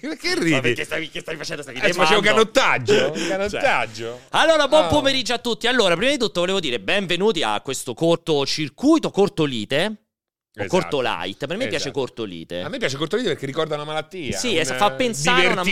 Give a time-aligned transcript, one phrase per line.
[0.00, 0.60] Perché ridi?
[0.60, 1.62] Perché stavi, che stavi facendo?
[1.62, 3.14] Stavi Eh, facevo canottaggio.
[3.16, 3.28] Cioè.
[3.28, 4.20] canottaggio.
[4.30, 4.88] Allora, buon Ah.
[4.88, 5.68] pomeriggio a tutti.
[5.68, 9.96] Allora, prima di tutto volevo dire benvenuti a questo cortocircuito, cortolite.
[10.58, 10.80] O Esatto.
[10.80, 11.46] cortolight.
[11.46, 11.98] Per me piace Esatto.
[12.00, 12.60] cortolite.
[12.62, 14.36] A me piace cortolite perché ricorda una malattia.
[14.38, 15.68] Sì, un, fa eh, pensare a una ma-.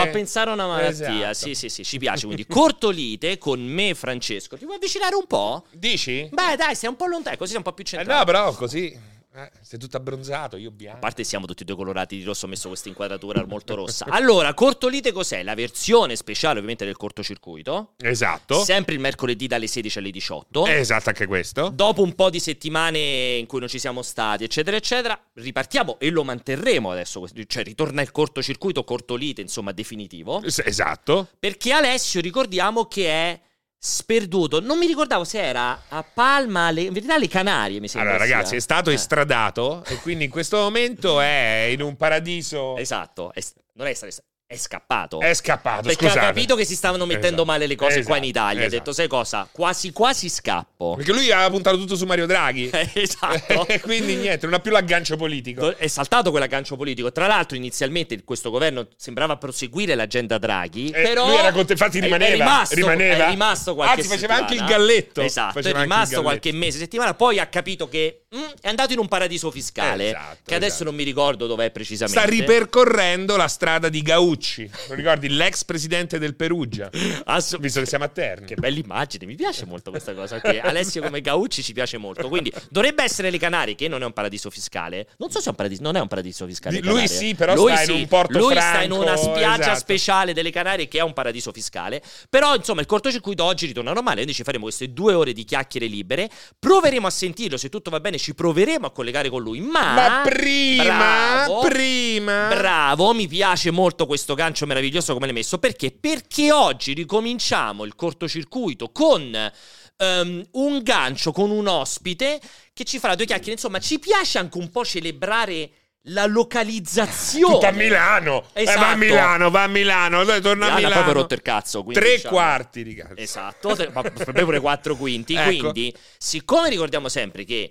[0.00, 1.30] Fa pensare a una malattia.
[1.30, 1.34] Esatto.
[1.46, 2.24] Sì, sì, sì, ci piace.
[2.26, 4.56] Quindi, cortolite con me, Francesco.
[4.58, 5.64] Ti vuoi avvicinare un po'?
[5.70, 6.28] Dici?
[6.30, 8.18] Beh, dai, sei un po' lontano, così sei un po' più Eh, centrato.
[8.18, 8.98] no, però così.
[9.32, 10.96] Eh, sei tutto abbronzato, io bianco.
[10.96, 14.06] A parte siamo tutti e due colorati di rosso, ho messo questa inquadratura molto rossa.
[14.08, 15.44] Allora, cortolite cos'è?
[15.44, 17.92] La versione speciale ovviamente del cortocircuito.
[17.98, 18.64] Esatto.
[18.64, 20.66] Sempre il mercoledì dalle 16 alle 18.
[20.66, 21.68] Esatto, anche questo.
[21.72, 26.10] Dopo un po' di settimane in cui non ci siamo stati, eccetera, eccetera, ripartiamo e
[26.10, 27.24] lo manterremo adesso.
[27.46, 30.42] Cioè, ritorna il cortocircuito, cortolite, insomma, definitivo.
[30.42, 31.28] Es- Esatto.
[31.38, 33.40] Perché Alessio, ricordiamo che è
[33.82, 34.60] sperduto.
[34.60, 38.10] Non mi ricordavo se era a Palma, le- in verità le Canarie, mi sembra.
[38.10, 38.34] Allora, sia.
[38.36, 42.76] ragazzi, è stato Eh, estradato e quindi in questo momento è in un paradiso.
[42.76, 43.42] Esatto, è-
[43.74, 44.12] non è, stato-
[44.50, 45.20] è scappato.
[45.20, 46.18] È scappato, Perché scusate.
[46.18, 47.44] ha capito che si stavano mettendo Esatto.
[47.44, 48.62] male le cose qua in Esatto, Italia.
[48.62, 48.78] Ha esatto.
[48.78, 49.48] detto, sai cosa?
[49.48, 50.94] Quasi quasi scappo.
[50.96, 52.68] Perché lui aveva puntato tutto su Mario Draghi.
[52.94, 53.64] esatto.
[53.70, 55.76] E quindi niente, non ha più l'aggancio politico.
[55.76, 57.12] È saltato quell'aggancio politico.
[57.12, 60.88] Tra l'altro, inizialmente questo governo sembrava proseguire l'agenda Draghi.
[60.90, 63.26] Eh, però lui era conte- infatti rimaneva, È rimasto, rimaneva.
[63.26, 64.48] è rimasto qualche Anzi, faceva settimana.
[64.48, 65.20] anche il galletto.
[65.20, 67.14] Esatto, Faceva è rimasto qualche mese, settimana.
[67.14, 70.08] Poi ha capito che mm, è andato in un paradiso fiscale.
[70.08, 70.84] Esatto, che adesso esatto.
[70.90, 72.18] non mi ricordo dov'è precisamente.
[72.18, 74.02] Sta ripercorrendo la strada di
[74.40, 74.70] Gaucci.
[74.88, 75.28] Lo ricordi?
[75.28, 76.88] L'ex presidente del Perugia.
[77.24, 78.46] Ass- Visto che siamo a Terni.
[78.46, 80.58] Che bella immagine, mi piace molto questa cosa qui.
[80.58, 82.28] Alessio come Gaucci ci piace molto.
[82.28, 85.08] Quindi dovrebbe essere le Canarie, che non è un paradiso fiscale.
[85.18, 86.76] Non so se è un paradiso, non è un paradiso fiscale.
[86.76, 87.08] Lui Canarie.
[87.08, 87.92] sì, però Lui sta in sì.
[87.92, 89.78] un porto Lui sta in franco, una spiaggia esatto.
[89.78, 92.02] speciale delle Canarie che è un paradiso fiscale.
[92.30, 94.16] Però, insomma, il cortocircuito oggi ritorna normale.
[94.16, 96.30] Quindi ci faremo queste due ore di chiacchiere libere.
[96.58, 97.56] Proveremo a sentirlo.
[97.58, 99.60] Se tutto va bene, ci proveremo a collegare con lui.
[99.60, 101.60] Ma, Ma prima, Bravo.
[101.60, 102.48] prima.
[102.48, 105.58] Bravo, mi piace molto questo gancio meraviglioso come l'hai messo.
[105.58, 105.90] Perché?
[105.92, 109.52] Perché oggi ricominciamo il cortocircuito con
[109.96, 112.40] ehm, un gancio, con un ospite
[112.72, 113.52] che ci farà due chiacchiere.
[113.52, 115.70] Insomma, ci piace anche un po' celebrare
[116.04, 117.54] la localizzazione.
[117.54, 118.44] Tutto a Milano.
[118.52, 118.96] Eh, va a Esatto.
[118.96, 120.24] Milano, va a Milano.
[120.24, 120.94] Dai, torna a Milano ha Milano.
[121.02, 121.84] proprio rotto il cazzo.
[121.92, 123.14] Tre diciamo- quarti di cazzo.
[123.16, 125.34] Esatto, tre- ma pure quattro quinti.
[125.40, 125.70] Ecco.
[125.70, 127.70] Quindi, siccome ricordiamo sempre che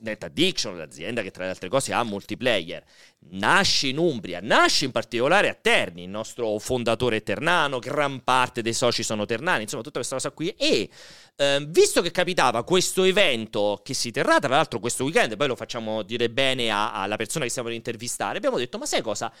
[0.00, 2.84] Net Addiction, l'azienda che tra le altre cose ha multiplayer,
[3.30, 8.72] nasce in Umbria, nasce in particolare a Terni, il nostro fondatore ternano, gran parte dei
[8.72, 10.48] soci sono ternani, insomma tutta questa cosa qui.
[10.50, 10.90] E
[11.36, 15.56] ehm, visto che capitava questo evento che si terrà, tra l'altro questo weekend, poi lo
[15.56, 19.32] facciamo dire bene alla persona che stiamo per intervistare, abbiamo detto, ma sai cosa?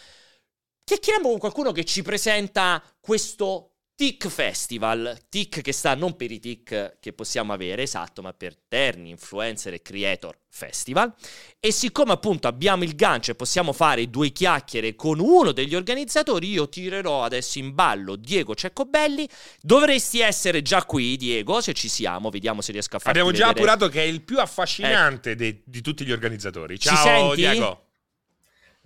[0.84, 3.67] Chiacchieriamo con qualcuno che ci presenta questo
[3.98, 8.56] TIC Festival, TIC che sta non per i TIC che possiamo avere, esatto, ma per
[8.68, 11.12] Terni, Influencer e Creator Festival.
[11.58, 16.48] E siccome appunto abbiamo il gancio e possiamo fare due chiacchiere con uno degli organizzatori,
[16.48, 19.28] io tirerò adesso in ballo Diego Ceccobelli.
[19.60, 23.48] Dovresti essere già qui, Diego, se ci siamo, vediamo se riesco a farti Abbiamo già
[23.48, 23.68] vedere.
[23.68, 26.78] appurato che è il più affascinante dei- di tutti gli organizzatori.
[26.78, 27.34] Ci Ciao?
[27.34, 27.87] Diego.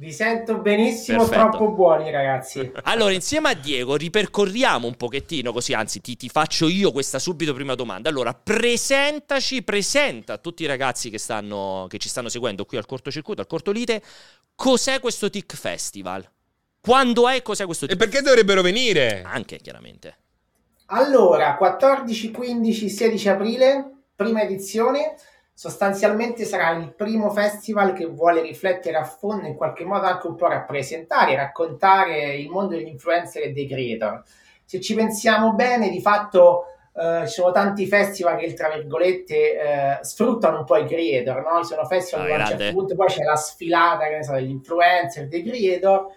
[0.02, 1.50] Vi sento benissimo, Perfetto.
[1.50, 2.72] troppo buoni ragazzi.
[2.82, 7.54] Allora, insieme a Diego ripercorriamo un pochettino così, anzi ti, ti faccio io questa subito
[7.54, 8.08] prima domanda.
[8.08, 12.84] Allora, presentaci, presenta a tutti i ragazzi che, stanno, che ci stanno seguendo qui al
[12.86, 14.02] cortocircuito, al cortolite,
[14.56, 16.28] cos'è questo TIC Festival?
[16.80, 19.22] Quando è e cos'è questo E TIC perché dovrebbero venire?
[19.24, 20.16] Anche, chiaramente.
[20.86, 25.14] Allora, 14, 15, 16 aprile, prima edizione.
[25.62, 30.34] Sostanzialmente sarà il primo festival che vuole riflettere a fondo, in qualche modo anche un
[30.34, 34.24] po' rappresentare, raccontare il mondo degli influencer e dei creator.
[34.64, 36.64] Se ci pensiamo bene, di fatto
[36.96, 41.60] eh, ci sono tanti festival che, tra virgolette, eh, sfruttano un po' i creator, no?
[41.60, 44.24] Ci sono festival Ah, dove a un certo punto poi c'è la sfilata, che ne
[44.24, 46.08] so, degli influencer, dei creator,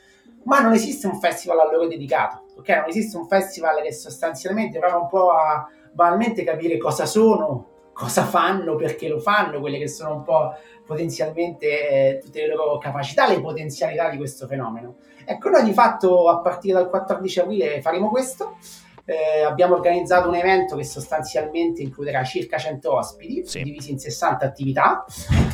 [0.45, 2.67] ma non esiste un festival a loro dedicato, ok?
[2.69, 8.25] Non esiste un festival che sostanzialmente prova un po' a banalmente capire cosa sono, cosa
[8.25, 10.53] fanno, perché lo fanno, quelle che sono un po'
[10.85, 14.95] potenzialmente eh, tutte le loro capacità, le potenzialità di questo fenomeno.
[15.23, 18.57] Ecco, noi di fatto a partire dal 14 aprile faremo questo.
[19.07, 23.61] Eh, abbiamo organizzato un evento che sostanzialmente includerà circa 100 ospiti, Sì.
[23.61, 25.05] divisi in 60 attività.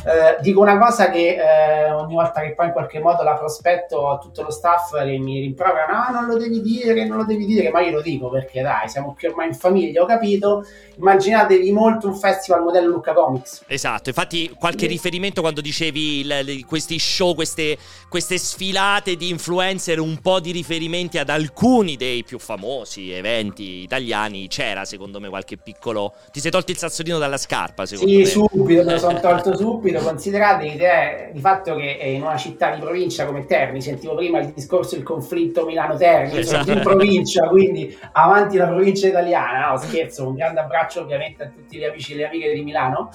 [0.04, 4.08] Eh, dico una cosa che eh, ogni volta che poi in qualche modo la prospetto
[4.08, 7.44] a tutto lo staff che mi rimprovera, no, non lo devi dire, non lo devi
[7.44, 10.64] dire, ma io lo dico perché dai, siamo qui ormai in famiglia, ho capito.
[10.96, 13.64] Immaginatevi molto un festival modello Lucca Comics.
[13.66, 17.76] Esatto, infatti qualche riferimento quando dicevi il- le- questi show, queste,
[18.08, 23.82] queste sfilate di influencer, un po' di riferimenti ad alcuni dei più famosi eventi studenti
[23.82, 26.14] italiani c'era secondo me qualche piccolo...
[26.30, 28.24] Ti sei tolto il sassolino dalla scarpa secondo sì, me?
[28.24, 30.00] Sì, subito, me lo sono tolto subito.
[30.00, 34.52] Considerate l'idea di fatto che in una città di provincia come Terni, sentivo prima il
[34.52, 36.64] discorso del conflitto Milano-Terni, esatto.
[36.64, 41.46] sono in provincia, quindi avanti la provincia italiana, no scherzo, un grande abbraccio ovviamente a
[41.48, 43.10] tutti gli amici e le amiche di Milano.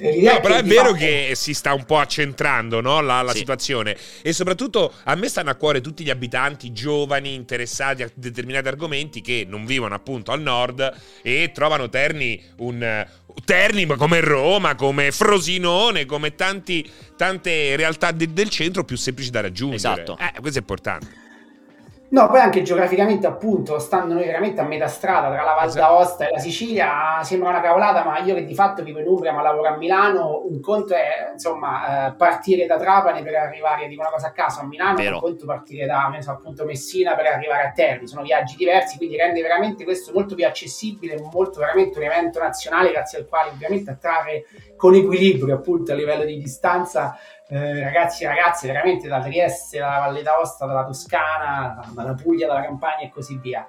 [0.00, 3.00] No, però è vero che si sta un po' accentrando no?
[3.00, 3.38] la, la sì.
[3.38, 8.68] situazione e soprattutto a me stanno a cuore tutti gli abitanti giovani interessati a determinati
[8.68, 10.90] argomenti che non vivono appunto al nord
[11.22, 13.06] e trovano Terni un,
[13.44, 19.40] Terni come Roma, come Frosinone, come tanti, tante realtà de- del centro più semplici da
[19.40, 20.02] raggiungere.
[20.02, 20.18] Esatto.
[20.18, 21.28] Eh, questo è importante.
[22.10, 25.78] No, poi anche geograficamente, appunto, stando noi veramente a metà strada tra la Val esatto.
[25.78, 29.32] d'Aosta e la Sicilia, sembra una cavolata, ma io che di fatto vivo in Umbria
[29.32, 34.00] ma lavoro a Milano, un conto è insomma eh, partire da Trapani per arrivare, dico
[34.00, 35.14] una cosa a caso, a Milano, Vero.
[35.14, 39.16] un conto partire da so, appunto Messina per arrivare a Terni, sono viaggi diversi, quindi
[39.16, 43.92] rende veramente questo molto più accessibile, molto veramente un evento nazionale grazie al quale ovviamente
[43.92, 44.46] attrarre
[44.76, 47.16] con equilibrio appunto a livello di distanza
[47.50, 52.62] eh, ragazzi e ragazze veramente da Trieste, dalla Valle d'Aosta, dalla Toscana, dalla Puglia, dalla
[52.62, 53.66] Campania e così via.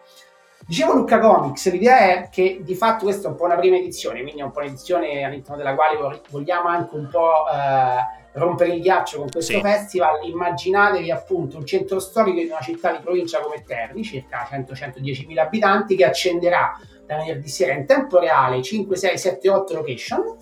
[0.68, 4.22] Dicevo Lucca Comics, l'idea è che di fatto questa è un po' una prima edizione,
[4.22, 5.98] quindi è un po' un'edizione all'interno della quale
[6.30, 9.60] vogliamo anche un po' eh, rompere il ghiaccio con questo sì.
[9.60, 10.24] festival.
[10.24, 15.42] Immaginatevi appunto un centro storico di una città di provincia come Terni, circa 100-110 mila
[15.42, 20.38] abitanti, che accenderà da venerdì sera in tempo reale 5, 6, 7, 8 location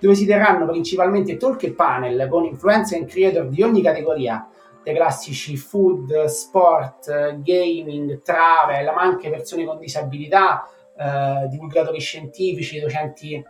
[0.00, 4.48] dove si terranno principalmente talk e panel con influencer e creator di ogni categoria,
[4.82, 13.42] dei classici food, sport, gaming, travel, ma anche persone con disabilità, eh, divulgatori scientifici, docenti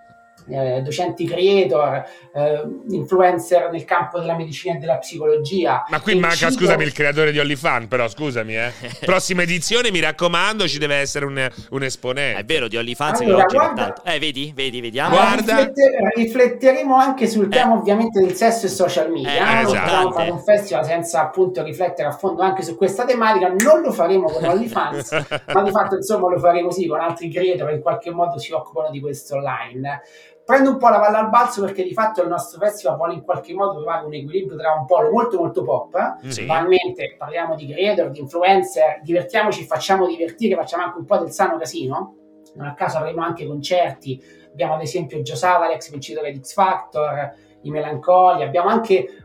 [0.48, 2.04] eh, docenti creator,
[2.34, 5.84] eh, influencer nel campo della medicina e della psicologia.
[5.88, 6.52] Ma qui manca, cibo...
[6.52, 8.72] scusami, il creatore di OnlyFans, però scusami, eh.
[9.04, 12.40] Prossima edizione, mi raccomando, ci deve essere un, un esponente.
[12.40, 14.02] È vero, di OnlyFans allora, che oggi guarda, tanto.
[14.04, 15.14] Eh, vedi, vedi, vediamo.
[15.14, 15.56] Guarda.
[15.56, 19.60] Riflette, rifletteremo anche sul tema ovviamente del sesso e social media.
[19.60, 20.12] Eh, non esatto.
[20.12, 23.48] fare un festival senza appunto riflettere a fondo anche su questa tematica.
[23.48, 25.12] Non lo faremo con OnlyFans,
[25.52, 28.52] ma di fatto insomma lo faremo così con altri creator che in qualche modo si
[28.52, 30.02] occupano di questo online
[30.44, 33.22] prendo un po' la palla al balzo perché di fatto il nostro festival vuole in
[33.22, 36.30] qualche modo trovare un equilibrio tra un polo molto molto pop, eh?
[36.30, 36.44] sì.
[36.44, 41.56] banalmente parliamo di creator, di influencer, divertiamoci, facciamo divertire, facciamo anche un po' del sano
[41.56, 42.16] casino,
[42.54, 47.32] non a caso avremo anche concerti, abbiamo ad esempio Gio Savalex, vincitore di X Factor,
[47.62, 49.24] i Melancolia, abbiamo anche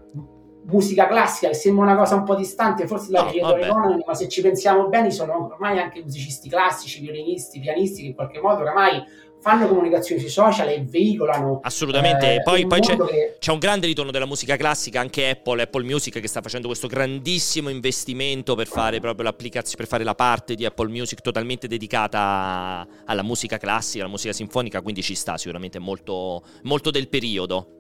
[0.64, 4.28] musica classica che sembra una cosa un po' distante, forse la no, Economy, ma se
[4.28, 9.02] ci pensiamo bene sono ormai anche musicisti classici, violinisti, pianisti che in qualche modo oramai
[9.42, 11.60] fanno comunicazione sui social e veicolano.
[11.64, 12.36] Assolutamente.
[12.36, 13.36] Eh, poi, poi c'è, che...
[13.40, 16.88] c'è, un grande ritorno della musica classica, anche Apple, Apple Music, che sta facendo questo
[16.88, 22.88] grandissimo investimento per fare proprio l'applicazione, per fare la parte di Apple Music totalmente dedicata
[23.06, 27.79] alla musica classica, alla musica sinfonica, quindi ci sta sicuramente molto, molto del periodo.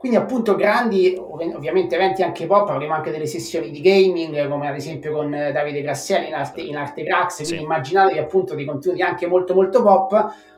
[0.00, 4.74] Quindi appunto grandi, ovviamente eventi anche pop, avremo anche delle sessioni di gaming, come ad
[4.74, 7.62] esempio con Davide Grasselli in Arte, in Arte Grax, quindi sì.
[7.62, 10.12] immaginatevi appunto dei contenuti anche molto molto pop,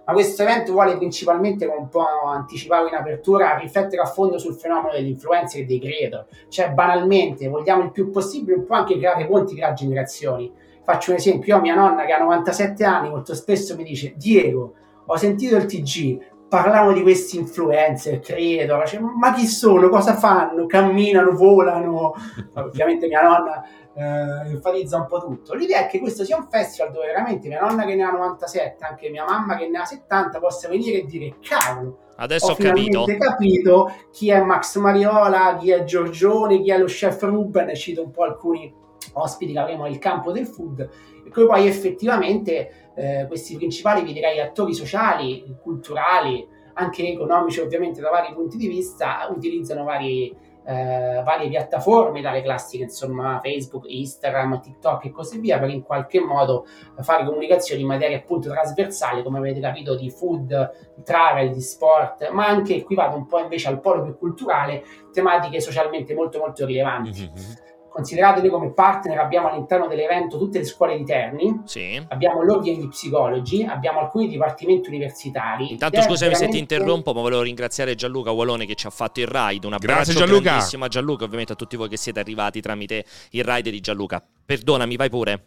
[0.05, 4.55] ma questo evento vuole principalmente, come un po' anticipavo in apertura, riflettere a fondo sul
[4.55, 9.27] fenomeno dell'influencer e dei creator, cioè banalmente vogliamo il più possibile un po' anche creare
[9.27, 10.53] ponti tra generazioni.
[10.85, 14.15] Faccio un esempio, io ho mia nonna che ha 97 anni, molto spesso mi dice
[14.17, 14.75] Diego,
[15.05, 20.67] ho sentito il TG, parlavano di questi influencer, credo, cioè, ma chi sono, cosa fanno,
[20.67, 22.13] camminano, volano,
[22.57, 23.65] ovviamente mia nonna
[23.95, 25.55] eh, enfatizza un po' tutto.
[25.55, 28.85] L'idea è che questo sia un festival dove veramente mia nonna che ne ha 97,
[28.85, 32.01] anche mia mamma che ne ha 70, possa venire e dire cavolo.
[32.17, 33.05] Adesso ho, ho capito.
[33.17, 38.11] capito chi è Max Mariola, chi è Giorgione, chi è lo chef Ruben, cito un
[38.11, 38.71] po' alcuni
[39.15, 40.81] ospiti che avremo nel campo del food,
[41.25, 48.01] e poi, poi effettivamente eh, questi principali, vi direi, attori sociali, culturali, anche economici ovviamente
[48.01, 50.35] da vari punti di vista, utilizzano vari,
[50.65, 56.21] eh, varie piattaforme, dalle classiche insomma Facebook, Instagram, TikTok e così via, per in qualche
[56.21, 56.67] modo
[57.01, 60.71] fare comunicazioni in materia appunto trasversale, come avete capito, di food,
[61.05, 65.61] travel, di sport, ma anche qui vado un po' invece al polo più culturale, tematiche
[65.61, 67.31] socialmente molto molto rilevanti.
[67.35, 72.03] Mm-hmm considerate noi come partner abbiamo all'interno dell'evento tutte le scuole di Terni, sì.
[72.09, 75.73] abbiamo l'ordine di psicologi, abbiamo alcuni dipartimenti universitari.
[75.73, 76.45] Intanto scusami veramente...
[76.47, 79.67] se ti interrompo, ma volevo ringraziare Gianluca Wallone che ci ha fatto il ride.
[79.67, 80.43] Un abbraccio Grazie, Gianluca.
[80.43, 84.25] grandissimo a Gianluca, ovviamente a tutti voi che siete arrivati tramite il ride di Gianluca.
[84.45, 85.45] Perdonami, vai pure.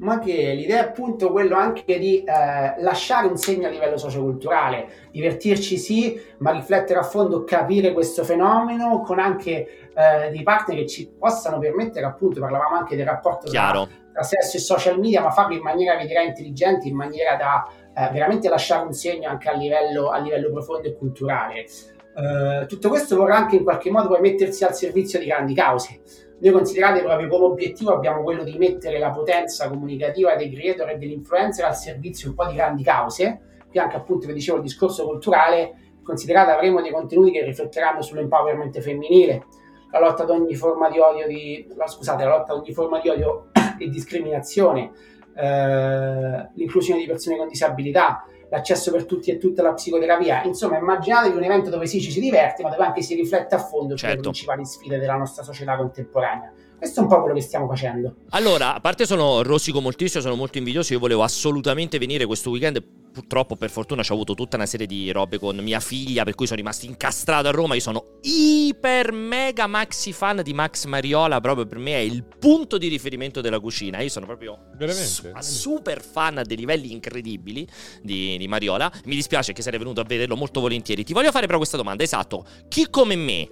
[0.00, 5.08] ma che l'idea è appunto quello anche di eh, lasciare un segno a livello socioculturale,
[5.12, 10.86] divertirci sì, ma riflettere a fondo, capire questo fenomeno con anche eh, dei partner che
[10.86, 15.30] ci possano permettere, appunto, parlavamo anche del rapporto tra, tra, sesso e social media, ma
[15.30, 19.48] farlo in maniera, vi direi, intelligente, in maniera da eh, veramente lasciare un segno anche
[19.48, 21.66] a livello, a livello profondo e culturale.
[22.12, 26.00] Uh, tutto questo vorrà anche in qualche modo poi mettersi al servizio di grandi cause.
[26.40, 30.96] Noi considerate proprio come obiettivo abbiamo quello di mettere la potenza comunicativa dei creator e
[30.96, 33.40] dell'influencer al servizio un po' di grandi cause.
[33.68, 38.80] Qui anche appunto vi dicevo il discorso culturale, considerate avremo dei contenuti che rifletteranno sull'empowerment
[38.80, 39.44] femminile,
[39.90, 43.00] la lotta ad ogni forma di odio, di, no, scusate, la lotta ad ogni forma
[43.00, 44.90] di odio e discriminazione,
[45.34, 50.42] eh, l'inclusione di persone con disabilità, l'accesso per tutti e tutte alla psicoterapia.
[50.44, 53.58] Insomma, immaginatevi un evento dove sì ci si diverte, ma dove anche si riflette a
[53.58, 54.14] fondo certo.
[54.14, 56.52] sulle principali sfide della nostra società contemporanea.
[56.80, 58.14] Questo è un po' quello che stiamo facendo.
[58.30, 62.82] Allora, a parte sono rosico moltissimo, sono molto invidioso, io volevo assolutamente venire questo weekend.
[63.12, 66.46] Purtroppo per fortuna ho avuto tutta una serie di robe con mia figlia per cui
[66.46, 67.74] sono rimasto incastrato a Roma.
[67.74, 72.78] Io sono iper mega maxi fan di Max Mariola proprio per me è il punto
[72.78, 74.00] di riferimento della cucina.
[74.00, 74.58] Io sono proprio
[74.90, 77.68] su- super fan a dei livelli incredibili
[78.00, 78.90] di, di Mariola.
[79.04, 81.04] Mi dispiace che sarei venuto a vederlo molto volentieri.
[81.04, 82.46] Ti voglio fare però questa domanda esatto.
[82.68, 83.48] Chi come me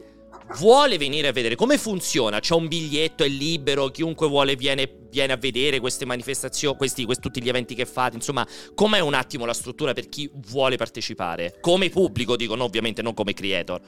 [0.57, 5.33] vuole venire a vedere come funziona, c'è un biglietto, è libero, chiunque vuole viene, viene
[5.33, 9.45] a vedere queste manifestazioni, questi, questi, tutti gli eventi che fate, insomma, com'è un attimo
[9.45, 11.59] la struttura per chi vuole partecipare?
[11.61, 13.81] Come pubblico, dicono ovviamente, non come creator.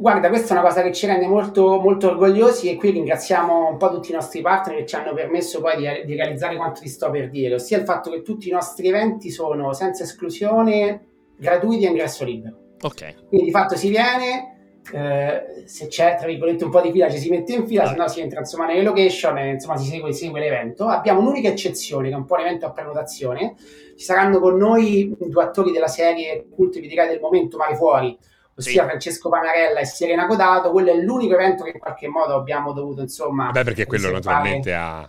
[0.00, 3.76] Guarda, questa è una cosa che ci rende molto, molto orgogliosi e qui ringraziamo un
[3.76, 6.88] po' tutti i nostri partner che ci hanno permesso poi di, di realizzare quanto ti
[6.88, 11.06] sto per dire, ossia il fatto che tutti i nostri eventi sono senza esclusione
[11.36, 12.56] gratuiti e ingresso libero.
[12.80, 13.26] Ok.
[13.28, 14.59] Quindi di fatto si viene,
[14.92, 17.94] eh, se c'è tra virgolette un po' di fila ci si mette in fila, se
[17.94, 20.86] no si entra insomma nelle location e insomma si segue, si segue l'evento.
[20.86, 23.54] Abbiamo un'unica eccezione che è un po' l'evento a prenotazione.
[23.56, 28.16] Ci saranno con noi due attori della serie Cult vi direi del momento Mare Fuori,
[28.56, 28.88] ossia sì.
[28.88, 30.70] Francesco Panarella e Serena Codato.
[30.70, 33.50] Quello è l'unico evento che in qualche modo abbiamo dovuto insomma.
[33.50, 35.08] Beh, perché quello naturalmente ha...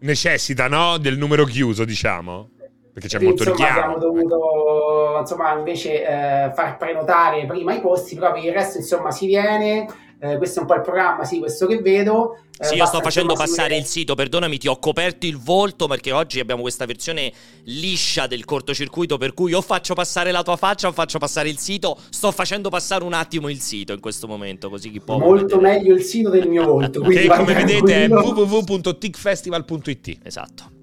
[0.00, 0.98] necessita no?
[0.98, 2.50] del numero chiuso, diciamo.
[2.92, 3.94] Perché c'è molto insomma, richiamo.
[3.94, 4.77] Abbiamo dovuto
[5.20, 9.86] insomma, invece eh, far prenotare prima i posti, però per il resto insomma si viene.
[10.20, 12.38] Eh, questo è un po' il programma, sì, questo che vedo.
[12.58, 16.10] Eh, sì, io sto facendo passare il sito, perdonami, ti ho coperto il volto perché
[16.10, 17.32] oggi abbiamo questa versione
[17.64, 21.58] liscia del cortocircuito per cui o faccio passare la tua faccia o faccio passare il
[21.58, 21.96] sito.
[22.10, 25.18] Sto facendo passare un attimo il sito in questo momento, così chi può...
[25.18, 27.00] Molto meglio il sito del mio volto.
[27.08, 30.18] che come vedete è www.ticfestival.it.
[30.24, 30.77] Esatto.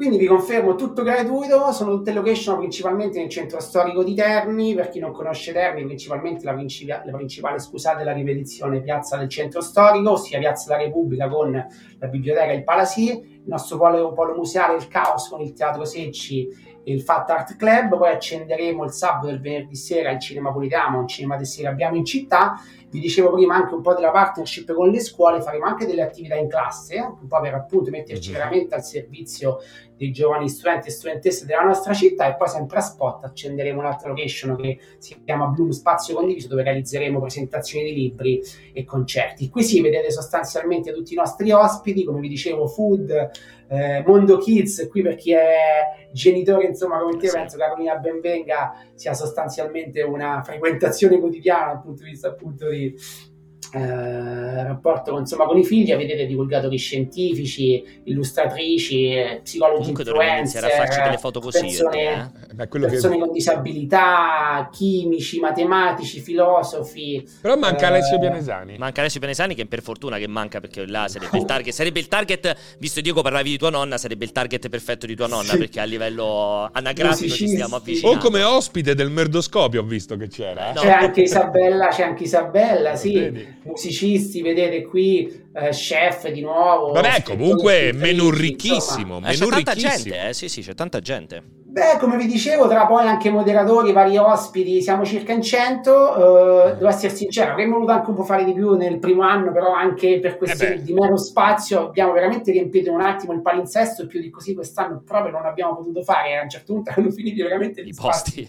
[0.00, 4.88] Quindi vi confermo tutto gratuito, sono tutte location principalmente nel centro storico di Terni, per
[4.88, 9.60] chi non conosce Terni principalmente la, principia- la principale scusate della ripetizione piazza del centro
[9.60, 14.34] storico, ossia piazza della Repubblica con la biblioteca e il Palasì, il nostro polo, polo
[14.34, 16.48] museale il Caos con il Teatro Secci
[16.84, 20.98] il Fat Art Club, poi accenderemo il sabato e il venerdì sera il Cinema Politamo,
[20.98, 22.60] un cinema che sera abbiamo in città
[22.90, 26.34] vi dicevo prima anche un po' della partnership con le scuole, faremo anche delle attività
[26.34, 29.58] in classe, un po' per appunto metterci veramente al servizio
[29.96, 34.08] dei giovani studenti e studentesse della nostra città e poi sempre a spot accenderemo un'altra
[34.08, 39.48] location che si chiama Bloom Spazio Condiviso dove realizzeremo presentazioni di libri e concerti.
[39.48, 43.30] Qui si vedete sostanzialmente tutti i nostri ospiti, come vi dicevo, food,
[43.70, 47.36] eh, Mondo Kids, qui per chi è genitore, insomma, come te, sì.
[47.36, 52.92] penso che Carolina Benvenga sia sostanzialmente una frequentazione quotidiana dal punto di vista appunto di
[53.72, 61.00] eh, rapporto insomma, con i figli, avete divulgatori scientifici, illustratrici, psicologi Comunque influencer, a farci
[61.02, 62.66] delle foto così, persone, eh?
[62.66, 63.20] persone che...
[63.20, 67.26] con disabilità, chimici, matematici, filosofi.
[67.40, 67.88] Però manca eh...
[67.88, 68.76] Alessio Pianesani.
[68.78, 72.08] Manca Alessio Pianesani che per fortuna che manca perché là sarebbe il target, sarebbe il
[72.08, 75.58] target, visto Diego parlavi di tua nonna, sarebbe il target perfetto di tua nonna sì.
[75.58, 78.18] perché a livello anagrafico ci stiamo avvicinando.
[78.18, 80.70] O come ospite del merdoscopio ho visto che c'era.
[80.70, 80.74] Eh?
[80.74, 80.80] No.
[80.80, 83.12] C'è anche Isabella, c'è anche Isabella, sì.
[83.14, 83.58] Vedi?
[83.64, 86.92] Musicisti, vedete qui, eh, chef di nuovo.
[86.92, 91.58] Vabbè, comunque menù ricchissimo, eh, menù c'è tanta gente, eh, sì, sì, c'è tanta gente.
[91.70, 96.70] Beh, come vi dicevo, tra poi anche moderatori, vari ospiti, siamo circa in 100.
[96.70, 99.52] Eh, devo essere sincero, avremmo voluto anche un po' fare di più nel primo anno,
[99.52, 104.02] però anche per questioni eh di mero spazio abbiamo veramente riempito un attimo il palinsesto
[104.02, 106.36] e più di così quest'anno proprio non abbiamo potuto fare.
[106.36, 108.48] A un certo punto hanno finito veramente i posti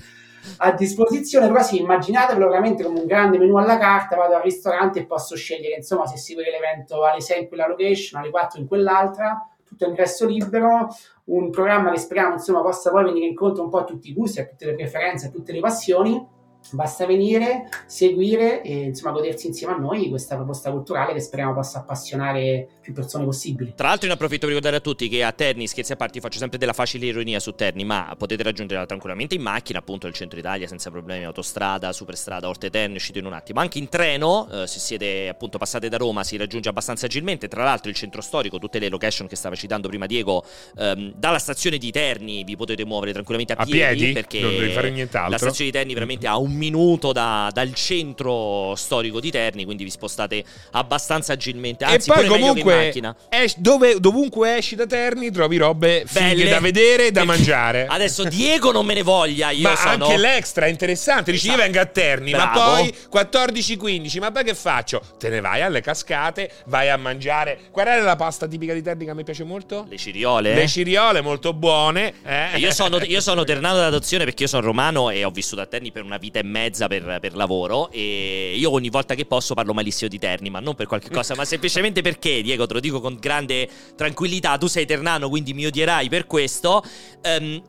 [0.58, 5.00] a disposizione, però sì, immaginatevelo veramente come un grande menu alla carta, vado al ristorante
[5.00, 8.68] e posso scegliere, insomma, se seguire l'evento alle 6 in quella location, alle 4 in
[8.68, 10.90] quell'altra, tutto ingresso libero,
[11.26, 14.40] un programma che speriamo, insomma, possa poi venire incontro un po' a tutti i gusti,
[14.40, 16.40] a tutte le preferenze, a tutte le passioni.
[16.70, 21.80] Basta venire, seguire e insomma godersi insieme a noi questa proposta culturale che speriamo possa
[21.80, 23.74] appassionare più persone possibili.
[23.76, 26.40] Tra l'altro, ne approfitto per ricordare a tutti che a Terni, scherzi a parte, faccio
[26.40, 30.40] sempre della facile ironia su Terni, ma potete raggiungerla tranquillamente in macchina, appunto nel centro
[30.40, 33.60] Italia, senza problemi, autostrada, superstrada, Orte Terni, uscite in un attimo.
[33.60, 37.50] Anche in treno, eh, se siete appunto passate da Roma, si raggiunge abbastanza agilmente.
[37.50, 40.46] Tra l'altro, il centro storico, tutte le location che stava citando prima Diego,
[40.78, 44.52] ehm, dalla stazione di Terni vi potete muovere tranquillamente a, a piedi, piedi, perché non
[44.52, 45.32] devi fare nient'altro.
[45.32, 49.84] La stazione di Terni veramente ha un minuto da, dal centro storico di Terni, quindi
[49.84, 51.84] vi spostate abbastanza agilmente.
[51.86, 53.16] Anzi, e poi comunque macchina.
[53.30, 56.50] es- dove- dovunque esci da Terni trovi robe fighe Belle.
[56.50, 57.86] da vedere e da mangiare.
[57.88, 60.06] Adesso Diego non me ne voglia, io ma sono...
[60.06, 61.32] anche l'extra è interessante.
[61.32, 61.70] Dici, io Esatto.
[61.72, 62.72] vengo a Terni, ma Bravo.
[62.76, 65.02] poi 14-15, ma poi che faccio?
[65.18, 67.60] Te ne vai alle cascate, vai a mangiare.
[67.72, 69.86] Qual è la pasta tipica di Terni che a me piace molto?
[69.90, 70.54] Le ciriole?
[70.54, 72.14] Le ciriole molto buone.
[72.24, 72.58] eh.
[72.58, 75.92] Io sono, io sono ternano d'adozione perché io sono romano e ho vissuto a Terni
[75.92, 79.74] per una vita e mezza per, per lavoro e io ogni volta che posso parlo
[79.74, 83.00] malissimo di Terni, ma non per qualche cosa, ma semplicemente perché, Diego, te lo dico
[83.00, 86.84] con grande tranquillità, tu sei ternano quindi mi odierai per questo.
[87.22, 87.62] Ehm,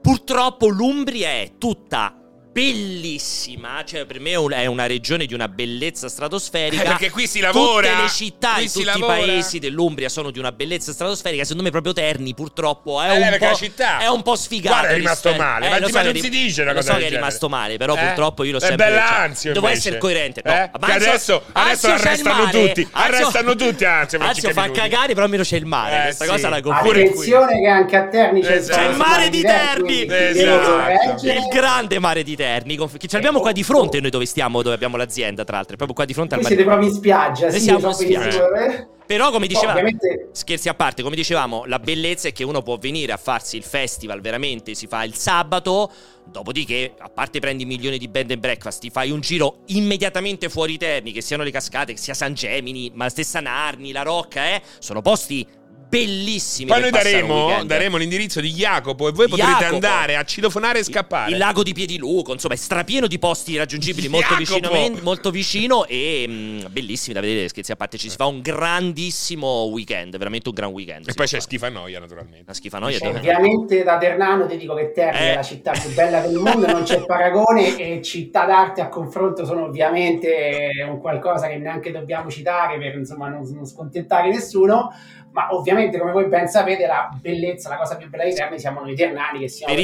[0.00, 2.23] purtroppo l'Umbria è tutta
[2.54, 6.82] bellissima, cioè per me è un- è una regione di una bellezza stratosferica.
[6.82, 7.88] Eh, perché qui si lavora.
[7.88, 9.16] Tutte le città Qui si tutti lavora.
[9.16, 11.42] i paesi dell'Umbria sono di una bellezza stratosferica.
[11.42, 14.76] Secondo me proprio Terni purtroppo è Eh, un po', città- è un po' sfigato.
[14.76, 16.76] Guarda, è rimasto rispetto- male, Eh, ma- lo so non ri- si dice una lo
[16.78, 17.98] cosa so del che è rimasto male, però Eh?
[17.98, 20.42] purtroppo io l'ho È sempre bell'Anzio, Devo essere coerente.
[20.44, 20.70] No, Eh?
[20.78, 25.24] ma Anzio- adesso- adesso Anzio arrestano tutti, Anzio- arrestano tutti, Anzio, Anzio fa cagare, però
[25.24, 25.96] almeno c'è il mare.
[25.98, 26.30] Eh, Questa sì.
[26.30, 26.90] cosa la confermo.
[26.90, 28.78] Attenzione che anche a Terni c'è, Esatto.
[28.80, 30.06] C'è il mare di Terni!
[30.08, 31.26] Esatto.
[31.26, 32.42] Il grande mare di Terni,
[32.76, 35.76] conf- che ce l'abbiamo qua di fronte noi dove stiamo, dove abbiamo l'azienda, tra l'altro,
[35.76, 36.54] proprio qua di fronte al mare.
[36.54, 38.88] siete proprio in spiaggia, sì, siamo in spiaggia.
[39.06, 42.62] Però, come Poi, diceva, ovviamente scherzi a parte, come dicevamo, la bellezza è che uno
[42.62, 45.90] può venire a farsi il festival veramente, si fa il sabato,
[46.24, 50.78] dopodiché, a parte prendi milioni di bed and breakfast, ti fai un giro immediatamente fuori
[50.78, 54.54] Terni, che siano le cascate, che sia San Gemini, ma la stessa Narni, la Rocca,
[54.54, 55.46] eh, sono posti
[55.88, 56.68] bellissimi.
[56.70, 59.74] Poi noi daremo, daremo l'indirizzo di Jacopo e voi potrete Jacopo.
[59.74, 61.30] andare a citofonare e scappare.
[61.30, 64.70] Il lago di Piediluco, insomma, è strapieno di posti raggiungibili molto, vicino,
[65.02, 67.48] molto vicino e mh, bellissimi da vedere.
[67.48, 71.08] Scherzi a parte, ci si fa un grandissimo weekend, veramente un gran weekend.
[71.08, 71.36] E poi fa.
[71.36, 72.42] c'è schifanoia, naturalmente.
[72.44, 72.98] una schifanoia.
[72.98, 75.32] Cioè, ovviamente da Ternano ti dico che Terni Eh.
[75.32, 79.44] è la città più bella del mondo, non c'è paragone e città d'arte a confronto
[79.44, 84.92] sono ovviamente un qualcosa che neanche dobbiamo citare per insomma non, non scontentare nessuno,
[85.34, 88.80] ma ovviamente come voi ben sapete la bellezza, la cosa più bella di Terni siamo
[88.80, 89.74] noi ternani che siamo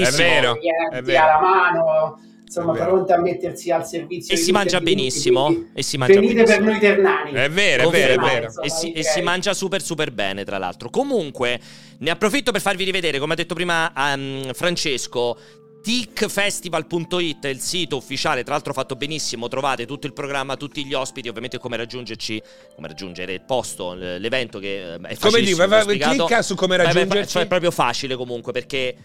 [0.55, 5.47] clienti alla mano, insomma pronti a mettersi al servizio E si mangia e benissimo.
[5.47, 6.59] quindi E si mangia venite benissimo.
[6.65, 7.33] per noi ternani.
[7.33, 8.45] È vero, è vero, è vero.
[8.47, 9.03] Insomma, E si, e direi.
[9.03, 10.89] si mangia super super bene, tra l'altro.
[10.89, 11.61] Comunque,
[11.99, 15.37] ne approfitto per farvi rivedere, come ha detto prima ehm, Francesco.
[15.83, 20.95] ticfestival.it è il sito ufficiale, tra l'altro fatto benissimo, trovate tutto il programma, tutti gli
[20.95, 22.43] ospiti, ovviamente come raggiungerci,
[22.75, 26.25] come raggiungere il posto, l'evento che eh, è Come facilissimo, dico, vai- spiegato.
[26.27, 27.31] clicca su come vai- raggiungerci.
[27.33, 28.97] Cioè, è proprio facile comunque perché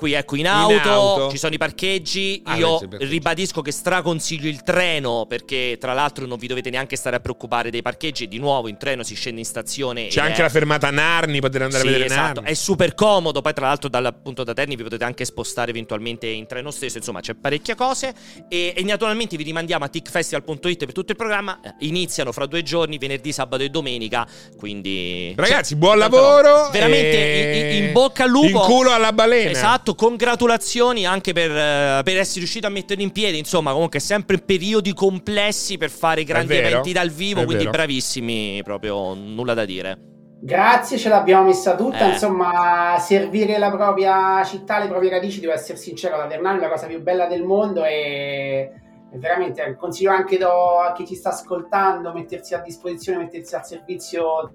[0.00, 1.30] qui ecco in auto, auto.
[1.30, 2.40] ci sono i parcheggi.
[2.46, 7.16] Ah, Io ribadisco che straconsiglio il treno perché tra l'altro non vi dovete neanche stare
[7.16, 8.26] a preoccupare dei parcheggi.
[8.26, 10.06] Di nuovo in treno si scende in stazione.
[10.06, 12.50] C'è anche è- la fermata Narni, potete andare sì, a vedere esatto, Narni.
[12.50, 13.42] è super comodo.
[13.42, 16.96] Poi, tra l'altro, dalla, appunto, da Terni vi potete anche spostare eventualmente in treno stesso.
[16.96, 18.14] Insomma, c'è parecchie cose.
[18.48, 21.60] E, e naturalmente vi rimandiamo a ticfestival.it per tutto il programma.
[21.62, 24.26] Eh, Iniziano fra due giorni, venerdì, sabato e domenica.
[24.56, 26.70] Quindi, Ragazzi, c'è- buon lavoro.
[26.70, 28.46] Veramente e- in, in bocca al lupo.
[28.46, 29.50] In culo alla balena.
[29.50, 33.38] Esatto, congratulazioni anche per, eh, per essere riuscito a metterlo in piedi.
[33.38, 37.44] Insomma, comunque sempre periodi complessi per fare grandi vero, eventi dal vivo.
[37.44, 37.76] Quindi vero.
[37.76, 39.98] bravissimi, proprio nulla da dire.
[40.42, 42.06] Grazie, ce l'abbiamo messa tutta.
[42.06, 42.12] Eh.
[42.12, 46.70] Insomma, servire la propria città, le proprie radici, devo essere sincero, la Ternano è la
[46.70, 48.72] cosa più bella del mondo e,
[49.12, 54.50] veramente consiglio anche do- a chi ci sta ascoltando mettersi a disposizione, mettersi al servizio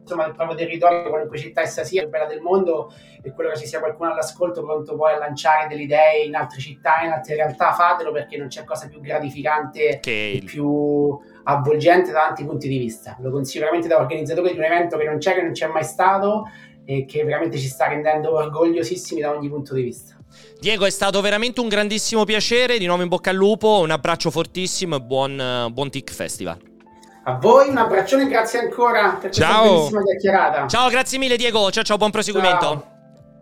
[0.00, 3.58] insomma, del proprio territorio, qualunque città essa sia, più bella del mondo e quello che
[3.58, 7.34] ci sia qualcuno all'ascolto pronto poi a lanciare delle idee in altre città, in altre
[7.34, 12.68] realtà, fatelo perché non c'è cosa più gratificante Che e più avvolgente da tanti punti
[12.68, 13.16] di vista.
[13.20, 15.84] Lo consiglio veramente da organizzatore di un evento che non c'è, che non c'è mai
[15.84, 16.50] stato
[16.84, 20.16] e che veramente ci sta rendendo orgogliosissimi da ogni punto di vista.
[20.60, 22.78] Diego, è stato veramente un grandissimo piacere.
[22.78, 26.58] Di nuovo in bocca al lupo, un abbraccio fortissimo e buon, buon Tic Festival.
[27.24, 29.74] A voi un abbraccione grazie ancora per questa Ciao.
[29.74, 30.66] bellissima chiacchierata.
[30.66, 31.70] Ciao, grazie mille, Diego.
[31.70, 32.64] Ciao, ciao, buon proseguimento.
[32.64, 32.97] Ciao.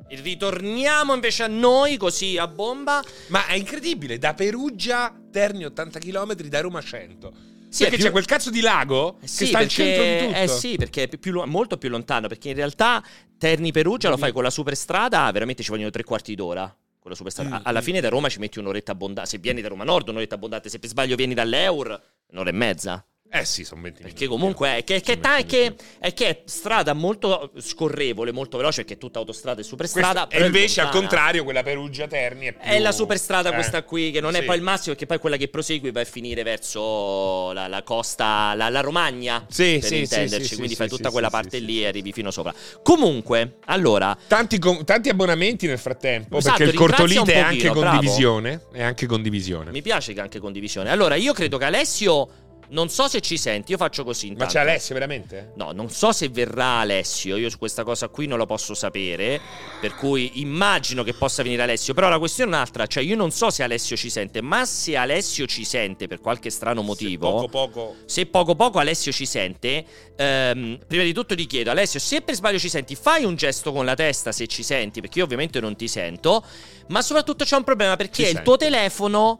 [0.08, 3.02] Ritorniamo invece a noi, così a bomba.
[3.28, 7.32] Ma è incredibile, da Perugia, Terni 80 km, da Roma 100.
[7.68, 10.04] Sì, perché più- c'è quel cazzo di lago Eh che sì, sta al perché- centro
[10.04, 10.38] di tutto.
[10.38, 12.28] Eh sì, perché è più, molto più lontano.
[12.28, 13.02] Perché in realtà
[13.36, 16.74] Terni Perugia lo fai con la superstrada, veramente ci vogliono tre quarti d'ora.
[17.06, 17.46] quello superstar.
[17.46, 17.82] Mm, A- alla mm.
[17.84, 19.30] fine da Roma ci metti un'oretta abbondante.
[19.30, 20.68] Se vieni da Roma Nord, un'oretta abbondante.
[20.68, 22.00] Se per sbaglio vieni dall'Eur,
[22.32, 23.06] un'ora e mezza.
[23.28, 24.38] Eh sì, sono 20 Perché minuti.
[24.40, 28.76] comunque è che, che, ta- 20 che- è che è strada molto scorrevole, molto veloce,
[28.82, 30.28] perché è tutta autostrada e superstrada.
[30.28, 32.60] E è invece al contrario quella Perugia-Terni è più...
[32.62, 34.44] È la superstrada eh, questa qui, che non è sì.
[34.46, 38.54] poi il massimo, perché poi quella che prosegui va a finire verso la, la costa,
[38.54, 41.88] la, la Romagna, Sì, per sì, intenderci, sì, quindi fai tutta quella parte lì e
[41.88, 42.54] arrivi fino sopra.
[42.82, 47.80] Comunque, allora, Tanti, com- tanti abbonamenti nel frattempo, Esatto, perché il cortolite è anche bravo.
[47.82, 48.62] condivisione.
[48.72, 49.70] È anche condivisione.
[49.72, 50.90] mi piace che anche condivisione.
[50.90, 52.28] Allora, io credo che Alessio,
[52.68, 54.52] non so se ci senti, io faccio così Ma intanto.
[54.54, 55.52] c'è Alessio veramente?
[55.56, 59.40] No, non so se verrà Alessio, io su questa cosa qui non lo posso sapere,
[59.80, 63.30] per cui immagino che possa venire Alessio, però la questione è un'altra, cioè io non
[63.30, 67.32] so se Alessio ci sente, ma se Alessio ci sente per qualche strano motivo, Se
[67.32, 67.94] poco poco...
[68.06, 69.84] se poco poco Alessio ci sente,
[70.16, 73.72] ehm, prima di tutto ti chiedo, Alessio, se per sbaglio ci senti, fai un gesto
[73.72, 76.44] con la testa se ci senti, perché io ovviamente non ti sento,
[76.88, 78.56] ma soprattutto c'è un problema perché Ti il tuo sento.
[78.58, 79.38] telefono...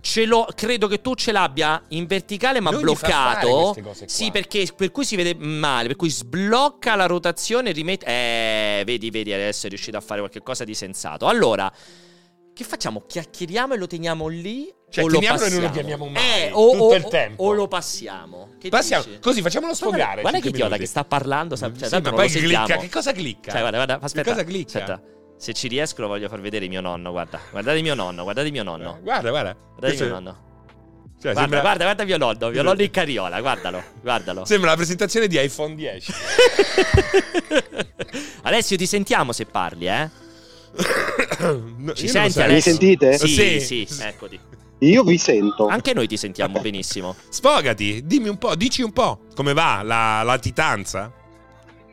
[0.00, 3.76] ce l'ho, credo che tu ce l'abbia in verticale ma fare bloccato.
[4.06, 8.06] Sì, perché per cui si vede male, per cui sblocca la rotazione e rimette.
[8.06, 11.26] Eh, vedi, vedi, adesso è riuscito a fare qualcosa di sensato.
[11.26, 11.72] Allora,
[12.54, 13.04] che facciamo?
[13.06, 14.72] Chiacchieriamo e lo teniamo lì?
[14.90, 15.88] Cioè, o lo teniamolo e non lo passiamo?
[15.88, 17.42] chiamiamo mai, Eh, o, tutto o- il tempo.
[17.44, 18.50] O lo passiamo?
[18.60, 19.18] Che Passiamo- dici?
[19.20, 20.20] Così facciamolo Guarda- sfogare.
[20.20, 21.56] Guarda che cinque idiota che sta parlando.
[21.56, 22.56] Cioè, Sì, ma poi clicca.
[22.58, 22.82] sentiamo.
[22.82, 23.50] Che cosa clicca?
[23.52, 24.30] Cioè, guarda, guarda, aspetta.
[24.30, 24.78] cosa clicca?
[24.78, 25.02] Aspetta.
[25.42, 27.40] Se ci riesco lo voglio far vedere mio nonno, guarda.
[27.50, 29.00] Guardate mio nonno, guardate mio nonno.
[29.02, 29.56] Guarda, guarda.
[29.76, 30.36] Guardate mio nonno.
[31.20, 34.44] cioè, Guarda, sembra, guarda, guarda mio nonno, mio nonno in carriola, guardalo, guardalo.
[34.44, 36.12] sembra la presentazione di iPhone 10.
[38.42, 40.08] Alessio, ti sentiamo se parli, eh?
[41.76, 42.42] No, Ci senti, so.
[42.42, 42.72] Alessio?
[42.72, 43.18] Mi sentite?
[43.18, 43.86] Sì, Sì.
[43.88, 44.38] sì, eccoti.
[44.78, 45.66] Io vi sento.
[45.66, 47.16] Anche noi ti sentiamo benissimo.
[47.28, 51.12] Sfogati, dimmi un po', dici un po' come va la latitanza?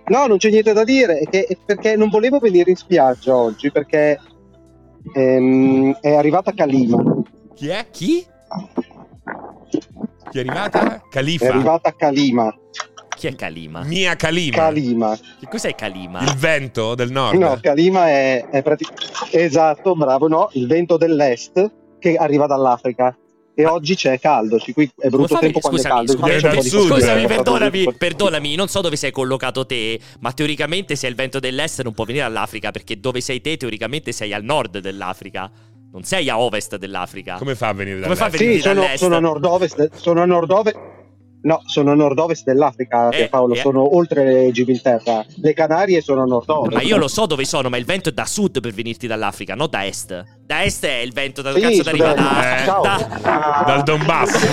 [0.09, 3.35] No, non c'è niente da dire, è che- è perché non volevo venire in spiaggia
[3.35, 4.19] oggi perché
[5.13, 7.01] ehm, è arrivata Kalima.
[7.55, 7.87] Chi è?
[7.91, 8.25] Chi?
[10.29, 10.95] Chi è arrivata?
[10.97, 11.47] È Califa.
[11.47, 12.53] arrivata Kalima.
[13.15, 13.83] Chi è Kalima?
[13.83, 14.55] Mia Calima.
[14.57, 15.17] Kalima.
[15.17, 16.21] Che cos'è Kalima?
[16.21, 17.37] Il vento del nord.
[17.37, 19.05] No, Kalima è, è praticamente...
[19.31, 23.15] Esatto, bravo, no, il vento dell'est che arriva dall'Africa.
[23.59, 26.11] E oggi c'è caldo, qui è brutto Come tempo fammi- quando è caldo.
[26.13, 30.95] scusami, scusami, caldo, Scusami, eh, perdonami, perdonami, non so dove sei collocato te, ma teoricamente
[30.95, 34.31] se è il vento dell'est non può venire dall'Africa, perché dove sei te teoricamente sei
[34.31, 35.51] al nord dell'Africa,
[35.91, 37.35] non sei a ovest dell'Africa.
[37.35, 38.39] Come fa a venire Come fa a dall'est?
[38.39, 38.97] venire Sì, sono, dall'est?
[38.97, 40.77] sono a nord-ovest, sono a nord-ovest.
[41.41, 43.59] No, sono a nord-ovest dell'Africa, Eh, Paolo, eh.
[43.59, 45.25] sono oltre Gibilterra.
[45.35, 46.73] Le Canarie sono a nord-ovest.
[46.75, 49.55] Ma io lo so dove sono, ma il vento è da sud per venirti dall'Africa,
[49.55, 50.23] non da est.
[50.45, 54.47] Da est è il vento da Sì, cazzo da arriva da, Eh, da- Dal Donbass.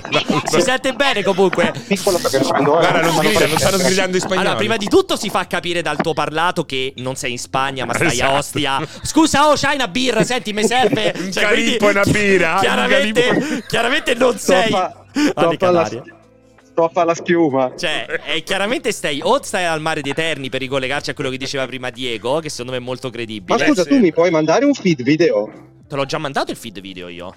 [0.50, 1.72] Si sente bene comunque.
[1.86, 4.40] Piccolo perché quando Guarda, non sgrida, non stanno sgridando in spagnolo.
[4.40, 7.84] Allora, prima di tutto si fa capire dal tuo parlato che non sei in Spagna,
[7.84, 8.34] ma stai a Esatto.
[8.34, 8.88] Ostia.
[9.02, 11.12] Scusa, oh, c'hai una birra, senti, mi serve.
[11.16, 14.74] Un Cioè, calippo e una birra, un Chiaramente, chiaramente non a sei
[15.12, 15.56] fa- sto alle
[16.84, 17.72] a fare la, schiuma.
[17.76, 21.36] Cioè, eh, chiaramente stai o stai al mare dei Terni per ricollegarci a quello che
[21.36, 23.66] diceva prima Diego, che secondo me è molto Ma credibile.
[23.66, 23.88] scusa, sì.
[23.88, 25.50] tu mi puoi mandare un feed video?
[25.86, 27.34] Te l'ho già mandato il feed video io.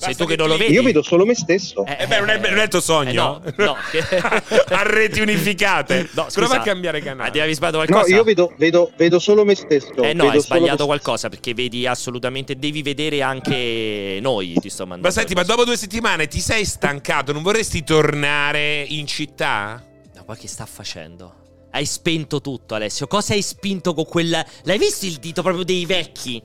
[0.00, 0.72] Sei tu che che non lo vedi.
[0.72, 1.84] Io vedo solo me stesso.
[1.84, 3.42] Eh beh, non è, non è il tuo sogno?
[3.44, 3.76] Eh, no, no.
[4.74, 6.08] a reti unificate.
[6.12, 6.60] No, Prova scusa.
[6.60, 7.28] a cambiare canale.
[7.28, 8.14] Ah, ti avevi sbagliato No, qualcosa?
[8.14, 9.94] io vedo, vedo, vedo solo me stesso.
[9.96, 12.56] Eh no, vedo hai sbagliato qualcosa perché vedi assolutamente.
[12.56, 14.54] Devi vedere anche noi.
[14.60, 15.06] Ti sto mandando.
[15.08, 17.32] Ma senti, ma dopo due settimane ti sei stancato?
[17.32, 19.84] Non vorresti tornare in città?
[20.16, 21.34] Ma poi che sta facendo?
[21.72, 23.06] Hai spento tutto, Alessio.
[23.06, 24.44] Cosa hai spinto con quel.
[24.62, 26.42] L'hai visto il dito proprio dei vecchi?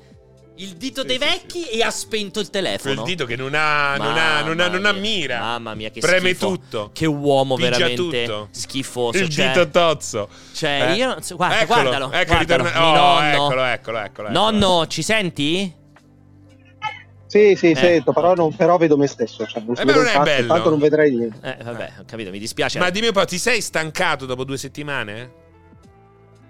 [0.57, 2.93] Il dito Sì, dei sì, vecchi e ha spento il telefono.
[2.93, 5.01] Quel dito che non ha, non ha, non ha, Mamma non ha mia.
[5.01, 5.39] mira.
[5.39, 6.47] Mamma mia, che Preme schifo.
[6.47, 6.89] tutto.
[6.93, 8.47] Che uomo Pigia veramente tutto.
[8.51, 9.17] schifoso.
[9.17, 10.29] Il cioè, dito tozzo.
[10.53, 10.93] cioè, Eh?
[10.93, 12.11] io non so- guarda, Eccolo, guardalo.
[12.13, 12.63] ecco, guardalo.
[12.63, 13.27] ritorna- oh, nonno.
[13.33, 14.29] eccolo, eccolo, eccolo, eccolo.
[14.29, 15.73] Nonno, ci senti?
[17.27, 17.75] Sì, sì, Eh.
[17.75, 19.45] sento, però, non- però vedo me stesso.
[19.45, 20.53] Cioè, non Eh, beh, non è cazzo, bello.
[20.53, 21.57] Tanto non vedrei niente.
[21.59, 22.79] Eh, vabbè, ho capito, mi dispiace.
[22.79, 25.43] Ma dimmi un po', ti sei stancato dopo due settimane?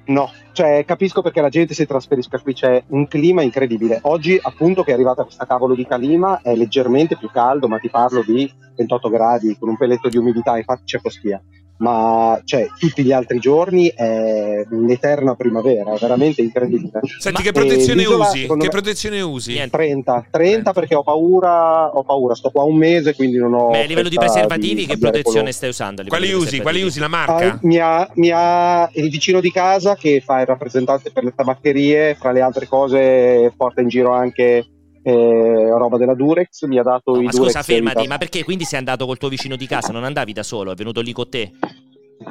[0.07, 3.99] No, cioè capisco perché la gente si trasferisca qui, c'è un clima incredibile.
[4.03, 7.89] Oggi appunto che è arrivata questa cavolo di calima è leggermente più caldo, ma ti
[7.89, 11.41] parlo di 28 gradi con un pelletto di umidità, infatti c'è costia.
[11.77, 17.01] Ma cioè, tutti gli altri giorni è un'eterna primavera, veramente incredibile.
[17.19, 18.47] Senti, Ma- che protezione usi?
[18.47, 19.53] Che protezione usi?
[19.53, 19.75] Niente.
[19.75, 23.69] 30, 30 perché ho paura, ho paura, sto qua un mese quindi non ho...
[23.71, 26.03] Beh, a livello di preservativi, che cambiare protezione stai usando?
[26.07, 26.61] Quali di usi?
[26.61, 26.99] Quali usi?
[26.99, 27.59] La Ah, marca?
[27.63, 32.15] mi, ha, mi ha il vicino di casa che fa il rappresentante per le tabaccherie,
[32.15, 34.65] fra le altre cose porta in giro anche
[35.07, 37.45] eh, roba della Durex, mi ha dato No, i ma Durex.
[37.47, 39.91] scusa, fermati, ma perché quindi sei andato col tuo vicino di casa?
[39.91, 41.51] Non andavi da solo, è venuto lì con te?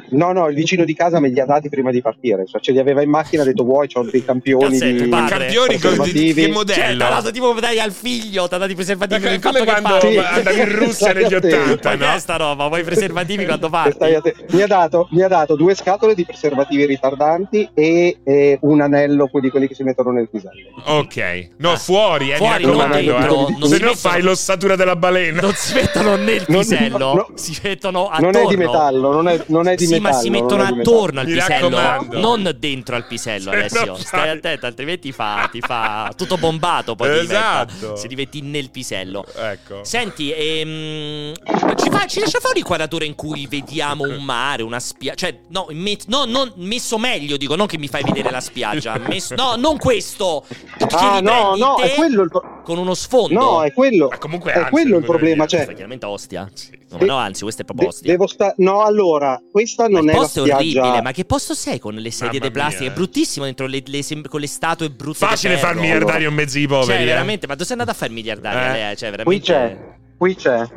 [0.09, 2.71] No, no, il vicino di casa me li ha dati prima di partire, cioè ce
[2.71, 5.37] li aveva in macchina, ha detto vuoi, c'ho dei campioni Cazzetto, di padre.
[5.37, 6.97] Campioni con- di, di che Cioè, modello?
[7.03, 9.99] t'ha dato tipo dai al figlio, t'ha dato i preservativi Ma come quando.
[9.99, 10.17] Sì.
[10.17, 11.71] andavi in Russia negli Stai attento.
[11.73, 12.19] 80, Ma che è no?
[12.19, 12.67] sta roba?
[12.67, 13.69] Vuoi i preservativi quando
[14.15, 14.43] attento.
[14.55, 19.27] Mi ha, dato, mi ha dato due scatole di preservativi ritardanti e, e un anello,
[19.27, 20.69] quelli, quelli che si mettono nel pisello.
[20.85, 21.77] Ok, no, Ah.
[21.77, 23.11] fuori, eh, Fuori, mi non raccomando,
[23.45, 23.53] dentro, eh.
[23.53, 25.41] se no mettono- fai l'ossatura della balena.
[25.41, 27.27] Non si mettono nel Non- pisello, no.
[27.35, 28.31] si mettono attorno.
[28.31, 30.13] Non è di metallo, non è, non è di sì, metallo.
[30.15, 32.19] ma si mettono attorno al Mi pisello, raccomando.
[32.19, 33.95] non dentro al pisello, Se Alessio.
[33.95, 36.95] Stai attento, altrimenti fa, ti fa tutto bombato.
[36.95, 37.73] Poi ti Esatto.
[37.73, 39.25] diventa, se diventi nel pisello.
[39.35, 39.83] Ecco.
[39.83, 41.33] Senti, ehm,
[41.75, 45.15] ci, fa- ci lascia fare un'inquadratura in cui vediamo un mare, una spiaggia.
[45.15, 48.97] Cioè, no, me- no, non messo meglio, dico, non che mi fai vedere la spiaggia.
[49.07, 50.43] Messo- no, non questo.
[50.77, 52.29] Che Ah, no, no, te è quello il
[52.65, 53.39] Con uno sfondo.
[53.39, 54.07] No, è quello.
[54.09, 55.45] Ma comunque è anzi, quello il problema.
[55.45, 56.49] Cioè, chiaramente Ostia.
[56.51, 56.77] Sì.
[56.89, 58.11] No, De- no, anzi, questa è proprio de- Ostia.
[58.11, 60.57] devo sta- no, allora, questa non il è la posto spiaggia.
[60.81, 62.89] orribile, ma che posto sei con le sedie di plastica?
[62.89, 65.17] È bruttissimo dentro le, le sem- con le statue brutte.
[65.19, 65.81] Facile far ferro.
[65.81, 66.87] miliardari un mezzo di poveri.
[66.91, 67.05] Cioè, eh.
[67.05, 68.59] veramente, ma dove sei andato a fare il miliardario?
[68.59, 68.77] Eh.
[68.79, 68.97] lei?
[68.97, 69.23] Cioè, veramente...
[69.23, 69.77] Qui c'è,
[70.17, 70.67] qui c'è.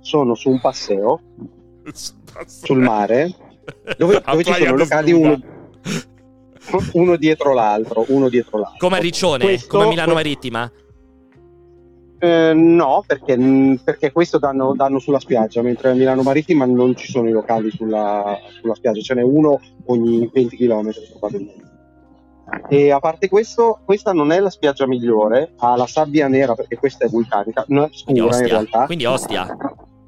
[0.00, 1.20] Sono su un passeo
[2.46, 3.34] sul mare
[3.96, 5.38] dove, dove ci sono locali uno,
[6.92, 8.78] uno dietro l'altro, uno dietro l'altro.
[8.78, 10.70] Come a Riccione, Questo- come a Milano Marittima.
[12.22, 17.10] Eh, no, perché, perché questo danno, danno sulla spiaggia, mentre a Milano Marittima non ci
[17.10, 21.68] sono i locali sulla, sulla spiaggia, ce n'è uno ogni 20 km probabilmente.
[22.68, 26.76] E a parte questo, questa non è la spiaggia migliore, ha la sabbia nera perché
[26.76, 28.84] questa è vulcanica, non è scura in realtà.
[28.84, 29.56] Quindi Ostia.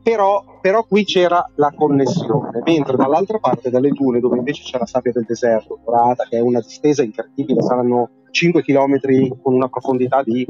[0.03, 4.85] Però, però qui c'era la connessione, mentre dall'altra parte, dalle dune, dove invece c'è la
[4.85, 8.99] sabbia del deserto, dorata, che è una distesa incredibile, saranno 5 km
[9.41, 10.47] con una profondità di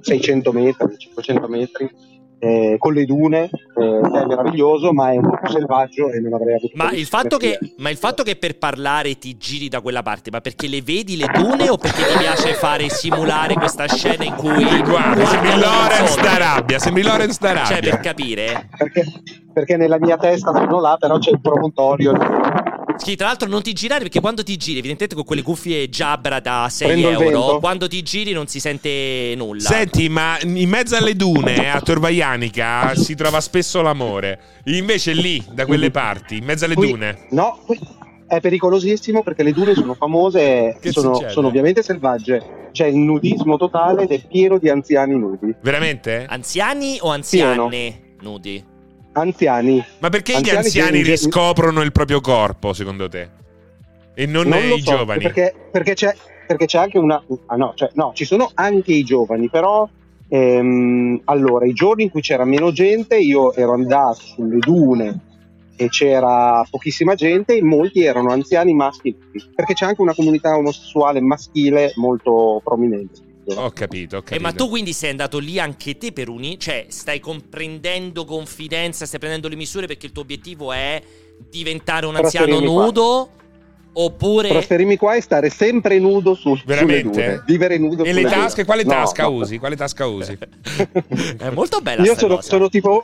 [0.00, 1.90] 600 metri, 500 metri,
[2.40, 6.54] eh, con le dune, eh, è meraviglioso, ma è un po' selvaggio e non avrei
[6.54, 10.02] avuto Ma il, fatto che, ma il fatto che per parlare ti giri da quella
[10.04, 14.22] parte, ma perché le vedi le dune o perché ti piace fare simulare questa scena
[14.24, 15.50] in cui Guarda, sembri
[16.06, 16.20] sotto?
[16.22, 17.90] d'Arabia, sembri Lorenz Cioè, d'Arabia.
[17.90, 19.04] per capire, perché,
[19.52, 22.12] perché nella mia testa sono là, però c'è il promontorio.
[22.96, 26.40] Sì, tra l'altro non ti girare perché quando ti giri, evidentemente con quelle cuffie Jabra
[26.40, 29.60] da 6 Prendo euro, quando ti giri non si sente nulla.
[29.60, 34.40] Senti, ma in mezzo alle dune a Torvaianica si trova spesso l'amore.
[34.64, 37.26] Invece lì, da quelle parti, in mezzo alle Qui- dune.
[37.30, 37.78] No, qui
[38.26, 42.68] è pericolosissimo perché le dune sono famose, Che sono, sono ovviamente selvagge.
[42.72, 45.54] C'è il nudismo totale ed è pieno di anziani nudi.
[45.62, 46.26] Veramente?
[46.28, 48.76] Anziani o anziane nudi?
[49.20, 49.84] Anziani.
[49.98, 53.28] Ma perché Anziani gli anziani che- riscoprono il proprio corpo, secondo te?
[54.14, 55.22] E non, Non i so, giovani?
[55.22, 56.14] Perché, perché c'è,
[56.46, 57.22] perché c'è anche una...
[57.46, 59.88] Ah no, cioè, no, ci sono anche i giovani, però...
[60.28, 65.20] ehm, allora, i giorni in cui c'era meno gente, io ero andato sulle dune
[65.76, 69.16] e c'era pochissima gente e molti erano anziani maschi,
[69.54, 73.20] perché c'è anche una comunità omosessuale maschile molto prominente.
[73.56, 74.34] Ho capito, ho capito.
[74.34, 79.06] Eh, ma tu quindi sei andato lì anche te per unire, cioè stai comprendendo confidenza,
[79.06, 81.00] stai prendendo le misure perché il tuo obiettivo è
[81.50, 83.30] diventare un anziano nudo
[83.92, 87.08] oppure Trasferirmi qua e stare sempre nudo sul, sulle Veramente?
[87.10, 87.42] dune.
[87.46, 88.34] Vivere nudo E sulle le dune.
[88.42, 88.64] tasche?
[88.64, 89.30] Quale No, tasca no.
[89.30, 89.58] usi?
[89.58, 90.36] Quale tasca usi?
[91.38, 92.48] è molto bella Io sono, cosa.
[92.48, 93.02] sono tipo,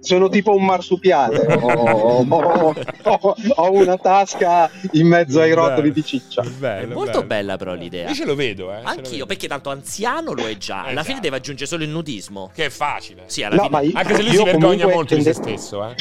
[0.00, 1.46] sono tipo un marsupiale.
[1.54, 6.42] ho, ho- ho- ho una tasca in mezzo ai rotoli di ciccia.
[6.42, 7.26] È Bello, molto bello.
[7.26, 8.08] bella però l'idea.
[8.08, 8.80] Io ce lo vedo, eh.
[8.82, 9.26] Anch'io, vedo.
[9.26, 10.80] perché tanto anziano lo è già.
[10.82, 11.04] Alla Esatto.
[11.06, 12.50] fine deve aggiungere solo il nudismo.
[12.54, 13.24] Che è facile.
[13.26, 13.92] Sì, alla No, fine.
[13.94, 15.94] Anche se lui si vergogna molto di se tende- stesso, eh.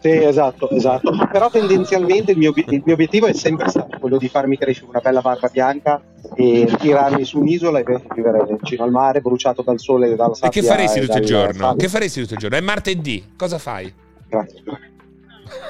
[0.00, 1.10] Sì, esatto, esatto.
[1.32, 5.00] Però tendenzialmente il mio, il mio obiettivo è sempre stato quello di farmi crescere una
[5.00, 6.00] bella barba bianca
[6.36, 7.84] e tirarmi su un'isola e
[8.14, 10.60] vivere vicino al mare, bruciato dal sole e dalla E sabbia.
[10.60, 11.74] che faresti e tutto il giorno?
[11.74, 12.56] Che faresti tutto il giorno?
[12.56, 13.32] È martedì.
[13.36, 13.92] Cosa fai?
[14.28, 14.62] Grazie.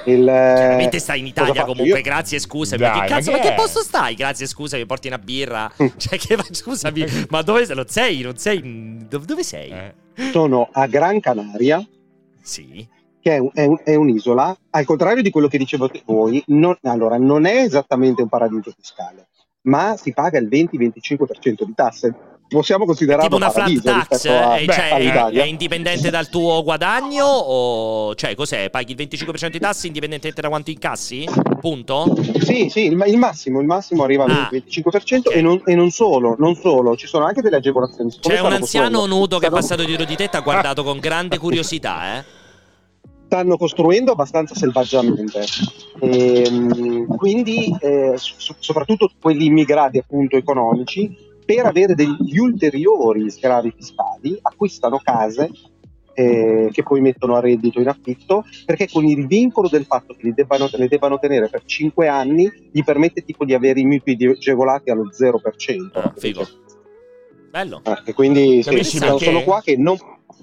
[0.05, 2.03] Il, Veramente stai in Italia comunque, io?
[2.03, 2.81] grazie, scusami.
[2.83, 4.15] Dai, ma che ma cazzo, che ma che posto stai?
[4.15, 5.71] Grazie, scusa, mi porti una birra.
[5.83, 5.87] Mm.
[5.97, 7.75] Cioè, che scusami, ma dove sei?
[7.77, 8.23] Non sei?
[8.23, 9.07] Non sei?
[9.09, 9.71] Dove, dove sei?
[9.71, 9.95] Eh.
[10.33, 11.87] Sono a Gran Canaria,
[12.43, 12.87] Sì.
[13.29, 16.77] Che è, un- è un- è un'isola, al contrario di quello che dicevate voi, non,
[16.83, 19.29] allora, non è esattamente un paradiso fiscale,
[19.63, 22.15] ma si paga il 20-25% di tasse.
[22.49, 27.27] Possiamo considerarlo Tipo una flat tax, a- eh, Beh, cioè, è, indipendente dal tuo guadagno
[27.27, 28.71] o cioè cos'è?
[28.71, 31.29] Paghi il 25% di tasse indipendentemente da quanto incassi?
[31.61, 32.17] Punto?
[32.41, 35.35] Sì, sì, il, il massimo, il massimo arriva al Ah, 25% ok.
[35.35, 38.09] e, non, e non solo, non solo, ci sono anche delle agevolazioni.
[38.19, 40.83] C'è un stanno anziano nudo che è passato dietro di te e ti ha guardato
[40.83, 42.25] con grande curiosità, eh?
[43.29, 45.45] Stanno costruendo abbastanza selvaggiamente.
[46.01, 51.15] Ehm, quindi, eh, so- soprattutto quelli immigrati appunto economici,
[51.45, 55.51] per avere degli ulteriori sgravi fiscali, acquistano case
[56.15, 60.25] eh, che poi mettono a reddito in affitto, perché con il vincolo del fatto che
[60.25, 64.17] li debbano, le debbano tenere per 5 anni gli permette tipo di avere i mutui
[64.27, 65.91] agevolati allo 0%.
[65.93, 66.49] Ah, figo.
[67.51, 67.83] Bello.
[67.85, 69.97] Eh, e quindi sì, sono, sono qua che non,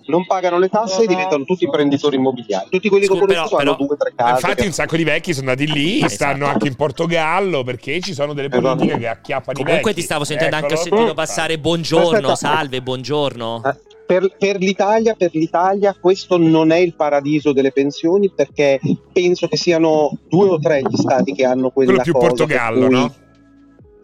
[0.07, 2.67] non pagano le tasse e diventano tutti imprenditori immobiliari.
[2.69, 4.31] Tutti quelli che ho conosciuto hanno due o tre case.
[4.33, 6.13] Infatti, che- un sacco di vecchi sono andati lì, Esatto.
[6.13, 8.61] stanno anche in Portogallo perché ci sono delle Esatto.
[8.75, 10.01] politiche che acchiappano i Comunque vecchi.
[10.01, 10.89] ti stavo sentendo anche ho Eccolo.
[10.95, 12.35] sentito passare buongiorno, Aspetta.
[12.35, 13.61] salve, buongiorno.
[13.65, 18.79] Eh, Per, per l'Italia, per l'Italia questo non è il paradiso delle pensioni perché
[19.11, 22.93] penso che siano due o tre gli stati che hanno quella Quello più Portogallo, cui-
[22.95, 23.13] no?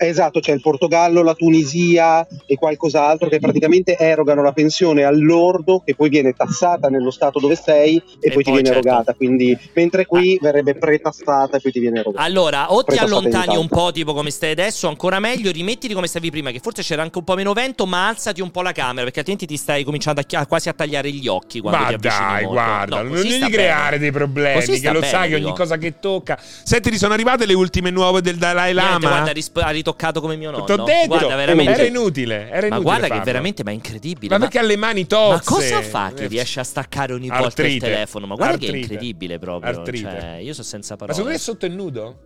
[0.04, 5.94] Esatto, c'è il Portogallo, la Tunisia e qualcos'altro che praticamente erogano la pensione all'ordo che
[5.96, 8.88] poi viene tassata nello stato dove sei e, E poi ti poi, viene certo.
[8.88, 12.24] erogata, quindi mentre qui verrebbe pretassata e poi ti viene erogata.
[12.24, 16.32] Allora, o ti allontani un po', tipo come stai adesso, ancora meglio, rimettiti come stavi
[16.32, 19.04] prima, che forse c'era anche un po' meno vento, ma alzati un po' la camera,
[19.04, 21.94] perché altrimenti ti stai cominciando a chi- quasi a tagliare gli occhi quando Ma ti
[21.94, 22.56] avvicini dai, molto.
[22.56, 24.00] guarda, No, non devi creare bene.
[24.00, 26.40] dei problemi, che lo bene, sai che ogni cosa che tocca.
[26.42, 29.08] Senti, ti sono arrivate le ultime nuove del Dalai Niente, Lama?
[29.10, 29.58] guarda, ha risp-
[29.92, 30.64] ha ritoccato come mio nonno.
[30.66, 31.72] T'ho detto, guarda, veramente.
[31.72, 33.24] era inutile, era inutile ma guarda che farlo.
[33.26, 34.34] veramente, ma è incredibile.
[34.34, 35.34] Ma perché ha le mani tozze?
[35.34, 37.86] Ma cosa fa che riesce a staccare ogni volta il Artrite.
[37.88, 38.28] telefono?
[38.28, 38.94] Ma guarda che è Artrite.
[38.94, 39.72] incredibile proprio.
[39.80, 40.10] Artrite.
[40.10, 41.16] Cioè, io sono senza Ma parole.
[41.18, 42.20] secondo te sotto è nudo?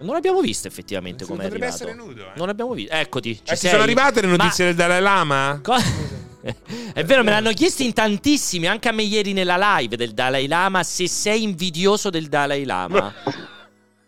[0.00, 1.84] Non abbiamo visto effettivamente come è Potrebbe arrivato.
[1.90, 2.32] essere nudo, eh.
[2.36, 2.92] Non abbiamo visto.
[2.92, 3.36] Eccoti.
[3.44, 5.60] Ci Eh, sono arrivate le notizie Ma- del Dalai Lama?
[5.62, 5.74] Co-
[6.92, 10.48] è vero, me l'hanno chiesto in tantissimi, anche a me ieri nella live del Dalai
[10.48, 13.14] Lama, se sei invidioso del Dalai Lama.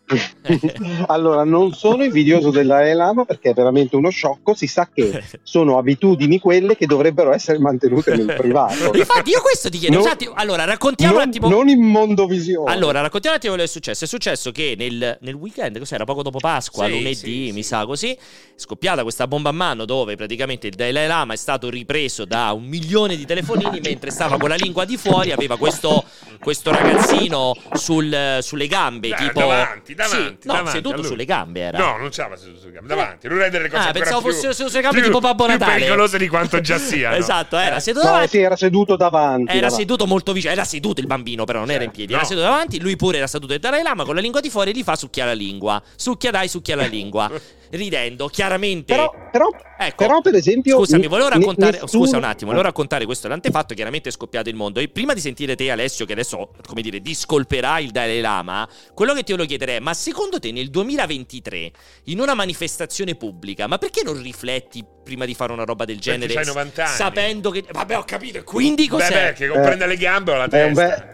[1.09, 4.55] allora, non sono invidioso del Dalai Lama perché è veramente uno sciocco.
[4.55, 8.95] Si sa che sono abitudini quelle che dovrebbero essere mantenute nel privato.
[8.95, 11.49] Infatti io questo ti chiedo, Non- un attimo- allora raccontiamo un non, attimo...
[11.49, 12.71] non in mondovisione.
[12.71, 14.05] Allora, raccontiamo un attimo quello che è successo.
[14.05, 16.05] È successo che nel, nel weekend, cos'era?
[16.05, 17.69] Poco dopo Pasqua, Sì, lunedì, sì, mi sì.
[17.69, 18.19] sa così, è
[18.57, 22.65] scoppiata questa bomba a mano dove praticamente il Dalai Lama è stato ripreso da un
[22.65, 26.05] milione di telefonini mentre stava con la lingua di fuori, aveva questo,
[26.41, 29.41] questo ragazzino sul- sulle gambe, Eh, tipo...
[29.41, 31.05] davanti, davanti, Sì, no, davanti seduto lui.
[31.05, 31.79] sulle gambe era.
[31.79, 32.89] No, non c'era seduto sulle gambe.
[32.89, 35.21] Davanti, lui rende le cose Ah, ancora pensavo più, fosse seduto sulle gambe più- tipo
[35.21, 35.73] Babbo più Natale.
[35.75, 37.17] pericolose di quanto già siano.
[37.17, 37.81] esatto, era Eh.
[37.81, 38.31] seduto No, davanti.
[38.37, 39.43] sì, era seduto davanti.
[39.51, 39.75] Era davanti.
[39.77, 42.29] seduto molto vicino, era seduto il bambino, però non era in piedi, era no.
[42.29, 44.75] seduto davanti, lui pure era seduto il Dalai Lama con la lingua di fuori e
[44.75, 45.83] gli fa succhia la lingua.
[45.97, 47.31] Succhia dai, succhia la lingua.
[47.77, 48.95] Ridendo, chiaramente.
[48.95, 50.77] Però, però, Ecco, però, per esempio.
[50.77, 51.81] Scusami, volevo raccontare.
[51.81, 53.75] nessuno- Scusa un attimo, volevo raccontare questo l'antefatto.
[53.75, 54.79] Chiaramente è scoppiato il mondo.
[54.81, 59.13] E prima di sentire te, Alessio, che adesso, come dire, discolperà il Dalai Lama, quello
[59.15, 61.71] che ti volevo chiedere è: ma secondo te nel 2023,
[62.05, 66.33] in una manifestazione pubblica, ma perché non rifletti prima di fare una roba del genere?
[66.33, 66.95] c'hai 90 anni.
[66.97, 67.65] Sapendo che.
[67.71, 68.39] Vabbè, ho capito.
[68.39, 69.13] E quindi Beh, cos'è?
[69.13, 70.83] perché comprende le gambe o la testa?
[70.87, 71.14] be-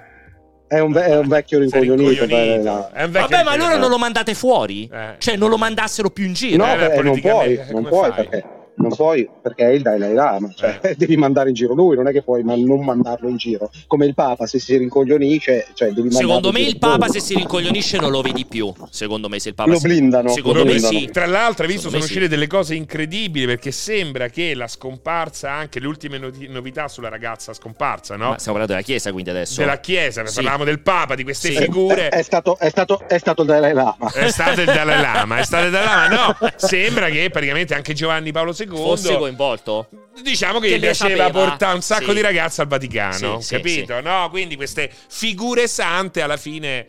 [0.70, 2.26] è un, be- è un vecchio rincoglionito.
[2.26, 2.88] beh, no.
[2.94, 4.88] Vecchio Vabbè, ma allora non lo mandate fuori?
[4.92, 5.14] Eh.
[5.18, 6.64] Cioè, non lo mandassero più in giro?
[6.64, 8.24] No, Eh, beh, non puoi, politicamente, non come puoi fai?
[8.28, 10.94] perché, non puoi perché è il Dalai Lama, cioè Eh.
[10.98, 13.70] devi mandare in giro lui, non è che puoi ma non mandarlo in giro.
[13.86, 17.34] Come il Papa, se si rincoglionisce, cioè devi mandarlo Secondo me il Papa se si
[17.34, 18.72] rincoglionisce non lo vedi più.
[18.90, 20.98] Secondo me se il Papa Lo si- blindano, Secondo lo me blindano.
[20.98, 21.06] sì.
[21.10, 22.28] Tra l'altro, hai visto, Secondo sono uscite sì.
[22.28, 28.16] delle cose incredibili perché sembra che la scomparsa, anche le ultime novità sulla ragazza scomparsa,
[28.16, 28.30] no?
[28.30, 29.60] Ma stiamo parlando della Chiesa quindi adesso.
[29.60, 30.34] Della Chiesa, Sì.
[30.36, 31.56] parlavamo del Papa, di queste Sì.
[31.56, 32.08] figure.
[32.08, 34.10] È, è stato, è, stato, è stato il Dalai Lama.
[34.12, 36.36] È stato il Dalai Lama, è stato il Dalai Lama.
[36.40, 39.88] No, sembra che praticamente anche Giovanni Paolo II Fosse coinvolto?
[40.22, 42.14] Diciamo che, Che gli piaceva portare un sacco Sì.
[42.14, 44.00] di ragazze al Vaticano, Sì, sì, capito?
[44.00, 46.86] No, quindi queste figure sante alla fine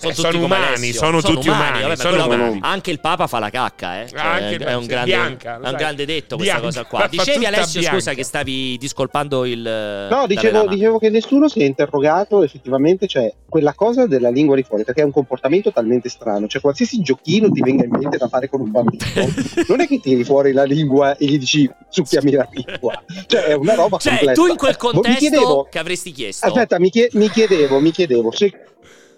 [0.00, 0.92] Sono, eh, tutti sono umani, Alessio.
[0.94, 2.58] sono, tutti umani, vabbè, ma sono quello- umani.
[2.62, 4.08] Anche il Papa fa la cacca, eh.
[4.08, 6.66] Cioè, Anche è un grande, bianca, è un grande detto questa Bianca.
[6.80, 7.06] cosa qua.
[7.10, 7.98] Dicevi Alessio, bianca.
[7.98, 13.30] scusa, che stavi discolpando il No, dicevo, dicevo che nessuno si è interrogato effettivamente, cioè
[13.48, 17.50] quella cosa della lingua di fuori, perché è un comportamento talmente strano, cioè qualsiasi giochino
[17.50, 19.02] ti venga in mente da fare con un bambino,
[19.68, 23.52] non è che tiri fuori la lingua e gli dici succhiami la lingua, cioè è
[23.54, 24.40] una roba Cioè, complessa.
[24.42, 26.46] tu in quel Boh, contesto chiedevo- che avresti chiesto?
[26.46, 28.52] Aspetta, mi, chie- mi chiedevo, mi chiedevo se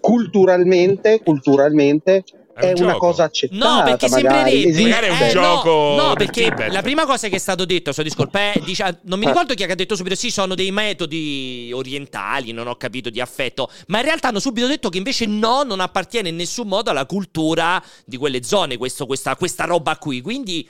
[0.02, 3.76] culturalmente, culturalmente È un è, una cosa accettata.
[3.76, 4.82] No, perché magari, sembrerebbe.
[4.82, 7.90] Magari è un Eh, gioco No, no, perché la prima cosa che è stato detto
[7.90, 9.28] a suo discolpo è dice- non mi Eh.
[9.28, 13.70] ricordo chi ha detto subito sì, sono dei metodi orientali, non ho capito di affetto,
[13.86, 17.06] ma in realtà hanno subito detto che invece no, non appartiene in nessun modo alla
[17.06, 20.20] cultura di quelle zone, questo- questa, questa roba qui.
[20.20, 20.68] Quindi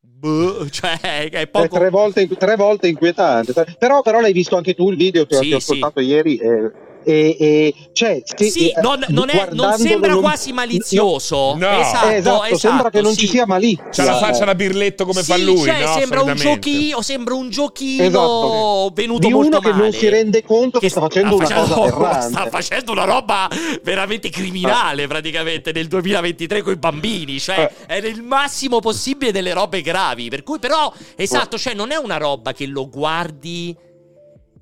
[0.00, 3.52] boh, cioè è È poco tre volte, tre volte inquietante.
[3.78, 5.70] Però, però l'hai visto anche tu il video che ho- Sì, ho sì.
[5.70, 6.36] ascoltato ieri.
[6.38, 6.72] eh,
[7.04, 11.54] e, e, cioè, Sì, eh, non, non è- non sembra non- quasi malizioso.
[11.56, 11.78] No.
[11.80, 13.20] Esatto, Eh, esatto, esatto, sembra che non sì.
[13.20, 13.84] ci sia malizia.
[13.90, 15.92] C'ha la faccia da birletto come Sì, fa lui, cioè, no?
[15.94, 18.90] sembra un giochino, sembra un giochino Esatto.
[18.94, 19.82] venuto di molto uno che male.
[19.82, 22.28] non si rende conto che, sta facendo una cosa aberrante.
[22.30, 23.48] sta facendo una roba
[23.82, 27.86] veramente criminale praticamente nel 2023 con i bambini, cioè Eh.
[27.86, 32.16] è nel massimo possibile delle robe gravi, per cui però esatto, cioè non è una
[32.16, 33.74] roba che lo guardi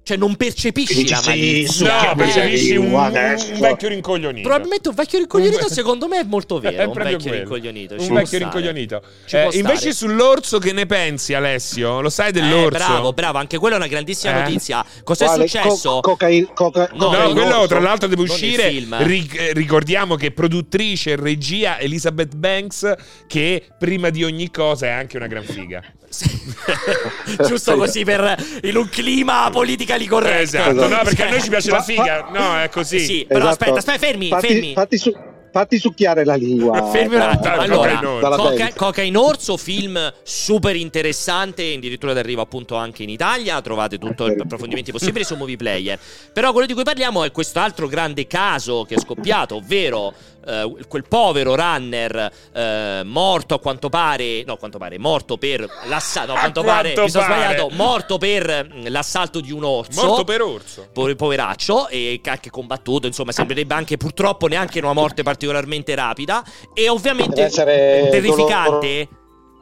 [0.05, 2.03] Cioè, non percepisci la Sì, malizia.
[2.03, 4.42] No, Eh, percepisci un, un vecchio rincoglionito.
[4.48, 6.77] Probabilmente un vecchio rincoglionito, secondo me, è molto vero.
[6.77, 7.44] È un proprio vecchio quello.
[7.44, 7.98] rincoglionito.
[7.98, 8.42] ci Un vecchio stare.
[8.44, 9.03] rincoglionito.
[9.27, 9.92] Ci Eh, invece stare.
[9.94, 12.00] sull'orso che ne pensi, Alessio?
[12.00, 12.69] Lo sai Eh, dell'orso?
[12.71, 14.42] bravo, bravo, anche quella è una grandissima Eh?
[14.42, 14.85] notizia.
[15.05, 15.46] Cos'è Quale?
[15.46, 15.90] successo?
[16.00, 18.71] Co- cocain- coca- No, No, cocain quello tra l'altro deve uscire.
[18.71, 22.92] Ri- eh, ricordiamo che produttrice e regia Elizabeth Banks,
[23.29, 25.81] che prima di ogni cosa è anche una gran figa.
[27.46, 30.42] Giusto così per in un clima politically corretto.
[30.42, 32.29] Esatto, no, perché a noi ci piace la figa.
[32.33, 33.00] No, è così.
[33.00, 33.65] Sì, però Esatto.
[33.65, 34.73] aspetta, aspetta, fermi, fatti, fermi.
[34.75, 35.17] Fatti, su-
[35.50, 36.83] fatti succhiare la lingua.
[36.92, 37.54] Fermi un attimo.
[37.54, 38.75] Allora, Coca- Banks.
[38.77, 44.92] Cocaine Orso, film super interessante, addirittura arriva appunto anche in Italia, trovate tutti gli approfondimenti
[44.92, 45.98] possibili su Movie Player.
[46.33, 50.15] Però quello di cui parliamo è questo altro grande caso che è scoppiato, ovvero
[50.47, 55.67] eh, quel povero runner eh, morto a quanto pare, no, a quanto pare, morto per
[55.87, 57.43] l'assalto, no, a A quanto pare, quanto mi sono pare.
[57.43, 60.07] sbagliato, morto per mm, l'assalto di un orso.
[60.07, 60.88] Morto per orso.
[60.93, 66.43] Po- poveraccio e anche combattuto insomma sembrerebbe anche purtroppo neanche una morte particolarmente rapida
[66.75, 69.09] e ovviamente terrificante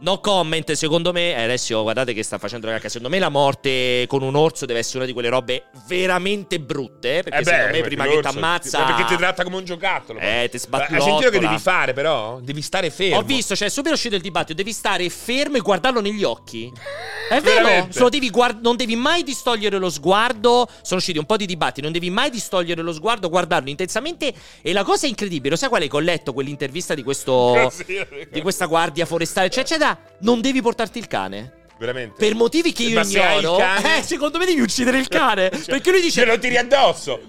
[0.03, 2.88] No comment, secondo me, eh, Alessio, guardate che sta facendo la cacca.
[2.88, 7.18] Secondo me la morte con un orso deve essere una di quelle robe veramente brutte.
[7.18, 8.82] eh, Perché Eh beh, secondo me prima che ti ammazza.
[8.84, 10.18] Perché ti tratta come un giocattolo.
[10.18, 11.11] Eh, ti Hai sbattulottola.
[11.11, 12.40] sentito che devi fare, però?
[12.40, 13.18] Devi stare fermo.
[13.18, 14.55] Ho visto, cioè, subito uscito il dibattito.
[14.55, 16.72] Devi stare fermo e guardarlo negli occhi.
[17.28, 20.66] È vero, devi guard- non devi mai distogliere lo sguardo.
[20.80, 21.82] Sono usciti un po' di dibattiti.
[21.82, 24.32] Non devi mai distogliere lo sguardo, guardarlo intensamente.
[24.62, 25.88] E la cosa incredibile, lo sai qual è?
[25.88, 27.70] Che ho letto quell'intervista di questo.
[28.30, 29.89] Di questa guardia forestale, eccetera,
[30.20, 31.53] Non devi portarti il cane.
[31.78, 32.14] Veramente.
[32.18, 33.57] Per motivi che io Ma ignoro.
[33.57, 35.49] cane- Eh, secondo me devi uccidere il cane.
[35.55, 36.20] Cioè, perché lui dice.
[36.20, 37.20] Ce lo tiri addosso.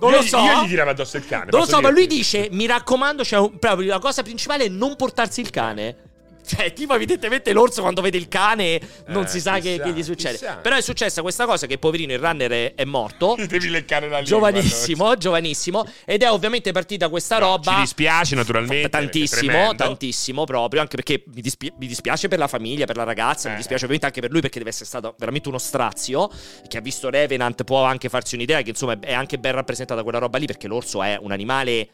[0.00, 0.38] Non Io lo so.
[0.38, 1.46] Io gli tiravo addosso il cane.
[1.50, 2.16] Non lo so, ma lui dirti.
[2.16, 3.48] dice: Mi raccomando, cioè,
[3.84, 5.96] la cosa principale è non portarsi il cane.
[6.44, 9.90] Cioè, tipo, evidentemente l'orso quando vede il cane non Eh, si sa che, chissà, che
[9.92, 10.36] gli succede.
[10.38, 10.56] chissà.
[10.56, 13.36] Però è successa questa cosa che poverino il runner è, è morto.
[13.46, 14.22] Devi leccare la.
[14.22, 15.86] Giovanissimo, giovanissimo.
[16.04, 17.72] Ed è ovviamente partita questa No, roba.
[17.74, 18.88] Ci dispiace naturalmente.
[18.88, 23.48] Tantissimo, tantissimo proprio, anche perché mi, dispi- mi dispiace per la famiglia, per la ragazza,
[23.48, 23.58] mi Eh.
[23.58, 26.28] dispiace ovviamente anche per lui perché deve essere stato veramente uno strazio,
[26.66, 30.18] che ha visto Revenant può anche farsi un'idea che insomma è anche ben rappresentata quella
[30.18, 31.88] roba lì perché l'orso è un animale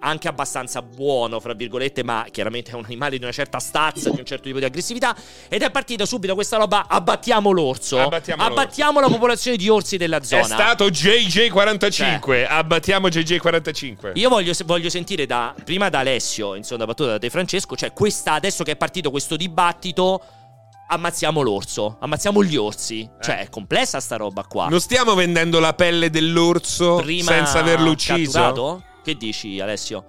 [0.00, 4.18] anche abbastanza buono, fra virgolette, ma chiaramente è un animale di una certa stazza, di
[4.18, 5.16] un certo tipo di aggressività.
[5.48, 8.60] Ed è partita subito questa roba: abbattiamo l'orso, Abbattiamo l'orso.
[8.60, 10.42] abbattiamo la popolazione di orsi della zona.
[10.42, 12.46] È stato JJ45.
[12.48, 14.12] Abbattiamo JJ45.
[14.14, 17.92] Io voglio, voglio sentire da, prima da Alessio, insomma, da battuta da te Francesco, cioè
[17.92, 20.22] questa, adesso che è partito questo dibattito,
[20.88, 23.08] ammazziamo l'orso, ammazziamo gli orsi.
[23.20, 24.66] Cioè, è complessa sta roba qua.
[24.68, 28.32] Non stiamo vendendo la pelle dell'orso Prima senza averlo ucciso?
[28.32, 28.82] catturato?
[29.06, 30.04] Che dici, Alessio?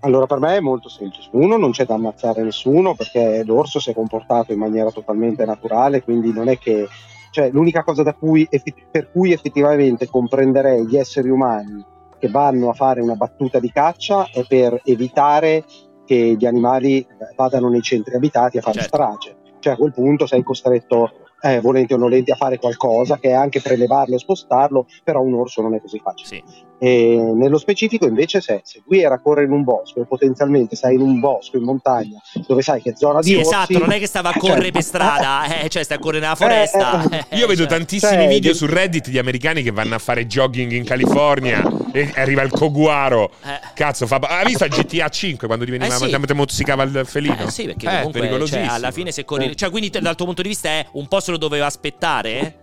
[0.00, 1.28] Allora, per me è molto semplice.
[1.30, 6.02] Uno, non c'è da ammazzare nessuno perché l'orso si è comportato in maniera totalmente naturale,
[6.02, 6.88] quindi non è che.
[7.30, 8.48] Cioè, l'unica cosa da cui,
[8.90, 11.86] per cui effettivamente comprenderei gli esseri umani
[12.18, 15.64] che vanno a fare una battuta di caccia è per evitare
[16.04, 17.06] che gli animali
[17.36, 18.96] vadano nei centri abitati a fare Certo.
[18.96, 19.36] strage.
[19.60, 21.12] Cioè, a quel punto sei costretto,
[21.42, 25.34] eh, volenti o nolenti, a fare qualcosa che è anche prelevarlo e spostarlo, però un
[25.34, 26.28] orso non è così facile.
[26.28, 26.42] Sì.
[26.78, 30.74] E nello specifico, invece, se, se lui era a correre in un bosco e potenzialmente
[30.74, 33.92] sei in un bosco, in montagna, dove sai che zona di Sì, orsi, esatto, non
[33.92, 36.34] è che stava a eh, correre cioè, per strada, eh, cioè sta a correre nella
[36.34, 37.08] foresta.
[37.08, 37.68] eh, eh, Io vedo cioè.
[37.78, 41.62] tantissimi Cioè, video di- su Reddit di americani che vanno a fare jogging in California
[41.92, 43.30] e arriva il coguaro.
[43.44, 43.60] Eh.
[43.74, 44.16] Cazzo, fa...
[44.16, 46.08] ha visto GTA 5 quando diveniva Eh sì.
[46.08, 47.46] quando mozzicava il felino?
[47.46, 48.72] Eh, sì, perché Eh, comunque cioè, pericolosissimo.
[48.72, 49.56] alla fine se corri.
[49.56, 52.56] Cioè, quindi dal tuo punto di vista è un po' se lo doveva aspettare?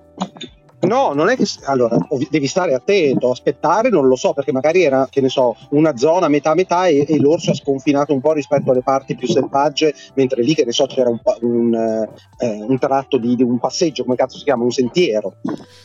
[0.81, 1.45] No, non è che.
[1.65, 1.97] Allora,
[2.29, 6.29] devi stare attento, aspettare, non lo so, perché magari era, che ne so, una zona
[6.29, 10.41] metà metà e, e l'orso ha sconfinato un po' rispetto alle parti più selvagge, mentre
[10.41, 11.73] lì, che ne so, c'era un, un,
[12.37, 15.35] eh, un tratto di, di un passeggio, come cazzo si chiama, un sentiero.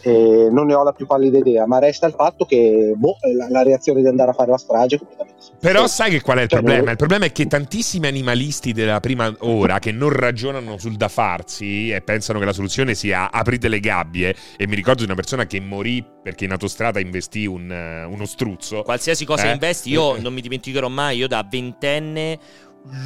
[0.03, 3.49] Eh, non ne ho la più pallida idea, ma resta il fatto che boh, la,
[3.49, 6.43] la reazione di andare a fare la strage è completamente Però sai che qual è
[6.43, 6.91] il Cioè, problema?
[6.91, 11.91] Il problema è che tantissimi animalisti della prima ora che non ragionano sul da farsi
[11.91, 14.35] e pensano che la soluzione sia aprite le gabbie.
[14.57, 18.27] E mi ricordo di una persona che morì perché in autostrada investì un, eh, uno
[18.27, 18.83] struzzo.
[18.83, 19.53] Qualsiasi cosa Eh?
[19.53, 22.39] investi, io non mi dimenticherò mai, io da ventenne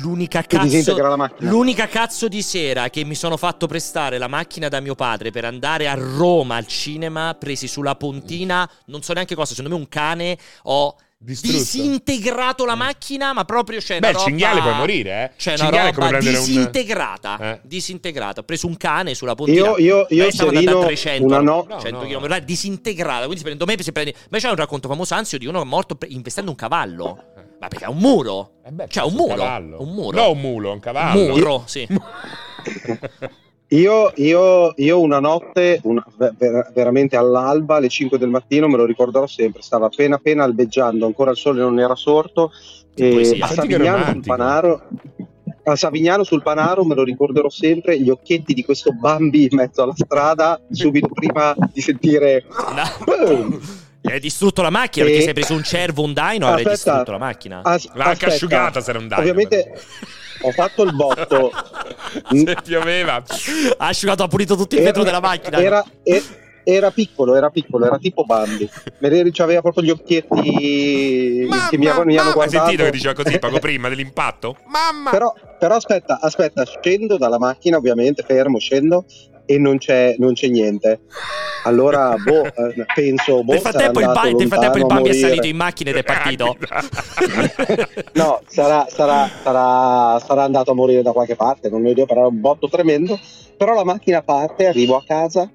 [0.03, 0.97] l'unica cazzo
[1.39, 5.45] l'unica cazzo di sera che mi sono fatto prestare la macchina da mio padre per
[5.45, 9.89] andare a Roma al cinema, presi sulla pontina, non so neanche cosa, secondo me un
[9.89, 11.57] cane ho Distrutto.
[11.57, 14.27] disintegrato la macchina, ma proprio c'è Beh, una il roba...
[14.29, 15.37] cinghiale puoi morire, eh.
[15.37, 17.61] C'è una Cinghiale è come roba prendere un- disintegrata, Eh.
[17.65, 18.41] disintegrata.
[18.41, 19.59] Ho preso un cane sulla pontina.
[19.59, 22.07] Io, io, io Serino, 300, una no- No, 100 no.
[22.21, 23.25] km, disintegrata.
[23.27, 24.15] Quindi secondo me si prende.
[24.31, 27.25] Ma c'è un racconto famoso anzio di uno morto pre- investendo un cavallo.
[27.59, 28.53] Ma perché è un muro?
[28.65, 29.35] Eh beh, Cioè, un muro.
[29.35, 29.83] cavallo.
[29.83, 30.17] Un muro.
[30.17, 31.35] No, un mulo, un cavallo.
[31.35, 31.85] Muro, sì.
[33.71, 38.87] Io, io, io una notte, una, ver- veramente all'alba, alle 5 del mattino, me lo
[38.87, 42.51] ricorderò sempre, stava appena appena albeggiando, ancora il sole non era sorto,
[42.95, 44.89] e a Savignano sul Panaro,
[45.65, 49.83] a Savignano sul Panaro me lo ricorderò sempre, gli occhietti di questo Bambi in mezzo
[49.83, 52.47] alla strada, subito prima di sentire...
[52.75, 53.61] No.
[54.01, 55.09] Hai distrutto la macchina e...
[55.09, 57.61] perché sei preso un cervo, un dino, avrei distrutto la macchina.
[57.63, 59.21] As- L'ha anche asciugata se era un dino.
[59.21, 59.75] Ovviamente
[60.41, 61.51] ho fatto il botto.
[62.31, 63.23] se pioveva.
[63.77, 65.59] Ha asciugato, ha pulito tutto il vetro della macchina.
[65.59, 66.23] Era, era,
[66.65, 68.69] era, piccolo, era piccolo, era tipo Bambi.
[69.39, 72.41] Aveva proprio gli occhietti mamma, che mi, mi hanno guardato.
[72.41, 74.57] Hai sentito che diceva così poco prima dell'impatto?
[74.67, 75.11] Mamma!
[75.11, 79.05] Però, però aspetta, aspetta, scendo dalla macchina ovviamente, fermo, scendo
[79.49, 81.01] e non c'è, non c'è niente.
[81.65, 83.43] Allora, boh, eh, penso.
[83.43, 86.03] Boh, nel frattempo, il, ba- nel frattempo il Bambi è salito in macchina ed è
[86.03, 86.55] partito.
[88.13, 92.25] no, sarà, sarà, sarà, sarà, andato a morire da qualche parte, non ho idea, però
[92.25, 93.19] è un botto tremendo.
[93.57, 95.51] Però la macchina parte, arrivo a casa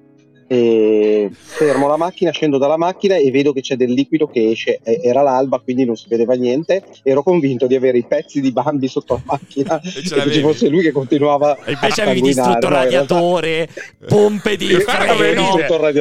[0.54, 4.80] e fermo la macchina, scendo dalla macchina e vedo che c'è del liquido che esce.
[4.82, 6.84] Era l'alba, quindi non si vedeva niente.
[7.02, 10.40] Ero convinto di avere i pezzi di Bambi sotto la macchina e, e che ci
[10.40, 14.14] fosse lui che continuava e invece avevi distrutto il radiatore, realtà...
[14.14, 15.50] pompe di freno.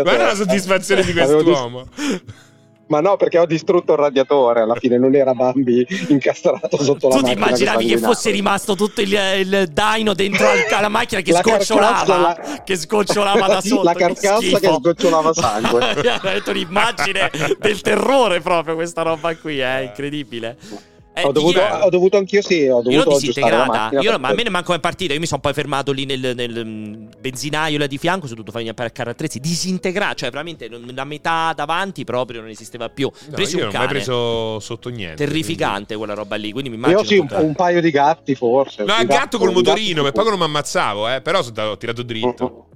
[0.04, 1.88] Guarda la soddisfazione di quest'uomo.
[2.94, 4.62] Ma no, perché ho distrutto il radiatore.
[4.62, 7.22] Alla fine non era Bambi incastrato sotto tu la macchina.
[7.22, 11.32] Tu ti immaginavi che, che fosse rimasto tutto il, il dino dentro alla macchina che
[11.32, 12.62] la scocciolava, la...
[12.64, 13.82] che scocciolava da sotto.
[13.82, 15.80] La carcassa che, sgocciolava sangue.
[15.90, 20.56] Ho detto un'immagine del terrore proprio questa roba qui, è incredibile.
[21.16, 23.92] Eh, ho, dovuto, ho, dovuto, anch'io sì, ho dovuto io l'ho disintegrata.
[24.00, 25.14] Io, ma a me ne manco è partita.
[25.14, 28.26] Io mi sono poi fermato lì nel, nel mm, benzinaio là di fianco.
[28.26, 29.40] Sono dovuto fare a carro attrezzi.
[29.40, 33.12] Disintegrata, cioè veramente la metà davanti proprio non esisteva più.
[33.28, 35.24] No, Presi io un non ho mai preso sotto niente.
[35.24, 35.96] Terrificante quindi.
[35.98, 36.52] quella roba lì.
[36.52, 37.00] Quindi mi immagino.
[37.00, 38.84] Io sì, un, un, paio di gatti forse.
[38.84, 41.22] No, un gatto col motorino, per poco non mi ammazzavo, eh.
[41.22, 42.68] Però ho tirato dritto.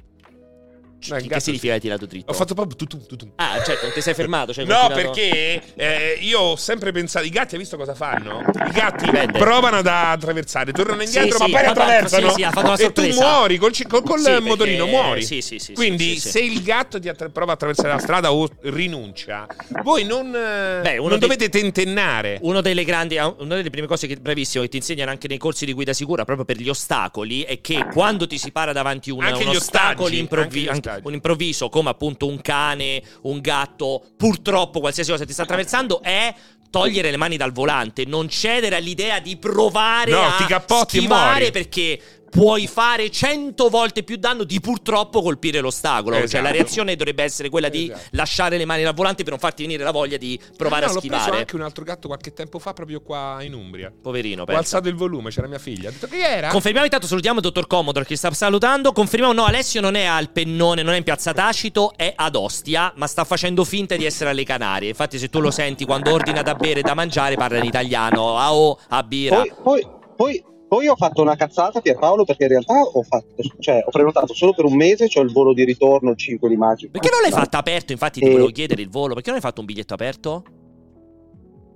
[1.00, 1.16] Uh-huh.
[1.16, 2.32] No, che, significa hai tirato dritto?
[2.32, 3.32] Ho fatto proprio tutum, tutum.
[3.36, 4.52] Ah, certo, non ti sei fermato.
[4.52, 7.26] Cioè no, perché eh, io ho sempre pensato.
[7.26, 8.44] I gatti, hai visto cosa fanno?
[8.68, 9.38] I gatti Dipende.
[9.38, 12.30] provano ad attraversare, tornano indietro, sì, ma sì, poi attraversano.
[12.30, 12.46] Sì,
[12.76, 15.02] sì, e tu muori col, col, col sì, motorino, perché...
[15.02, 15.24] muori.
[15.24, 18.50] Sì, sì, sì, Quindi, se il gatto ti attra- prova a attraversare la strada o
[18.62, 19.46] rinuncia,
[19.84, 22.40] voi non, Beh, non dei, dovete tentennare.
[22.42, 25.38] Uno delle grandi, ah, una delle prime cose che, bravissimo, che ti insegnano anche nei
[25.38, 29.12] corsi di guida sicura, proprio per gli ostacoli, è che quando ti si para davanti
[29.12, 35.26] una, un ostacolo improvviso, un improvviso come appunto un cane, un gatto, purtroppo qualsiasi cosa
[35.26, 36.34] ti sta attraversando, è
[36.70, 41.52] togliere le mani dal volante, non cedere all'idea di provare no, a ti cappotti schivare
[41.52, 42.00] perché
[42.30, 46.16] puoi fare 100 volte più danno di purtroppo colpire l'ostacolo.
[46.16, 46.32] Esatto.
[46.32, 46.64] Cioè, la esatto.
[46.64, 48.10] reazione dovrebbe essere quella di esatto.
[48.12, 50.96] lasciare le mani al volante per non farti venire la voglia di provare no, a
[50.96, 51.22] schivare.
[51.22, 53.92] Ho preso anche un altro gatto qualche tempo fa, proprio qua in Umbria.
[54.02, 54.60] Poverino, pensa.
[54.60, 55.90] Ho alzato il volume, c'era mia figlia.
[55.90, 56.50] Ha detto che era.
[56.50, 58.92] Confermiamo intanto, salutiamo il dottor Commodore che sta salutando.
[58.92, 62.94] Confermiamo, no, Alessio non è al pennone, non è in piazza Tacito, è ad Ostia,
[62.96, 64.90] ma sta facendo finta di essere alle Canarie.
[64.90, 68.38] Infatti, se tu lo senti quando ordina da bere e da mangiare, parla in italiano.
[68.38, 69.38] A o, a birra.
[69.38, 73.82] Poi, poi, poi poi ho fatto una cazzata Pierpaolo perché in realtà ho, fatto, cioè,
[73.86, 76.90] ho prenotato solo per un mese, ho il volo di ritorno il 5 di maggio.
[76.92, 77.94] Perché non l'hai fatto aperto?
[77.94, 80.44] Infatti ti volevo chiedere il volo, perché non hai fatto un biglietto aperto?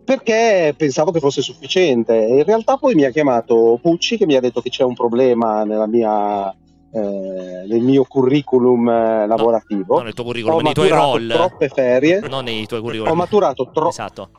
[0.03, 2.15] Perché pensavo che fosse sufficiente.
[2.15, 5.63] in realtà poi mi ha chiamato Pucci che mi ha detto che c'è un problema
[5.63, 6.53] nella mia
[6.93, 9.85] eh, nel mio curriculum eh, lavorativo.
[9.87, 11.29] No, non nel tuo curriculum, nei tuoi roll.
[11.29, 12.19] troppe ferie.
[12.19, 13.11] Non nei tuoi curriculum.
[13.11, 14.31] Ho maturato, tro- esatto.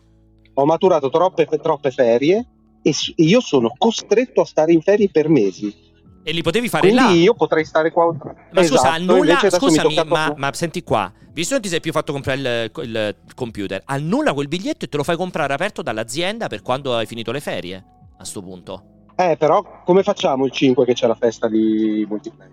[0.53, 2.47] ho maturato troppe, troppe ferie
[2.83, 5.91] e io sono costretto a stare in ferie per mesi.
[6.25, 7.11] E li potevi fare Quindi là.
[7.11, 8.13] io potrei stare qua.
[8.13, 11.91] Ma esatto, scusa, annulla, scusami, ma, ma, senti qua, visto che non ti sei più
[11.91, 16.47] fatto comprare il, il, computer, annulla quel biglietto e te lo fai comprare aperto dall'azienda
[16.47, 17.85] per quando hai finito le ferie.
[18.19, 18.85] A sto punto.
[19.17, 22.52] Eh, però, come facciamo il 5 che c'è la festa di multiplayer?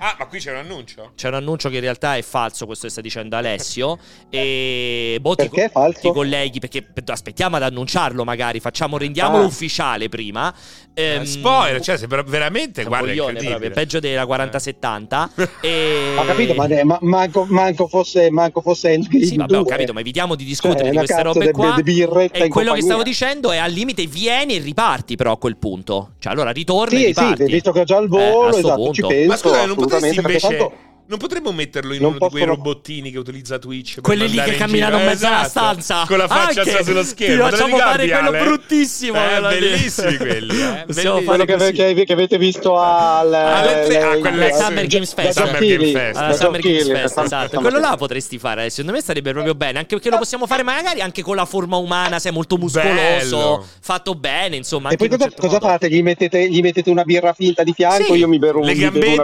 [0.00, 1.12] Ah, ma qui c'è un annuncio?
[1.16, 3.98] C'è un annuncio che in realtà è falso, questo che sta dicendo Alessio.
[4.30, 6.00] E boh, perché è falso?
[6.00, 9.46] Ti colleghi, perché aspettiamo ad annunciarlo magari, facciamo, rendiamolo ah.
[9.46, 10.54] ufficiale prima.
[10.94, 15.30] Ehm, spoiler, cioè, se veramente, guarda, proprio, peggio della 4070.
[15.62, 16.14] e...
[16.16, 20.00] Ho capito, ma, ma manco, manco, fosse, manco fosse Endgame Sì, vabbè, ho capito, ma
[20.00, 21.74] evitiamo di discutere cioè, di queste robe de, qua.
[21.76, 25.38] De, de e quello che stavo dicendo è al limite vieni e riparti però a
[25.38, 26.14] quel punto.
[26.18, 27.44] Cioè, allora ritorni sì, e riparti.
[27.44, 29.28] Sì, visto che ho già il volo, eh, esatto, ci penso.
[29.28, 30.48] Ma scusa, non potresti invece...
[30.48, 30.86] Tanto...
[31.08, 33.94] Non potremmo metterlo in Non uno di quei robottini che utilizza Twitch?
[33.94, 36.04] per Quelli lì che in camminano in mezzo alla Esatto, stanza.
[36.06, 36.84] Con la faccia Anche.
[36.84, 37.44] sullo Ti schermo.
[37.44, 39.16] Lo facciamo fare quello bruttissimo.
[39.16, 40.84] Eh, bellissimi quelli, eh.
[40.86, 41.24] Bellissimi.
[41.24, 45.38] Quello che, che- che avete visto al Alle tre- ah, Alla Summer Games Fest.
[45.38, 46.60] Summer Fest.
[46.60, 47.60] Games Fest, esatto.
[47.60, 48.70] Quello là potresti fare, Ale.
[48.70, 51.76] secondo me starebbe proprio bene, anche perché lo possiamo fare magari anche con la forma
[51.78, 54.90] umana, sei molto muscoloso, fatto bene, insomma.
[54.90, 55.88] E poi cosa, certo fate?
[55.88, 58.72] Gli mettete, gli mettete una birra finta di fianco, io mi bevo, una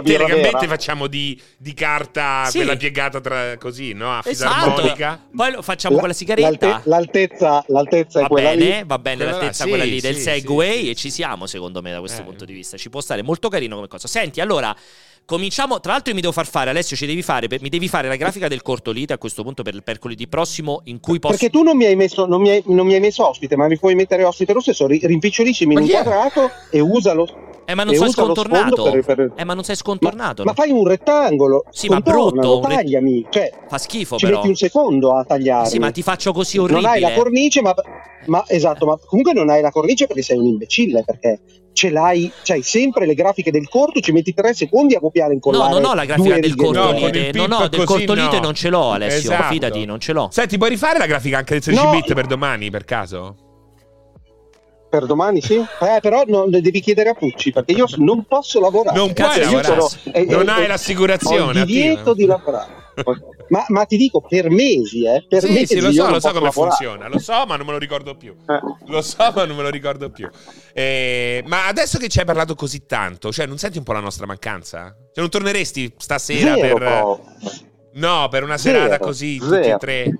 [0.01, 2.57] birra le gambette facciamo di, di carta, Sì.
[2.57, 4.11] quella piegata tra, così, no?
[4.11, 4.53] A Esatto.
[4.71, 5.19] fisarmonica.
[5.35, 6.47] Poi lo facciamo La- con la sigaretta.
[6.67, 8.83] l'alte- l'altezza, l'altezza Va è quella bene, lì.
[8.87, 11.01] va bene Quella là, l'altezza sì, quella lì del sì, Segway sì, e sì.
[11.01, 12.25] ci siamo secondo me da questo Eh.
[12.25, 12.75] punto di vista.
[12.77, 14.07] Ci può stare molto carino come cosa.
[14.07, 14.75] Senti, allora
[15.25, 17.87] cominciamo, tra l'altro io mi devo far fare, Alessio ci devi fare, per- mi devi
[17.87, 21.33] fare la grafica del cortolite a questo punto per il mercoledì prossimo in cui posso...
[21.35, 23.67] Perché tu non mi, hai messo, non, mi hai, non mi hai messo ospite, ma
[23.67, 27.27] mi puoi mettere ospite lo stesso, ri- rimpicciolissimi in Ma un quadrato e usalo.
[27.67, 28.83] Eh ma non sei scontornato.
[28.91, 30.43] per- per- Eh ma non sei Ma, scontornato.
[30.43, 34.37] ma fai un rettangolo, Sì, ma brutto, un re- tagliami, cioè Fa schifo ci però.
[34.37, 35.67] metti un secondo a tagliare.
[35.67, 36.81] Sì, ma ti faccio così orribile.
[36.85, 37.73] non hai la cornice, ma,
[38.27, 41.39] ma esatto, ma comunque non hai la cornice perché sei un imbecille, perché
[41.75, 45.31] ce l'hai, c'hai sempre le grafiche del corto, ci metti tre secondi a copiare e
[45.31, 45.71] No, incollare.
[45.73, 47.17] non ho la grafica del righe No, cortolite.
[47.19, 48.41] il No, no, del cortolite no.
[48.41, 49.31] non ce l'ho, Alessio.
[49.31, 49.53] Esatto.
[49.53, 50.29] Fidati, non ce l'ho.
[50.31, 51.91] Senti, puoi rifare la grafica anche del 16 No.
[51.91, 53.35] bit per domani, per caso?
[54.89, 55.55] Per domani sì?
[55.55, 58.95] Eh, però non, le devi chiedere a Pucci perché io non posso lavorare.
[58.97, 59.81] Non puoi lavorare.
[59.81, 61.41] sono- eh, non eh, hai eh, l'assicurazione.
[61.59, 62.13] Ho il divieto attiva.
[62.13, 62.71] di lavorare.
[63.49, 65.25] Ma, ma ti dico per mesi, eh?
[65.27, 66.75] Per Sì, mesi sì, lo so, lo so come lavorare.
[66.75, 67.07] funziona.
[67.07, 68.35] Lo so, ma non me lo ricordo più.
[68.47, 68.59] Eh.
[68.87, 70.27] Lo so, ma non me lo ricordo più.
[70.73, 73.99] Eh, ma adesso che ci hai parlato così tanto, cioè, non senti un po' la
[73.99, 74.85] nostra mancanza?
[75.13, 76.85] Cioè, non torneresti stasera Zero, per.
[76.87, 77.23] proprio.
[77.93, 79.77] No, per una serata Zero, così, tutti e zero.
[79.77, 80.15] tre.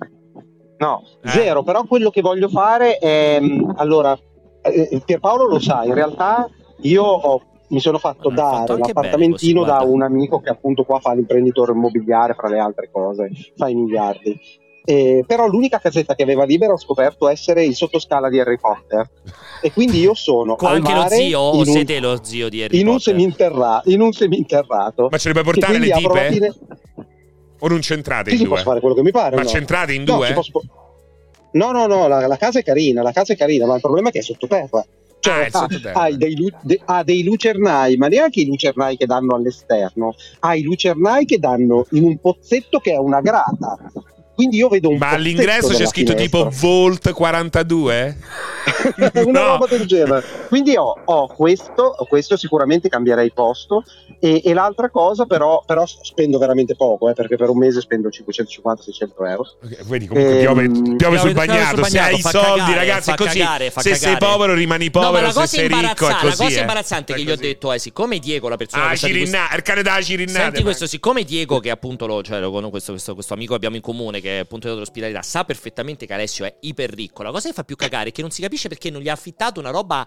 [0.78, 1.28] No, Eh.
[1.30, 3.40] zero, però quello che voglio fare è
[3.76, 4.16] allora
[4.62, 6.46] eh, Pierpaolo lo sa, in realtà
[6.82, 9.84] io ho- mi sono fatto fatto dare anche l'appartamentino bene così, da guarda.
[9.92, 14.38] un amico che appunto qua fa l'imprenditore immobiliare fra le altre cose, fa i miliardi.
[14.88, 19.10] Eh, però l'unica casetta che aveva libera ho scoperto essere il sottoscala di Harry Potter
[19.60, 22.78] e quindi io sono Con anche lo zio o un, siete lo zio di Harry
[22.78, 23.12] in un, Potter?
[23.14, 26.28] seminterra- in un seminterrato Ma ce le puoi portare le tipe?
[26.30, 26.54] fine-
[27.58, 28.54] O non centrate Sì, in sì, due?
[28.54, 29.48] posso fare quello che mi pare Ma no?
[29.48, 30.26] centrate in No, due?
[30.28, 30.62] ci posso-
[31.52, 34.10] no, no, no, la, la casa è carina, la casa è carina, ma il problema
[34.10, 34.84] è che è sottoterra.
[35.26, 36.00] Cioè, Ah, ha, sottoterra.
[36.00, 40.62] hai dei, de- ha dei lucernai, ma neanche i lucernai che danno all'esterno, hai i
[40.62, 43.76] lucernai che danno in un pozzetto che è una grata.
[44.36, 46.68] Quindi io vedo un Ma all'ingresso c'è scritto tipo finestra.
[46.68, 48.16] Volt 42?
[49.24, 49.46] una No.
[49.52, 50.22] roba del genere.
[50.48, 53.82] Quindi ho, ho questo, questo sicuramente cambierei posto
[54.20, 58.08] e, e l'altra cosa però, però spendo veramente poco, eh, perché per un mese spendo
[58.08, 59.46] 550-600 euro.
[59.62, 61.76] Ok, Vedi comunque Ehm, piove, piove piove- sul bagnato.
[61.76, 63.38] sul Se hai i soldi, cagare, ragazzi, così.
[63.38, 64.32] cagare, se sei cagare.
[64.32, 66.24] povero rimani No, povero, ma la se sei ricco è così.
[66.26, 66.60] la cosa eh.
[66.60, 69.48] imbarazzante È che gli ho detto è siccome Diego, la persona Ah, che questo- Cirinna,
[69.54, 70.40] il cane da Cirinnate.
[70.44, 73.56] Senti questo, siccome Diego, che appunto lo, cioè, lo conosco, questo, questo, questo amico che
[73.56, 77.22] abbiamo in comune, che è appunto dell'ospitalità, sa perfettamente che Alessio è iper ricco.
[77.22, 79.12] La cosa che fa più cagare è che non si capisce perché non gli ha
[79.12, 80.06] affittato una roba.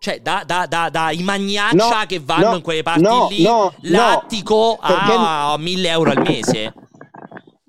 [0.00, 3.28] Cioè, da, da, da, da i magnaccia No, che vanno no, in quelle parti no,
[3.30, 6.74] lì, no, l'attico perché- a 1000 euro al mese.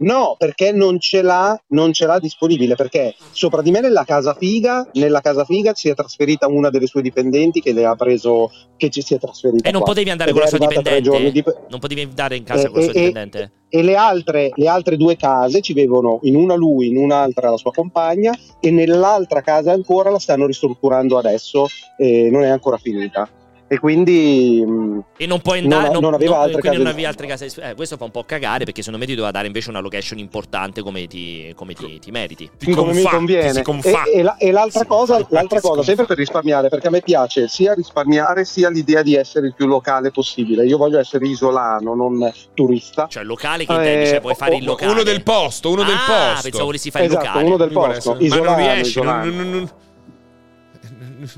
[0.03, 4.33] No, perché non ce l'ha, non ce l'ha disponibile, perché sopra di me nella casa
[4.33, 8.51] figa, nella casa figa si è trasferita una delle sue dipendenti che le ha preso,
[8.75, 9.91] che ci si è trasferita E non qua.
[9.91, 11.31] potevi andare Ed con la sua dipendente?
[11.31, 13.51] di- Non potevi andare in casa Eh, con la sua eh, dipendente?
[13.69, 17.57] E le altre, le altre due case ci vivono in una lui, in un'altra la
[17.57, 23.27] sua compagna e nell'altra casa ancora la stanno ristrutturando adesso e non è ancora finita.
[23.67, 25.95] E quindi mh, E non puoi Non andare.
[25.95, 27.69] ha- non aveva altre quindi non case- avevi altre case.
[27.69, 30.19] Eh, questo fa un po' cagare perché secondo me ti doveva dare invece una location
[30.19, 32.49] importante come ti, come ti, ti meriti.
[32.57, 33.49] Ti come mi confà, conviene.
[33.49, 34.03] ti si confà.
[34.03, 36.87] E, e la- e l'altra Si cosa, confà, l'altra si cosa sempre per risparmiare, perché
[36.87, 40.65] a me piace sia risparmiare sia l'idea di essere il più locale possibile.
[40.65, 43.07] Io voglio essere isolano, non turista.
[43.07, 44.07] Cioè, locale che Eh, intendi?
[44.07, 44.91] Cioè, puoi fare il locale.
[44.91, 46.41] Uno del posto, uno del Ah, posto.
[46.43, 47.45] pensavo volessi fare il Esatto, locale.
[47.45, 47.91] uno del posto.
[47.91, 49.31] essere- Ma non Isolano, riesci, non- isolano.
[49.31, 49.69] non- non-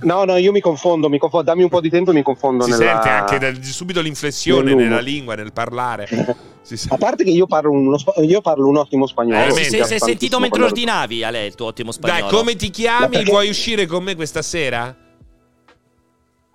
[0.01, 2.63] No, no, io mi confondo, mi confondo, dammi un po' di tempo e mi confondo
[2.63, 2.83] Si nella...
[3.01, 6.07] sente anche da- subito l'inflessione nella lingua, nel parlare.
[6.89, 9.45] A parte che io parlo, uno io parlo un ottimo spagnolo.
[9.45, 12.21] Eh, si, si, piace sentito mentre quando- ordinavi, Ale, il tuo ottimo spagnolo.
[12.21, 13.09] Dai, come ti chiami?
[13.17, 14.95] Perché- Vuoi uscire con me questa sera?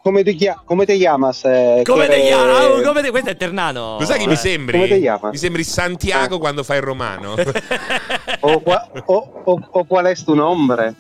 [0.02, 1.44] Come ti, chia- come ti chiamas?
[1.44, 2.50] eh, Come te chiami?
[2.50, 3.98] Ah, come te- Questo è Ternano.
[4.00, 4.28] Lo sai che Eh.
[4.28, 4.78] mi sembri?
[4.80, 5.28] Come ti chiama?
[5.30, 6.38] Mi sembri Santiago Eh.
[6.38, 7.34] quando fai il romano.
[8.40, 10.94] O, qua- o- o- o qual è tu nombre?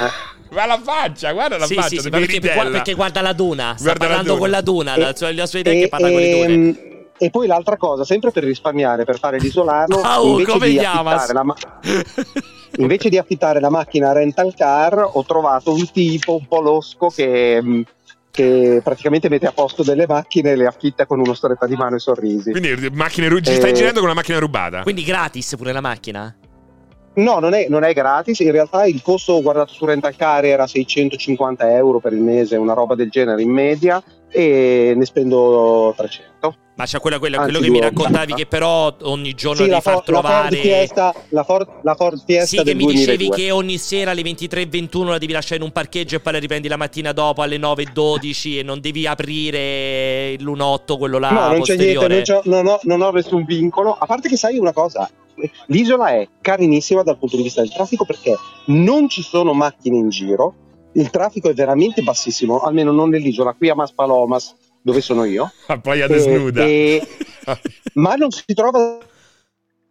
[0.00, 0.34] Eh.
[0.56, 1.88] Ma la faccia, guarda la Sì, faccia.
[1.88, 3.74] sì, sì, perché, perché guarda la duna.
[3.76, 4.40] Sta Guarda la parlando duna.
[4.40, 4.94] con la duna.
[4.94, 6.94] E- La sua, la sua idea è che parla con le e- dune.
[7.18, 11.30] E poi l'altra cosa, sempre per risparmiare, per fare l'isolano, Au, invece, come di chiamas?
[11.32, 11.54] la ma-
[12.78, 17.60] invece di affittare la macchina rental car, ho trovato un tipo un po' losco che,
[17.62, 17.82] mh,
[18.30, 21.96] che praticamente mette a posto delle macchine e le affitta con uno stretta di mano
[21.96, 22.50] e sorrisi.
[22.50, 24.82] Quindi macchine ru- ci stai Eh, girando con una macchina rubata.
[24.82, 26.34] Quindi gratis pure la macchina?
[27.16, 30.66] No, non è, non è gratis, in realtà il costo guardato su Rental Car era
[30.66, 36.56] 650 euro per il mese, una roba del genere in media, e ne spendo 300.
[36.74, 39.94] Ma c'è quella, quella- quello che mi raccontavi che però ogni giorno Sì, devi far
[39.94, 40.56] Ford- la Ford trovare...
[40.56, 43.36] Fiesta, la Ford, la Ford Fiesta Sì, che mi dicevi 2002.
[43.36, 46.68] che ogni sera alle 23.21 la devi lasciare in un parcheggio e poi la riprendi
[46.68, 51.76] la mattina dopo alle 9.12 e non devi aprire lunotto, quello là No, non c'è
[51.76, 52.24] niente, posteriore.
[52.44, 53.96] non, non ho, non ho nessun vincolo.
[53.98, 55.08] A parte che sai una cosa,
[55.66, 58.34] l'isola è carinissima dal punto di vista del traffico perché
[58.66, 60.54] non ci sono macchine in giro,
[60.92, 65.50] il traffico è veramente bassissimo, almeno non nell'isola, qui a Maspalomas, dove sono io.
[65.66, 66.64] A Playa desnuda.
[66.64, 67.06] e-
[67.94, 68.98] ma non si trova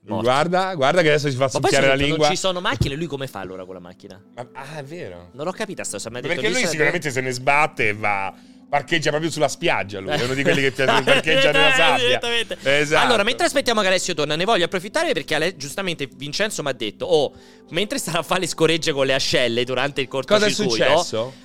[0.08, 0.24] Morto.
[0.24, 2.28] guarda, guarda che adesso si fa succhiare la lingua.
[2.28, 4.22] non ci sono macchine, lui come fa allora con la macchina?
[4.36, 5.30] Ma- ah, è vero.
[5.34, 8.34] Non l'ho capita sta cosa, detto Perché lui sicuramente se ne sbatte e va.
[8.68, 10.00] Parcheggia proprio sulla spiaggia.
[10.00, 12.20] Lui è uno di quelli che piace parcheggia nella sabbia.
[12.64, 13.06] Esatto.
[13.06, 16.74] Allora, mentre aspettiamo che Alessio torna, ne voglio approfittare perché Ale- giustamente Vincenzo mi ha
[16.74, 17.34] detto: Oh,
[17.70, 20.74] mentre starà a fare le scoregge con le ascelle durante il cortocircuito,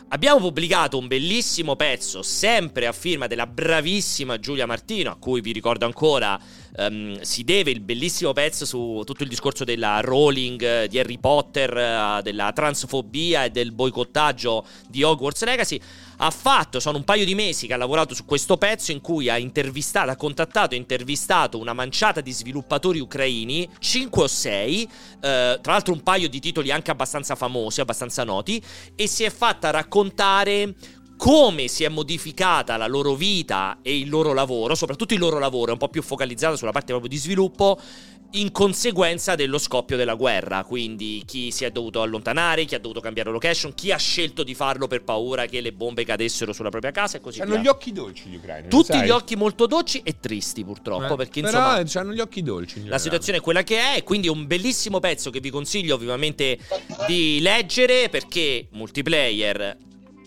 [0.09, 5.53] abbiamo pubblicato un bellissimo pezzo, sempre a firma della bravissima Giulia Martino, a cui vi
[5.53, 6.39] ricordo ancora.
[6.77, 11.19] Ehm, si deve il bellissimo pezzo su tutto il discorso della rolling eh, di Harry
[11.19, 15.81] Potter, eh, della transfobia e del boicottaggio di Hogwarts Legacy.
[16.23, 19.31] Ha fatto, sono un paio di mesi che ha lavorato su questo pezzo in cui
[19.31, 24.89] ha intervistato, ha contattato e intervistato una manciata di sviluppatori ucraini, 5 o 6,
[25.21, 28.63] tra l'altro un paio di titoli anche abbastanza famosi, abbastanza noti,
[28.95, 30.75] e si è fatta raccontare
[31.21, 35.69] come si è modificata la loro vita e il loro lavoro, soprattutto il loro lavoro,
[35.69, 37.79] è un po' più focalizzato sulla parte proprio di sviluppo,
[38.35, 40.65] in conseguenza dello scoppio della guerra.
[40.65, 44.55] Quindi chi si è dovuto allontanare, chi ha dovuto cambiare location, chi ha scelto di
[44.55, 47.61] farlo per paura che le bombe cadessero sulla propria casa e così Hanno via.
[47.61, 48.69] gli occhi dolci gli ucraini.
[48.69, 49.05] Tutti sai?
[49.05, 52.03] gli occhi molto dolci e tristi, purtroppo, Eh, perché Però insomma.
[52.07, 52.87] hanno gli occhi dolci.
[52.87, 56.57] La situazione è quella che è, quindi è un bellissimo pezzo che vi consiglio ovviamente
[57.07, 59.77] di leggere perché multiplayer,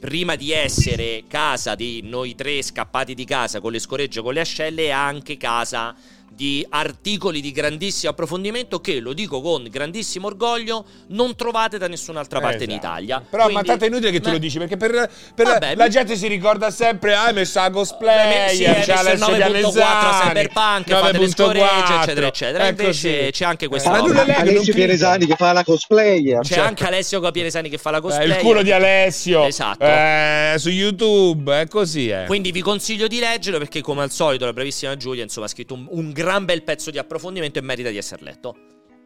[0.04, 4.42] prima di essere casa di noi tre scappati di casa con le scoregge con le
[4.42, 5.96] ascelle, è anche casa
[6.36, 12.40] di articoli di grandissimo approfondimento che, lo dico con grandissimo orgoglio, non trovate da nessun'altra
[12.40, 12.86] parte in Esatto.
[12.88, 13.24] Italia.
[13.30, 15.76] Però Quindi- ma tanto è inutile che tu Beh, lo dici perché per, per Vabbè,
[15.76, 19.36] la mi- gente si ricorda sempre ah hai messo la cosplayer Sì, il Alessio 9.4
[19.36, 22.64] Pianesani, Cyberpunk, fate le 9.4, scoregge, eccetera, eccetera.
[22.66, 23.32] è Invece così.
[23.32, 24.10] c'è anche questa Eh, ma roba.
[24.10, 24.74] tu le leghi, non Alessio.
[24.74, 26.40] Pianesani che fa la cosplayer.
[26.42, 26.64] C'è certo.
[26.68, 28.28] anche Alessio Capiresani che fa la Eh, cosplay.
[28.28, 29.84] il culo di Alessio Esatto.
[29.86, 32.24] eh, su YouTube è così eh.
[32.26, 35.74] Quindi vi consiglio di leggerlo perché, come al solito, la bravissima Giulia insomma, ha scritto
[35.74, 38.56] un, un gran bel pezzo di approfondimento e merita di essere letto.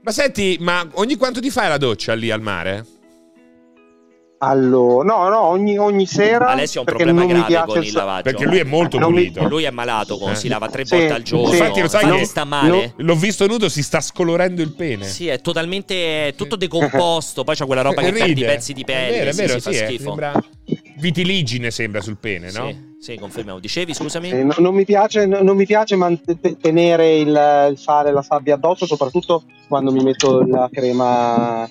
[0.04, 2.86] ma senti ma ogni quanto ti fai la doccia lì al mare?
[4.40, 6.50] Allora, no, no, ogni, ogni sera.
[6.50, 8.22] Alessio ha un problema mi grave con il lavaggio.
[8.22, 10.36] perché lui è molto Non mi- pulito Lui è malato, con, Eh.
[10.36, 11.48] si lava tre Sì, volte al giorno.
[11.50, 11.58] sì.
[11.58, 12.94] Infatti, lo sai che- sta male.
[12.98, 17.44] l'ho visto nudo si sta scolorendo il pene Sì, è totalmente è tutto decomposto.
[17.44, 18.20] Poi c'è quella roba che Ride.
[18.26, 19.10] perde i pezzi di È pelle.
[19.18, 20.04] vero, è sì, vero, sì, sì, fa eh, schifo.
[20.04, 20.44] sembra
[21.00, 22.68] vitiligine sembra sul pene no?
[22.68, 23.60] Sì, sì, confermiamo.
[23.60, 24.30] Dicevi, scusami?
[24.32, 28.10] Eh, no- non mi piace, no- non mi piace man- te- tenere il, il sale
[28.10, 31.70] e la sabbia addosso, soprattutto quando mi metto la crema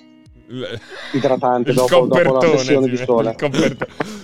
[1.11, 3.35] idratante il dopo, dopo la sessione di sole.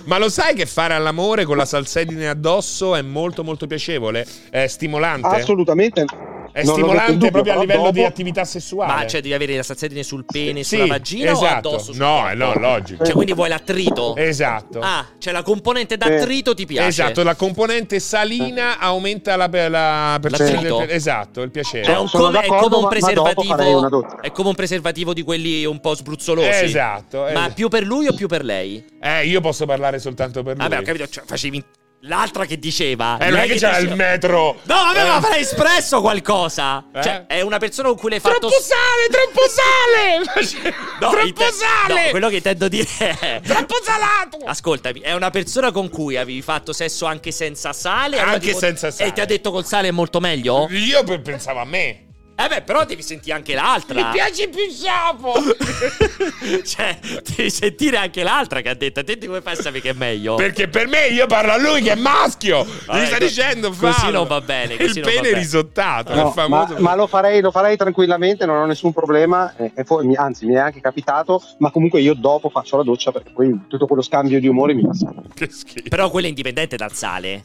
[0.04, 4.26] Ma lo sai che fare all'amore con la salsedine addosso è molto molto piacevole?
[4.50, 5.26] È stimolante?
[5.26, 6.06] Assolutamente.
[6.54, 8.92] È non stimolante dubbio, proprio a livello di dopo- attività sessuale.
[8.92, 11.68] Ma cioè devi avere la salsedine sul pene, Sì, sulla vagina o esatto.
[11.70, 11.92] addosso?
[11.92, 12.28] sul No, corpo?
[12.30, 13.04] eh, no, logico.
[13.04, 14.14] Cioè, quindi vuoi l'attrito?
[14.14, 14.78] Esatto.
[14.80, 16.86] Ah, cioè la componente d'attrito ti piace?
[16.88, 20.82] Esatto, la componente salina aumenta la, la L'attrito?
[20.82, 21.92] Esatto, il piacere.
[21.92, 24.20] È, un Sono come, è come un preservativo.
[24.20, 26.48] È come un preservativo di quelli un po' spruzzolosi.
[26.66, 27.26] Esatto.
[27.32, 28.84] Ma più per lui o più per lei?
[29.00, 30.68] Eh, io posso parlare soltanto per lui.
[30.68, 31.64] Vabbè, ho capito, cioè, facevi
[32.06, 33.18] l'altra che diceva.
[33.18, 34.58] Eh, non è che c'era il metro.
[34.62, 35.04] No, vabbè, Eh.
[35.04, 36.84] ma avrei espresso qualcosa.
[36.94, 37.02] Eh?
[37.02, 38.38] Cioè, è una persona con cui l'hai fatto.
[38.48, 40.72] Troppo sale, troppo sale.
[41.00, 42.04] No, troppo sale.
[42.04, 42.86] no, quello che intendo dire
[43.18, 43.40] è.
[43.42, 44.38] Troppo salato.
[44.44, 48.16] Ascoltami, è una persona con cui avevi fatto sesso anche senza sale?
[48.18, 49.10] allora Anche tipo- senza sale.
[49.10, 50.66] E ti ha detto col sale è molto meglio?
[50.70, 52.06] Io pe- pensavo a me.
[52.36, 53.94] Eh beh, però devi sentire anche l'altra.
[54.06, 55.34] Mi piace più sapo.
[56.64, 56.98] cioè,
[57.36, 59.00] devi sentire anche l'altra che ha detto.
[59.00, 60.34] Attenti come fai a sapere che è meglio.
[60.34, 62.64] Perché per me io parlo a lui che è maschio.
[62.86, 64.18] Vabbè, Mi sta co- dicendo così fallo.
[64.18, 65.38] non va bene, così Il pene bene.
[65.38, 66.12] risottato.
[66.14, 66.72] No, il famoso.
[66.74, 70.16] ma, ma lo, farei, lo farei tranquillamente, non ho nessun problema, eh, e poi mi-
[70.16, 73.86] anzi mi è anche capitato, ma comunque io dopo faccio la doccia perché poi tutto
[73.86, 75.12] quello scambio di umori mi passa.
[75.32, 75.88] Che schifo.
[75.88, 77.44] Però quello è indipendente dal sale.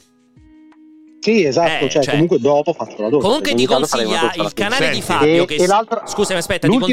[1.21, 2.13] Sì, esatto, Eh, cioè, cioè.
[2.13, 3.25] comunque dopo faccio la doccia.
[3.27, 4.89] Comunque ti consiglia il canale fine.
[4.91, 5.01] di Senti.
[5.01, 6.91] Fabio E- che e l'altra- Scusami, aspetta, ti cosa,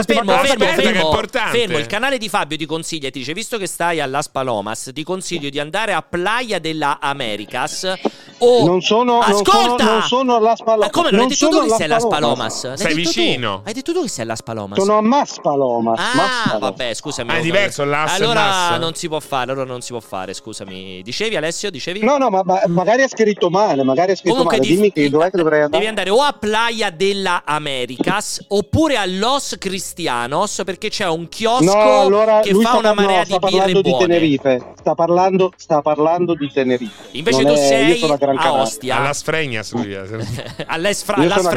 [0.00, 1.26] Aspetta, fermo, cosa, fermo, fermo.
[1.50, 4.28] Fermo, il canale di Fabio ti consiglia e ti dice visto che stai a Las
[4.28, 7.94] Palomas, ti consiglio di andare a Playa della Americas
[8.40, 9.76] o Non sono, non Ascolta!
[9.78, 10.86] sono, non sono Las Palomas.
[10.86, 12.60] Ma come non, hai detto tu sono che sei a Las Palomas.
[12.60, 12.64] Palomas?
[12.64, 13.20] L'hai Sei detto tu.
[13.20, 13.62] vicino.
[13.64, 14.78] Hai detto tu che sei a Las Palomas.
[14.78, 15.98] Sono a Mas Palomas.
[15.98, 16.60] Mas Ah, Palomas.
[16.60, 17.30] vabbè, scusami.
[17.30, 21.02] Ah, è diverso e Allora non si può fare, allora non si può fare, scusami.
[21.02, 22.00] Dicevi Alessio, dicevi?
[22.04, 24.68] No, no, ma, ma magari ha scritto male, magari ha scritto Comunque male.
[24.68, 25.76] di- Dimmi che dov'è che dovrei andare.
[25.84, 31.64] Devi andare o a Playa della Americas oppure a Los Cristianos perché c'è un chiosco
[31.76, 34.06] No, allora che fa sta, una no, marea sta di birre parlando di buone.
[34.06, 34.72] Tenerife.
[34.80, 37.08] Sta parlando, sta parlando di Tenerife.
[37.12, 38.52] Invece Non tu è- sei io sono a Gran a.
[38.62, 38.96] Ostia.
[38.96, 39.92] Alla Sfregnas lui.
[39.92, 40.02] eh.
[40.66, 41.52] All'Es Fra- Io Las sono a.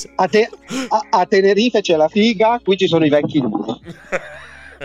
[0.00, 0.48] Sì, te-
[1.26, 3.78] Tenerife c'è la figa, qui ci sono i vecchi nudi.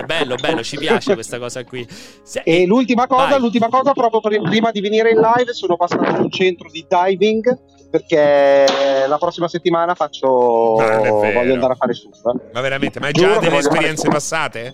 [0.06, 1.88] Bello, bello, ci piace questa cosa qui.
[2.22, 3.40] Se- E l'ultima cosa, Vai.
[3.40, 7.58] l'ultima cosa, proprio prima di venire in live, sono passato in un centro di diving
[7.90, 8.66] perché
[9.08, 10.80] la prossima settimana faccio.
[10.82, 11.32] È vero.
[11.32, 12.22] voglio andare a fare surf.
[12.54, 14.74] Ma veramente, ma hai Giuro già delle esperienze passate?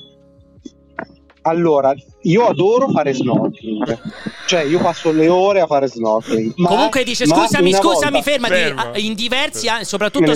[1.43, 1.91] Allora,
[2.23, 3.99] io adoro fare snorkeling,
[4.45, 6.53] cioè io passo le ore a fare snorkeling.
[6.57, 8.53] ma- Comunque dice ma scusami, scusami, volta- fermati.
[8.53, 8.81] Fermo.
[8.81, 10.31] Ah, In diversi anni, Me soprattutto.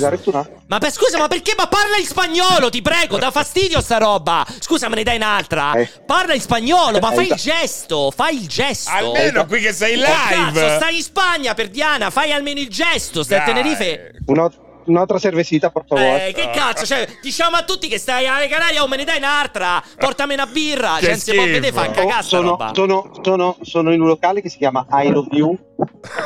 [0.68, 1.54] Ma per, scusa, ma perché?
[1.56, 4.44] Ma parla in spagnolo, ti prego, dà fastidio sta roba.
[4.60, 5.74] Scusa, me ne dai un'altra.
[5.74, 5.88] Eh.
[6.08, 8.90] Parla in spagnolo, ma Eh, fai il da- gesto, fai il gesto.
[8.90, 10.54] Almeno qui che sei Oh, live.
[10.62, 13.44] cazzo, stai in Spagna per Diana, fai almeno il gesto, stai a.
[13.44, 14.12] Tenerife.
[14.26, 14.50] Una-
[14.86, 16.28] un'altra cervecita, per favore.
[16.28, 19.18] Eh, che cazzo, cioè, diciamo a tutti che stai alle Canarie, oh, me ne dai
[19.18, 22.72] un'altra, portami una birra, Che cioè, si può vedere, fa cagare sta sono, roba.
[22.74, 25.58] sono, sono, sono in un locale che si chiama I Love You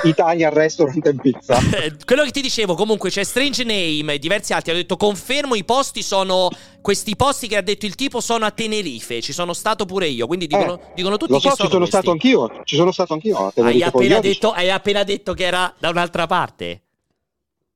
[0.03, 1.57] Italian Restaurant and Pizza.
[1.80, 4.72] Eh, Quello che ti dicevo, comunque c'è Strange Name e diversi altri.
[4.72, 6.49] Hanno detto: confermo, i posti sono.
[6.82, 9.22] Questi posti che ha detto il tipo sono a Tenerife.
[9.22, 10.28] Ci sono stato pure io.
[10.28, 11.95] Quindi dicono, Eh, dicono tutti Lo che so, ci sono sono questi.
[11.97, 12.62] stato anch'io.
[12.64, 13.38] Ci sono stato anch'io.
[13.38, 16.82] a Hai appena, detto, hai appena detto che era da un'altra parte.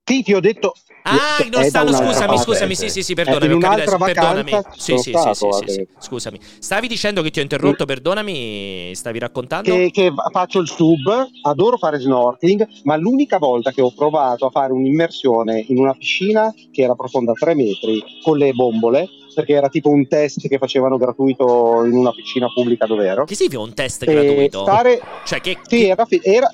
[0.06, 0.74] Sì, ti ho detto.
[1.06, 3.54] Ah, non stanno, scusami, scusami, sì, sì, sì, perdonami.
[3.54, 4.52] ho capito perdonami.
[4.78, 5.70] Sì, sì, sì, sì, sì, eh.
[5.70, 6.40] sì, scusami.
[6.60, 9.76] Stavi dicendo che ti ho interrotto, perdonami, stavi raccontando?
[9.76, 14.50] Che, che faccio il sub, adoro fare snorkeling, ma l'unica volta che ho provato a
[14.50, 19.68] fare un'immersione in una piscina che era profonda 3 metri con le bombole, perché era
[19.68, 23.26] tipo un test che facevano gratuito in una piscina pubblica dove ero.
[23.26, 24.62] Che significa un test E gratuito?
[24.62, 26.50] stare, Cioè, che, sì, era, era-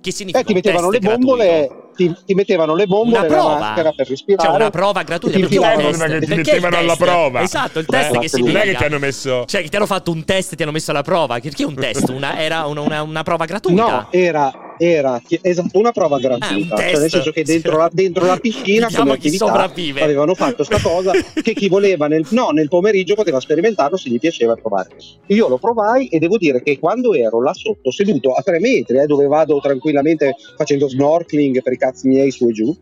[0.00, 3.58] che, significa eh, ti mettevano le bombole, ti, ti mettevano le bombole Una prova?
[3.58, 4.48] maschera per respirare.
[4.48, 5.38] Cioè, una prova gratuita.
[5.38, 7.42] Ti ti Perché mettevano alla prova.
[7.42, 9.44] Esatto, il test Eh, che non Non è che ti hanno messo.
[9.46, 11.38] Cioè, che ti hanno fatto un test e ti hanno messo la prova.
[11.38, 12.08] Perché un test?
[12.08, 13.82] Una- era una, una- una prova gratuita.
[13.82, 16.74] No, era, era esatto, una prova gratuita.
[16.74, 20.00] Ah, un Cioè, nel senso che dentro la, dentro la piscina Vediamo come sopravvive.
[20.00, 21.12] avevano fatto sta cosa
[21.42, 24.88] che chi voleva nel, no, nel pomeriggio poteva sperimentarlo se gli piaceva provare.
[25.26, 28.98] Io lo provai e devo dire che quando ero là sotto, seduto a tre metri,
[28.98, 32.74] eh, dove vado tranquillamente facendo snorkeling per i cazzi miei su e giù,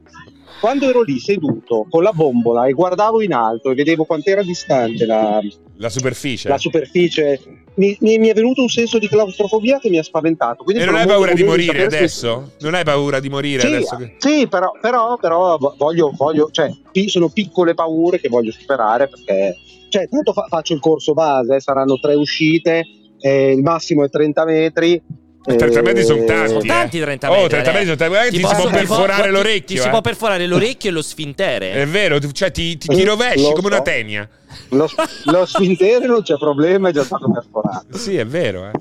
[0.60, 5.06] quando ero lì seduto con la bombola e guardavo in alto e vedevo quant'era distante
[5.06, 5.40] la,
[5.76, 6.48] La superficie.
[6.48, 7.40] la superficie,
[7.76, 10.64] mi, mi- mi è venuto un senso di claustrofobia che mi ha spaventato.
[10.64, 12.52] Quindi e non hai paura di morire sapere se- adesso?
[12.60, 13.96] Non hai paura di morire Sì, adesso?
[13.96, 16.70] che- sì, però, però, però vo- voglio, voglio, cioè,
[17.06, 19.56] sono piccole paure che voglio superare perché,
[19.88, 22.84] cioè, tanto fa- faccio il corso base, eh, saranno tre uscite,
[23.20, 25.00] eh, il massimo è 30 metri.
[25.56, 26.48] 30 metri sono eh, tanti.
[26.48, 26.66] Sono eh.
[26.66, 27.48] tanti 30 Oh, metri.
[27.48, 28.18] 30 metri sono tanti.
[28.18, 29.90] Che ti si può perforare ti- l'orecchio, Ti si eh.
[29.90, 31.72] può perforare l'orecchio e lo sfintere.
[31.72, 33.82] È vero, cioè ti, ti, ti Eh, rovesci lo come una so.
[33.82, 34.28] tenia.
[34.70, 34.88] Lo,
[35.24, 37.96] lo sfintere non c'è problema, è già stato perforato.
[37.98, 38.70] Sì, è vero.
[38.70, 38.72] Eh.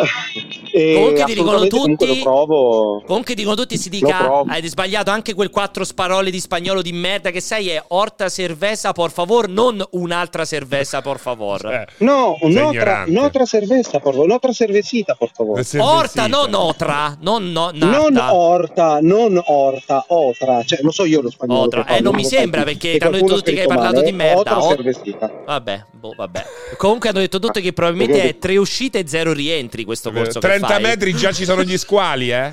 [0.72, 3.02] E Comunque ti dicono tutti- lo provo.
[3.06, 7.30] Comunque dicono tutti si dica hai sbagliato anche quel quattro sparole di spagnolo di merda
[7.30, 11.64] che sei è Horta Cerveza por favor, non un'altra cerveza por favor.
[11.72, 15.62] Eh, No, un'altra, un'altra cerveza, por favor, un'altra cervecita, por favor.
[15.78, 21.30] Horta, non otra, non no, Non orta, non orta, otra, cioè lo so io lo
[21.30, 21.60] spagnolo.
[21.60, 21.84] Otra.
[21.86, 24.34] Eh, non mi sembra, sai perché ti hanno detto tutti che hai parlato di male,
[24.34, 24.40] merda.
[24.40, 25.30] Otra O- cervecita.
[25.46, 26.44] Vabbè, boh, vabbè.
[26.76, 30.46] Comunque hanno detto tutti che probabilmente è tre uscite e zero rientri questo corso che
[30.60, 30.82] 30 fai.
[30.82, 32.50] metri già ci sono gli squali, eh.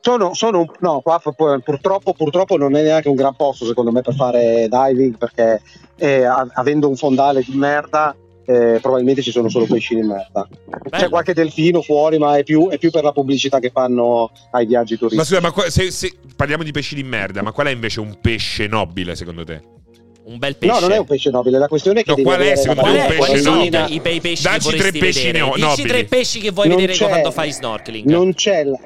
[0.00, 4.14] Sono, sono no, qua purtroppo, purtroppo non è neanche un gran posto secondo me per
[4.14, 5.60] fare diving perché
[5.96, 8.16] eh, avendo un fondale di merda
[8.46, 10.48] eh, probabilmente ci sono solo pesci di merda.
[10.48, 11.08] C'è Bello.
[11.10, 14.94] qualche delfino fuori ma è più, è più per la pubblicità che fanno ai viaggi
[14.94, 15.26] Ma turistici.
[15.26, 18.18] scusa, ma qua- se, se parliamo di pesci di merda, ma qual è invece un
[18.18, 19.60] pesce nobile secondo te?
[20.28, 20.74] Un bel pesce.
[20.74, 22.86] No, non è un pesce nobile, la questione è che No, qual è, secondo te,
[22.88, 23.16] Qual un è?
[23.16, 23.84] pesce nobile?
[23.88, 25.38] i bei pesci Dacci tre pesci vedere?
[25.38, 28.06] no- Dici tre pesci che vuoi Non vedere quando fai snorkeling.
[28.10, 28.78] non c'è la,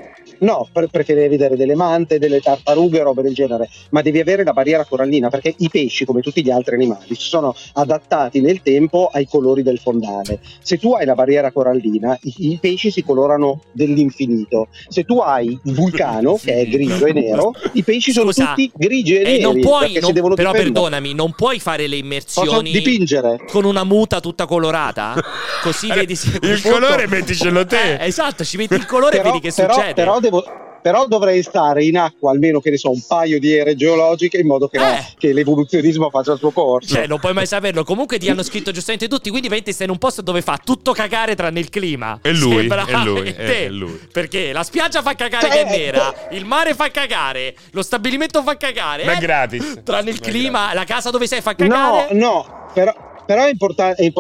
[0.43, 4.53] No, pre- preferirei vedere delle mante, delle tartarughe, robe del genere, ma devi avere la
[4.53, 9.09] barriera corallina perché i pesci, come tutti gli altri animali, si sono adattati nel tempo
[9.13, 10.41] ai colori del fondale.
[10.61, 14.67] Se tu hai la barriera corallina, i, i pesci si colorano dell'infinito.
[14.89, 18.71] Se tu hai il vulcano, che è grigio e nero, i pesci sono Scusa, tutti
[18.75, 19.41] grigi e eh, neri.
[19.43, 20.75] non puoi, non- si devono però difendere.
[20.81, 23.39] perdonami, non puoi fare le immersioni dipingere?
[23.49, 25.15] con una muta tutta colorata?
[25.63, 27.99] Così vedi se Il colore metticelo te.
[27.99, 29.95] Eh, esatto, ci metti il colore e vedi che però- succede.
[29.95, 33.77] però devo- però dovrei stare in acqua almeno che ne so un paio di ere
[33.77, 35.05] geologiche in modo che, la- Eh.
[35.17, 36.93] che l'evoluzionismo faccia il suo corso.
[36.93, 37.85] Cioè, non puoi mai saperlo.
[37.85, 39.29] Comunque ti hanno scritto giustamente tutti.
[39.31, 42.19] Quindi veramente stai in un posto dove fa tutto cagare tranne il clima.
[42.21, 43.65] È lui, Sembra- è lui, e è- te.
[43.67, 43.97] è lui.
[44.13, 48.43] Perché la spiaggia fa cagare Cioè, che è nera, il mare fa cagare, lo stabilimento
[48.43, 49.05] fa cagare.
[49.05, 49.83] Ma è eh, gratis.
[49.85, 52.15] Tranne il Ma clima, la casa dove sei fa No, cagare.
[52.15, 52.93] no, però,
[53.25, 54.13] però è, importante,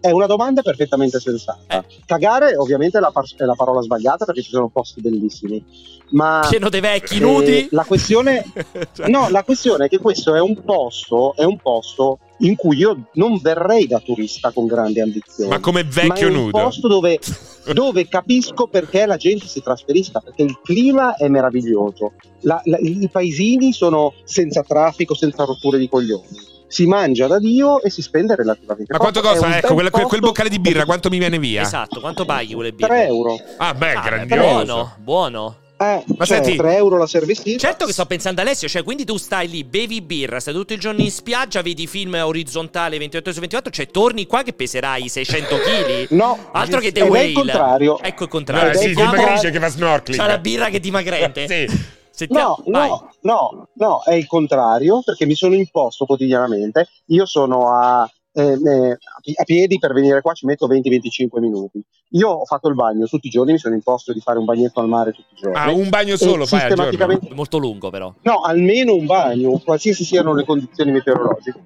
[0.00, 1.78] è, una domanda perfettamente sensata.
[1.78, 1.84] Eh.
[2.06, 5.64] Cagare ovviamente è la, par- è la parola sbagliata perché ci sono posti bellissimi,
[6.10, 7.68] ma Pieno dei vecchi eh, nudi.
[7.70, 8.44] la questione
[8.94, 12.76] Cioè, No, la questione è che questo è un posto, è un posto in cui
[12.78, 15.48] io non verrei da turista con grandi ambizioni.
[15.50, 16.50] Ma come ma vecchio è un nudo.
[16.60, 17.18] posto dove,
[17.72, 23.08] dove capisco perché la gente si trasferisca, perché il clima è meraviglioso, La- la- i
[23.10, 26.52] paesini sono senza traffico, senza rotture di coglioni.
[26.74, 29.34] Si mangia da Dio e si spende relativamente Ma quanto poco.
[29.34, 29.58] È un costa?
[29.58, 31.62] Ecco, quel, quel- boccale di birra, quanto mi viene via?
[31.62, 32.88] Esatto, quanto paghi quelle birre?
[32.88, 33.38] 3 euro.
[33.58, 34.42] Ah, beh, Ah, grandioso.
[34.64, 35.56] buono, buono.
[35.76, 37.56] Eh, Ma cioè, senti- 3 euro la servizia.
[37.58, 40.80] Certo che sto pensando Alessio, cioè quindi tu stai lì, bevi birra, stai tutto il
[40.80, 45.56] giorno in spiaggia, vedi film orizzontale 28 su 24, cioè torni qua che peserai 600
[45.58, 46.06] kg.
[46.14, 47.26] No, Altro che The è Whale.
[47.26, 48.00] il contrario.
[48.00, 48.70] Ecco il contrario.
[48.72, 50.20] È sì, dimagrisce che fa snorkeling.
[50.20, 51.46] C'ha la birra che dimagrente.
[51.46, 51.93] Sì.
[52.16, 52.88] Sentiamo, No, vai.
[52.88, 56.86] no, no, no, è il contrario, perché mi sono imposto quotidianamente.
[57.06, 61.82] Io sono a, eh, a pi- a piedi per venire qua, ci metto 20-25 minuti.
[62.10, 64.78] Io ho fatto il bagno tutti i giorni, mi sono imposto di fare un bagnetto
[64.78, 65.56] al mare tutti i giorni.
[65.58, 68.14] Ah, un bagno solo fai sistematicamente- Molto lungo però.
[68.22, 71.60] No, almeno un bagno, qualsiasi siano le condizioni meteorologiche.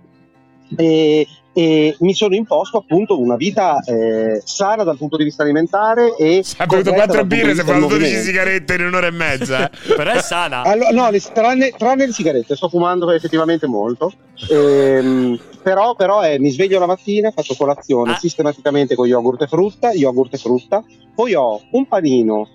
[0.77, 1.27] E,
[1.59, 6.45] e mi sono imposto appunto una vita eh, sana dal punto di vista alimentare e
[6.59, 8.25] Ha bevuto corretta quattro dal punto birre, di si è fatto del 12 movimento.
[8.25, 9.71] sigarette in un'ora e mezza.
[9.97, 10.63] però è sana.
[10.63, 14.13] Allora, no, le- tranne, tranne le sigarette, sto fumando effettivamente molto.
[14.51, 18.19] Ehm, però però eh, mi sveglio la mattina, faccio colazione Ah.
[18.19, 20.85] sistematicamente con yogurt e frutta, yogurt e frutta,
[21.15, 22.49] poi ho un panino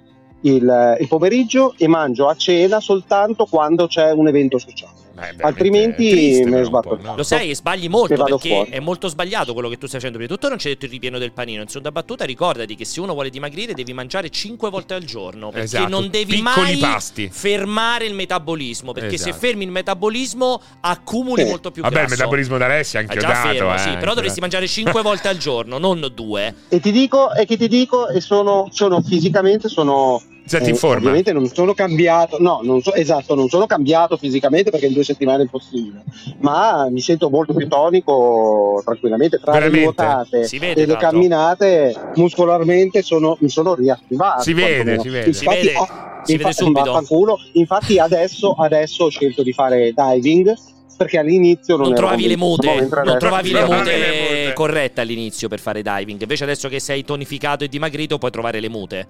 [0.43, 5.01] il, il pomeriggio e mangio a cena soltanto quando c'è un evento sociale.
[5.41, 6.97] Altrimenti triste, me un sbatto.
[7.01, 7.15] no?
[7.15, 8.69] Lo sai, sbagli molto perché fuori.
[8.71, 10.17] è molto sbagliato quello che tu stai facendo.
[10.17, 11.61] Prima di tutto non c'è detto il ripieno del panino.
[11.61, 15.49] In seconda battuta, ricordati che se uno vuole dimagrire devi mangiare 5 volte al giorno.
[15.49, 17.29] Perché Esatto, non devi piccoli mai pasti.
[17.31, 18.91] fermare il metabolismo.
[18.91, 19.45] Perché se Esatto.
[19.45, 21.49] fermi il metabolismo accumuli Sì.
[21.49, 22.13] molto più Vabbè, grasso.
[22.13, 23.47] il metabolismo d'Alessia è È anche già dato.
[23.49, 26.55] fermo, eh, sì, però dovresti mangiare 5 volte al giorno, non 2.
[26.69, 30.77] E ti dico, e che ti dico, e sono, sono fisicamente, sono Senti in Eh,
[30.77, 30.97] forma.
[30.97, 35.03] Ovviamente non sono cambiato, no, non so- esatto, non sono cambiato fisicamente perché in due
[35.03, 36.03] settimane è impossibile,
[36.39, 39.77] ma mi sento molto più tonico tranquillamente tra Veramente?
[39.79, 40.95] le nuotate vede, e le tanto.
[41.09, 44.41] camminate muscolarmente sono, mi sono riattivato.
[44.41, 45.33] Si vede, si vede.
[45.33, 45.85] Si vede, oh,
[46.23, 46.83] si vede infatti, subito.
[46.91, 47.39] vaffanculo.
[47.53, 50.53] infatti adesso, adesso ho scelto di fare diving
[50.95, 54.51] perché all'inizio non, Non trovavi le mute, non adesso- trovavi le mute.
[54.53, 56.21] corrette all'inizio per fare diving.
[56.21, 59.07] Invece adesso che sei tonificato e dimagrito puoi trovare le mute.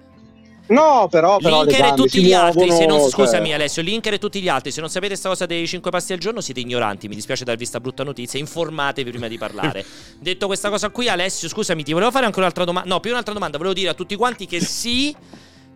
[0.66, 4.14] No, però, però Linker e tutti gli altri, se non, muovono, scusami cioè- Alessio, Linker
[4.14, 6.60] e tutti gli altri, se non sapete questa cosa dei 5 passi al giorno siete
[6.60, 9.84] ignoranti, mi dispiace darvi sta brutta notizia, informatevi prima di parlare.
[10.18, 13.34] Detto questa cosa qui, Alessio, scusami, ti volevo fare anche un'altra domanda, no, più un'altra
[13.34, 15.14] domanda, volevo dire a tutti quanti che sì,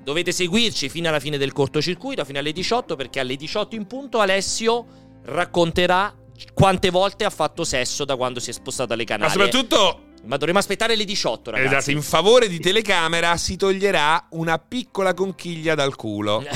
[0.02, 4.20] dovete seguirci fino alla fine del cortocircuito, fino alle 18, perché alle 18 in punto
[4.20, 4.86] Alessio
[5.24, 6.14] racconterà
[6.54, 9.32] quante volte ha fatto sesso da quando si è spostato alle Ma Canarie.
[9.32, 11.74] soprattutto, Ma dovremo aspettare le 18, ragazzi.
[11.74, 16.42] esatto, in favore di telecamera si toglierà una piccola conchiglia dal culo.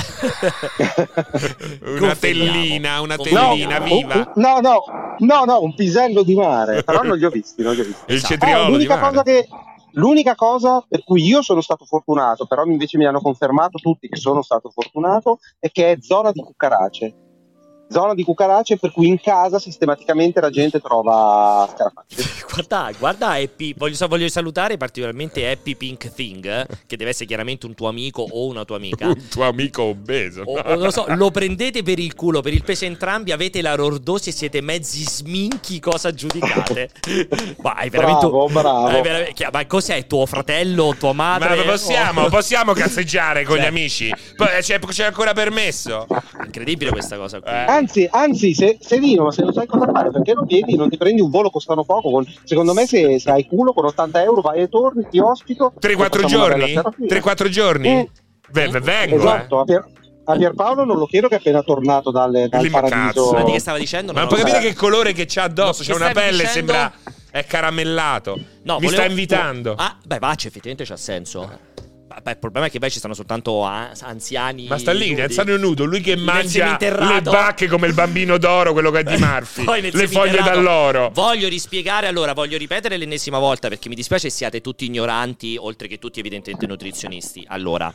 [1.99, 4.15] una tellina, una tellina No, viva.
[4.15, 4.83] un- no, no,
[5.19, 8.03] no, no, un pisello di mare, però non li ho visti, non li ho visti.
[8.07, 8.33] Il Esatto.
[8.33, 9.09] Eh, cetriolo di l'unica, mare.
[9.09, 9.47] cosa che,
[9.93, 14.17] l'unica cosa per cui io sono stato fortunato, però invece mi hanno confermato tutti che
[14.17, 17.15] sono stato fortunato, è che è zona di cucarace.
[17.89, 22.41] Zona di cucarace per cui in casa sistematicamente la gente trova scarafaggi.
[22.53, 27.65] Guarda, guarda Happy, voglio, voglio salutare particolarmente Happy Pink Thing, eh, che deve essere chiaramente
[27.65, 29.07] un tuo amico o una tua amica.
[29.13, 30.43] Un tuo amico obeso.
[30.45, 33.59] O, o non lo so, lo prendete per il culo, per il peso entrambi, avete
[33.63, 36.91] la lordosi e siete mezzi sminchi, cosa giudicate?
[37.63, 38.27] Ma è veramente...
[38.27, 38.87] Bravo, bravo.
[38.89, 41.55] è veramente- ma cos'è tuo fratello, tua madre?
[41.55, 42.29] Ma possiamo, Oh.
[42.29, 43.67] possiamo cazzeggiare con gli Cioè.
[43.69, 44.13] amici?
[44.35, 46.05] Poi c'è, c'è ancora permesso?
[46.45, 47.51] Incredibile questa cosa qui.
[47.51, 47.72] Eh.
[47.75, 48.77] Anzi, anzi, se,
[49.17, 51.83] ma se non sai cosa fare, perché non vieni, non ti prendi un volo, costano
[51.83, 52.09] poco.
[52.11, 55.73] con- secondo me, se, se hai culo con 80 euro, vai e torni, ti ospito.
[55.79, 56.73] 3-4 facciamo una bella giorni?
[56.73, 57.07] serafina.
[57.07, 57.87] 3-4 giorni?
[57.89, 58.09] Eh,
[58.51, 59.61] beh, vengo, esatto, eh.
[59.61, 59.85] a, Pier-
[60.25, 63.23] A Pierpaolo non lo chiedo che è appena tornato dal, dal Lì, ma paradiso.
[63.25, 63.31] cazzo.
[63.33, 64.13] Ma di che stava dicendo?
[64.13, 66.71] Ma Non puoi capire che colore che c'ha addosso, No, che una pelle, dicendo?
[66.71, 66.93] sembra
[67.31, 68.39] è caramellato.
[68.63, 69.73] No, Mi volevo- sta invitando.
[69.77, 71.59] Ah, beh, Vace effettivamente c'ha senso.
[72.21, 74.67] Beh, il problema è che poi ci stanno soltanto anziani.
[74.67, 75.21] Ma sta lì, nudi.
[75.21, 79.15] anziano nudo, lui che mangia le bacche come il bambino d'oro, quello che è di
[79.21, 79.91] Murphy.
[79.91, 81.09] Le foglie d'alloro.
[81.13, 85.99] Voglio rispiegare, allora, voglio ripetere l'ennesima volta perché mi dispiace siate tutti ignoranti, oltre che
[85.99, 87.43] tutti evidentemente nutrizionisti.
[87.47, 87.93] Allora,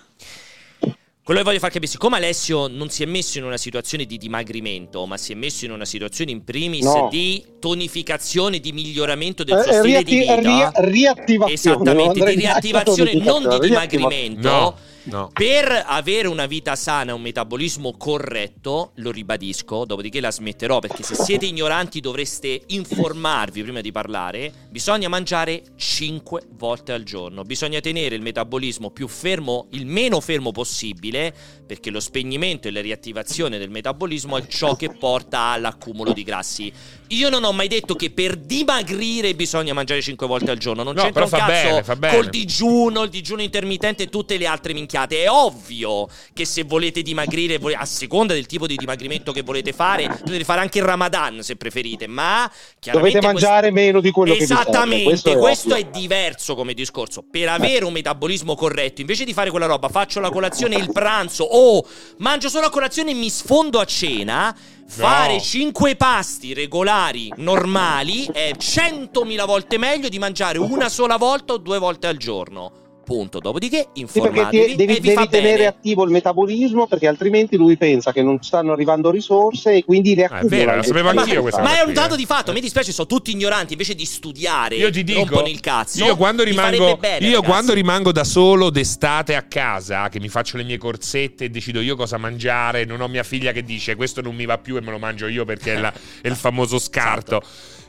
[1.29, 4.16] quello che voglio far capire, siccome Alessio non si è messo in una situazione di
[4.16, 7.09] dimagrimento, ma si è messo in una situazione in primis No.
[7.11, 10.49] di tonificazione, di miglioramento del Eh, suo stile di riatti- vita.
[10.49, 11.53] ria- riattivazione.
[11.53, 14.49] Esattamente, di riattivazione, non di dimagrimento.
[14.49, 14.74] No,
[15.11, 15.30] no.
[15.32, 21.02] Per avere una vita sana e un metabolismo corretto, lo ribadisco, dopodiché la smetterò perché
[21.02, 27.80] se siete ignoranti dovreste informarvi prima di parlare, bisogna mangiare 5 volte al giorno, bisogna
[27.80, 31.34] tenere il metabolismo più fermo, il meno fermo possibile,
[31.66, 36.72] perché lo spegnimento e la riattivazione del metabolismo è ciò che porta all'accumulo di grassi.
[37.09, 40.94] Io non ho mai detto che per dimagrire bisogna mangiare 5 volte al giorno, non
[40.94, 42.16] No, c'entra un fa cazzo bene, fa bene.
[42.16, 44.96] col digiuno, il digiuno intermittente e tutte le altre minchiate.
[45.07, 50.09] È ovvio che se volete dimagrire, a seconda del tipo di dimagrimento che volete fare,
[50.09, 54.40] potete fare anche il Ramadan se preferite, ma chiaramente Dovete mangiare meno di quello che
[54.40, 57.24] vi serve, Esattamente, questo è questo è diverso come discorso.
[57.28, 60.92] Per avere un metabolismo corretto, invece di fare quella roba, faccio la colazione e il
[60.92, 61.84] pranzo o
[62.18, 64.57] mangio solo a colazione e mi sfondo a cena.
[64.86, 71.59] Fare 5 pasti regolari, normali, è 100.000 volte meglio di mangiare una sola volta o
[71.59, 72.78] due volte al giorno.
[73.09, 73.38] Punto.
[73.38, 75.66] Dopodiché, Sì, informatevi ti- devi, e vi fa devi tenere bene.
[75.68, 80.24] attivo il metabolismo perché altrimenti lui pensa che non stanno arrivando risorse e quindi le
[80.24, 80.56] Ah, è accumula.
[80.56, 82.16] vero, lo sapevo Ma, anch'io questa ma è un dato eh.
[82.18, 82.52] di fatto.
[82.52, 83.72] Mi dispiace, sono tutti ignoranti.
[83.72, 86.04] Invece di studiare, Io ti dico, rompono il cazzo.
[86.04, 90.59] io quando rimango, bene, io quando rimango da solo d'estate a casa, che mi faccio
[90.59, 94.20] le mie corsette e decido io cosa mangiare, non ho mia figlia che dice questo
[94.20, 96.78] non mi va più e me lo mangio io perché è, la- è il famoso
[96.78, 97.40] scarto.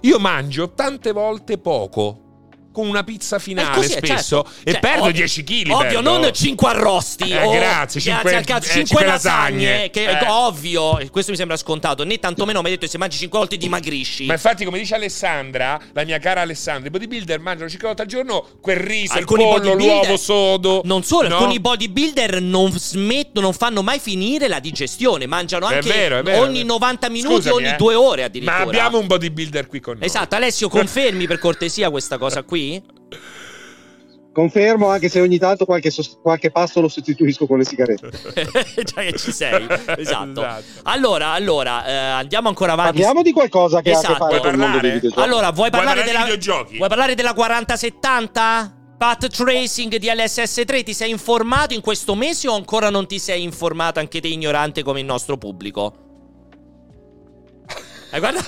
[0.03, 2.28] Io mangio tante volte poco.
[2.79, 4.49] Con una pizza finale così, spesso certo.
[4.63, 5.69] e Cioè, perdo ovvio- 10 kg.
[5.71, 7.29] Ovvio, non 5 arrosti.
[7.29, 9.89] Eh, o- grazie, cinque- al cazzo, eh, 5 cinque lasagne.
[9.89, 10.27] Che è Eh.
[10.29, 12.03] ovvio, questo mi sembra scontato.
[12.05, 14.25] Né tantomeno mi hai detto se mangi 5 volte dimagrisci.
[14.25, 18.07] Ma infatti, come dice Alessandra, la mia cara Alessandra, i bodybuilder mangiano 5 volte al
[18.07, 20.81] giorno quel riso, Alcuni il pollo, l'uovo sodo.
[20.85, 21.35] Non solo, no?
[21.37, 25.25] alcuni bodybuilder non smettono, non fanno mai finire la digestione.
[25.27, 26.73] Mangiano anche vero, vero, ogni è vero.
[26.73, 27.75] 90 minuti, Scusami, ogni eh.
[27.75, 28.57] 2 ore addirittura.
[28.59, 30.05] Ma abbiamo un bodybuilder qui con noi.
[30.05, 32.68] Esatto, Alessio, confermi per cortesia questa cosa qui?
[34.31, 35.91] Confermo, anche se ogni tanto qualche,
[36.21, 38.09] qualche pasto lo sostituisco con le sigarette.
[38.85, 39.65] Già che ci sei,
[39.97, 39.97] esatto.
[39.97, 40.63] Esatto.
[40.83, 42.97] Allora, allora, eh, andiamo ancora avanti.
[42.97, 44.13] Parliamo di qualcosa che ha a Esatto.
[44.13, 44.99] che fare Vuoi con il mondo dei parlare?
[44.99, 45.21] videogiochi.
[45.21, 46.63] Allora, vuoi Vuoi parlare, parlare di della?
[46.77, 48.73] Vuoi parlare della 4070?
[48.99, 53.43] Path tracing di LSS3, ti sei informato in questo mese o ancora non ti sei
[53.43, 55.93] informato anche te ignorante come il nostro pubblico?
[58.11, 58.41] Eh, guarda.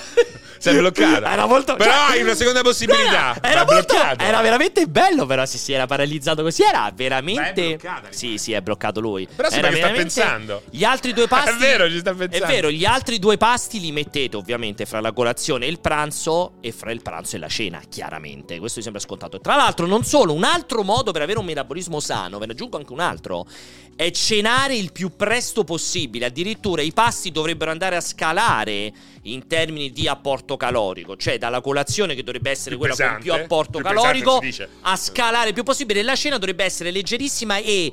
[0.61, 1.31] Sei bloccata.
[1.31, 3.35] Era molto Però cioè- hai una seconda possibilità.
[3.35, 4.23] Era, era è molto- bloccato.
[4.23, 7.75] era veramente bello, però se si era paralizzato così era veramente.
[7.75, 9.27] è sì, sì, è bloccato lui.
[9.35, 10.61] Però sembra che sta veramente- pensando.
[10.69, 11.49] Gli altri due pasti.
[11.49, 12.45] È vero, ci sta pensando.
[12.45, 16.53] È vero, gli altri due pasti li mettete ovviamente fra la colazione e il pranzo
[16.61, 18.59] e fra il pranzo e la cena, chiaramente.
[18.59, 19.39] Questo mi sembra scontato.
[19.39, 22.77] Tra l'altro, non solo, un altro modo per avere un metabolismo sano, ve ne aggiungo
[22.77, 23.47] anche un altro,
[23.95, 26.25] è cenare il più presto possibile.
[26.27, 28.91] Addirittura i pasti dovrebbero andare a scalare
[29.23, 33.23] in termini di apporto calorico, cioè dalla colazione che dovrebbe essere Più quella con pesante,
[33.23, 34.41] più apporto più calorico
[34.81, 36.03] a scalare il più possibile.
[36.03, 37.91] La cena dovrebbe essere leggerissima e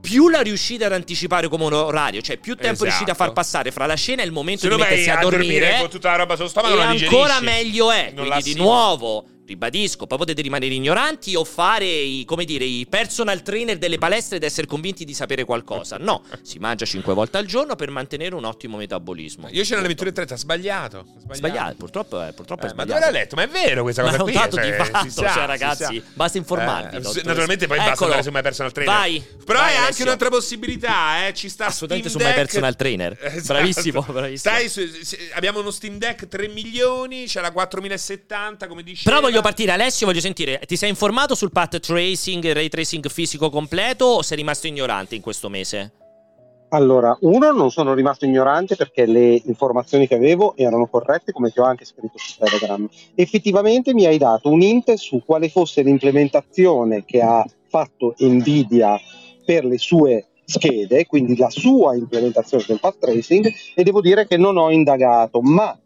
[0.00, 2.84] più la riuscite ad anticipare come un orario, cioè più tempo Esatto.
[2.84, 5.20] riuscite a far passare fra la cena e il momento Se di mettersi a, a
[5.22, 6.92] dormire dormire, con tutta la roba sullo stomaco, e ancora
[7.38, 7.44] digerisci.
[7.44, 8.12] meglio è.
[8.14, 12.64] Non la Quindi di nuovo ribadisco, poi potete rimanere ignoranti o fare i, come dire,
[12.64, 15.96] i personal trainer delle palestre ed essere convinti di sapere qualcosa.
[15.98, 19.48] No, si mangia 5 volte al giorno per mantenere un ottimo metabolismo.
[19.50, 20.22] Io c'ero alle Punto.
[20.22, 21.06] 21.30, sbagliato.
[21.32, 23.00] Sbagliato, purtroppo è, purtroppo è Eh, ma sbagliato.
[23.00, 23.36] dove l'ha letto?
[23.36, 24.38] Ma è vero questa Ma cosa è un qui.
[24.38, 28.04] dato di cioè, fatto, si sa, cioè, ragazzi, basta informarvi, Eh, naturalmente poi basta Eccolo.
[28.12, 28.94] andare su My Personal Trainer.
[28.94, 29.24] Vai.
[29.44, 31.34] Però Vai, è anche un'altra possibilità, eh.
[31.34, 32.38] Ci sta Assolutamente Steam su My.
[32.38, 33.16] Personal Trainer.
[33.38, 33.52] Esatto.
[33.54, 34.36] Bravissimo, bravissimo.
[34.54, 39.02] Stai su- abbiamo uno Steam Deck 3 milioni, c'è la 4070 come dice.
[39.04, 43.50] Però voglio partire, Alessio, voglio sentire, ti sei informato sul path tracing, ray tracing fisico
[43.50, 45.92] completo o sei rimasto ignorante in questo mese?
[46.70, 51.60] Allora, uno, non sono rimasto ignorante perché le informazioni che avevo erano corrette, come ti
[51.60, 52.86] ho anche scritto su Telegram.
[53.14, 59.00] Effettivamente mi hai dato un hint su quale fosse l'implementazione che ha fatto Nvidia
[59.46, 64.36] per le sue schede, quindi la sua implementazione del path tracing, e devo dire che
[64.36, 65.78] non ho indagato, ma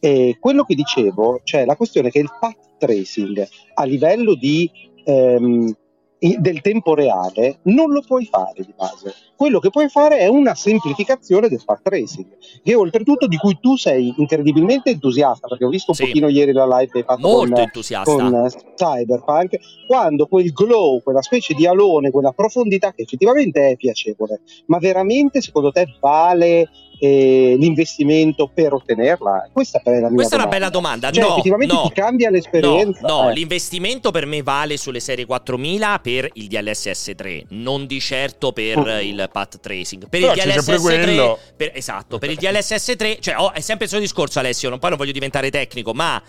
[0.00, 4.70] eh, quello che dicevo, cioè la questione che il path tracing a livello di
[5.04, 5.74] ehm,
[6.20, 9.14] del tempo reale non lo puoi fare di base.
[9.36, 12.26] Quello che puoi fare è una semplificazione del path tracing,
[12.64, 16.06] che oltretutto di cui tu sei incredibilmente entusiasta, perché ho visto un Sì.
[16.06, 18.10] pochino ieri la live che hai fatto Molto con, entusiasta.
[18.10, 23.76] con eh, Cyberpunk, quando quel glow, quella specie di alone, quella profondità che effettivamente è
[23.76, 26.68] piacevole, ma veramente secondo te vale
[26.98, 29.50] eh, l'investimento per ottenerla?
[29.52, 30.48] Questa è la mia Questa è una domanda.
[30.48, 31.10] bella domanda.
[31.10, 31.82] Cioè, no, effettivamente no.
[31.88, 33.00] ti cambia l'esperienza.
[33.06, 33.34] No, no, eh.
[33.34, 38.76] l'investimento per me vale sulle serie 4000 per il DLSS 3, non di certo per
[38.78, 39.00] Oh.
[39.00, 40.08] il path tracing.
[40.08, 41.38] Per Però il DLSS sempre 3, quello.
[41.56, 44.78] per- esatto, per il DLSS 3, cioè oh, è sempre il suo discorso Alessio, non,
[44.78, 46.22] poi non voglio diventare tecnico, ma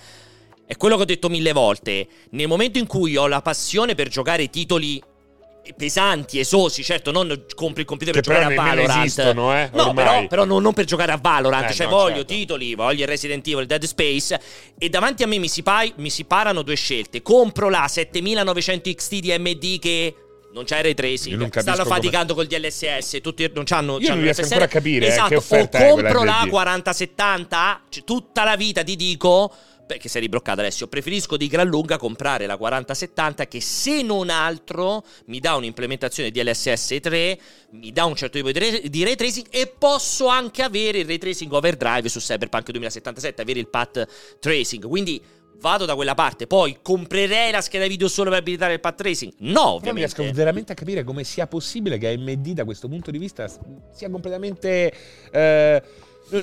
[0.65, 2.07] è quello che ho detto mille volte.
[2.31, 5.01] Nel momento in cui ho la passione per giocare titoli
[5.75, 9.05] pesanti, esosi, certo, non compri il computer Che per giocare a Valorant.
[9.05, 12.15] esistono, eh, No, però, però non, non per giocare a Valorant, Eh, cioè no, voglio
[12.17, 12.33] certo.
[12.33, 14.39] titoli, voglio il Resident Evil, Dead Space
[14.77, 17.21] e davanti a me mi si, pa- mi si parano due scelte.
[17.21, 20.15] Compro la 7900 XT di AMD che
[20.51, 24.41] non c'è ray tracing, stanno come- faticando col DLSS, tutti non c'hanno Io non riesco
[24.41, 26.49] ancora a capire, eh, esatto, che offerta o compro la AMD.
[26.49, 29.53] 4070, cioè, tutta la vita ti dico
[29.89, 35.03] perché sei ribloccato Alessio, preferisco di gran lunga comprare la 4070 che se non altro
[35.25, 37.39] mi dà un'implementazione di LSS 3,
[37.71, 41.07] mi dà un certo tipo di ray, di ray tracing e posso anche avere il
[41.07, 45.19] ray tracing overdrive su Cyberpunk 2077, avere il path tracing, quindi
[45.59, 49.33] vado da quella parte, poi comprerei la scheda video solo per abilitare il path tracing?
[49.39, 50.15] No, Non ovviamente.
[50.21, 53.51] riesco veramente a capire come sia possibile che AMD da questo punto di vista
[53.91, 54.93] sia completamente...
[55.31, 55.83] eh,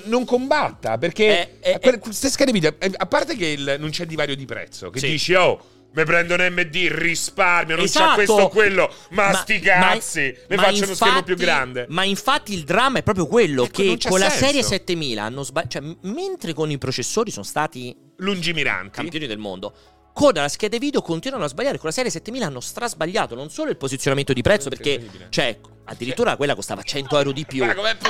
[0.04, 4.06] non combatta perché Eh, eh, quelle- schede video eh, a parte che il- non c'è
[4.06, 5.08] divario di prezzo che Sì.
[5.08, 8.08] dici oh mi prendo un MD risparmio non Esatto.
[8.08, 11.86] c'è questo o quello ma, Ma- sti cazzi ma faccio uno schermo infatti- più grande
[11.88, 14.44] Ma infatti il dramma è proprio quello Ecco, che con la senso.
[14.44, 15.78] serie 7000 hanno sbagliato.
[15.80, 19.72] Cioè, mentre con i processori sono stati lungimiranti campioni del mondo.
[20.16, 21.76] Con la scheda video continuano a sbagliare.
[21.76, 26.36] Con la serie 7000 hanno strasbagliato non solo il posizionamento di prezzo, perché cioè, addirittura
[26.36, 27.62] quella costava 100 euro di più.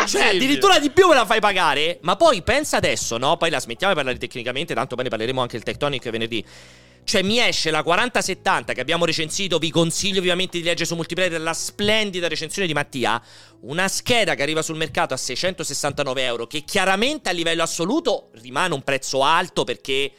[0.07, 1.99] Cioè, addirittura di più me la fai pagare.
[2.03, 3.37] Ma poi pensa adesso, no?
[3.37, 6.45] Poi la smettiamo di parlare tecnicamente, tanto poi ne parleremo anche il Tectonic venerdì.
[7.03, 9.59] Cioè, mi esce la 4070 che abbiamo recensito.
[9.59, 13.21] Vi consiglio vivamente di leggere su multiplayer la splendida recensione di Mattia.
[13.63, 16.47] Una scheda che arriva sul mercato a 669 euro.
[16.47, 20.13] Che chiaramente a livello assoluto rimane un prezzo alto perché.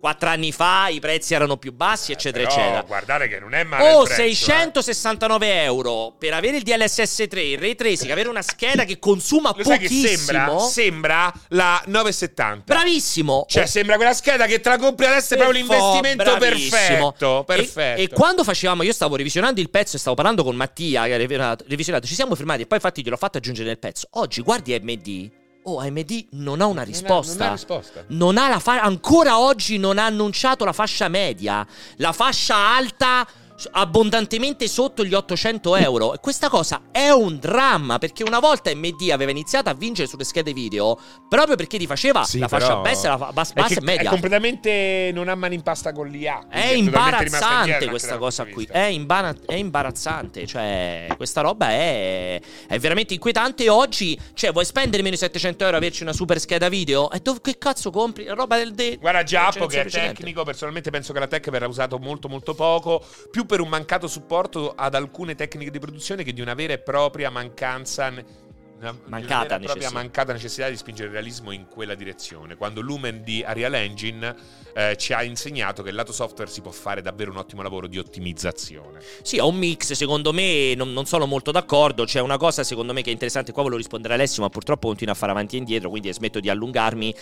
[0.00, 2.80] Quattro anni fa i prezzi erano più bassi, eccetera, Eh, eccetera.
[2.86, 4.34] guardate che non è male Oh, il prezzo, eh.
[4.34, 9.52] 669 euro per avere il DLSS 3, il ray tracing, avere una scheda che consuma
[9.54, 10.08] Lo sai che pochissimo.
[10.32, 10.58] sembra?
[10.60, 13.44] Sembra la 970 Bravissimo.
[13.46, 17.12] Cioè, Oh, sembra quella scheda che te la compri adesso è proprio l'investimento bravissimo.
[17.12, 17.40] perfetto.
[17.40, 18.00] E- Perfetto.
[18.00, 21.16] E, quando facevamo, io stavo revisionando il pezzo e stavo parlando con Mattia che ha
[21.18, 24.06] revisionato, revisionato, ci siamo fermati e poi infatti gliel'ho fatto aggiungere nel pezzo.
[24.12, 25.30] Oggi guardi AMD.
[25.64, 27.34] Oh, AMD non ha una Non ha- risposta.
[27.38, 28.04] non ha risposta.
[28.08, 31.66] Non ha la fa- ancora oggi non ha annunciato la fascia media.
[31.96, 33.26] La fascia alta
[33.72, 36.14] abbondantemente sotto gli 800 euro.
[36.14, 40.24] E questa cosa è un dramma perché una volta AMD aveva iniziato a vincere sulle
[40.24, 43.60] schede video proprio perché ti faceva Sì, la fascia bassa e la fa- bassa, È,
[43.60, 44.08] bassa e media.
[44.08, 46.46] è completamente non ha mani in pasta con l'IA.
[46.48, 48.66] È imbarazzante questa cosa qui.
[48.70, 50.46] È, imbara- è imbarazzante.
[50.46, 53.64] Cioè, questa roba è, è veramente inquietante.
[53.64, 57.10] E oggi, cioè, vuoi spendere meno di 700 euro e averci una super scheda video?
[57.10, 58.24] E dove che cazzo compri?
[58.24, 58.72] La roba del.
[58.74, 58.96] De-.
[58.98, 63.02] Guarda, Giappo che è tecnico, personalmente penso che la tech verrà usato molto molto poco,
[63.30, 66.78] più per un mancato supporto ad alcune tecniche di produzione che di una vera e
[66.78, 69.92] propria mancanza una- di una Mancata vera necessità.
[69.92, 72.56] mancata necessità di spingere il realismo in quella direzione.
[72.56, 74.34] Quando Lumen di Arial Engine
[74.72, 77.88] eh, ci ha insegnato che il lato software si può fare davvero un ottimo lavoro
[77.88, 79.00] di ottimizzazione.
[79.22, 82.04] Sì, è un mix, secondo me non, non sono molto d'accordo.
[82.04, 84.86] C'è una cosa secondo me che è interessante, qua volevo rispondere a Alessio, ma purtroppo
[84.86, 87.14] continua a fare avanti e indietro, quindi smetto di allungarmi.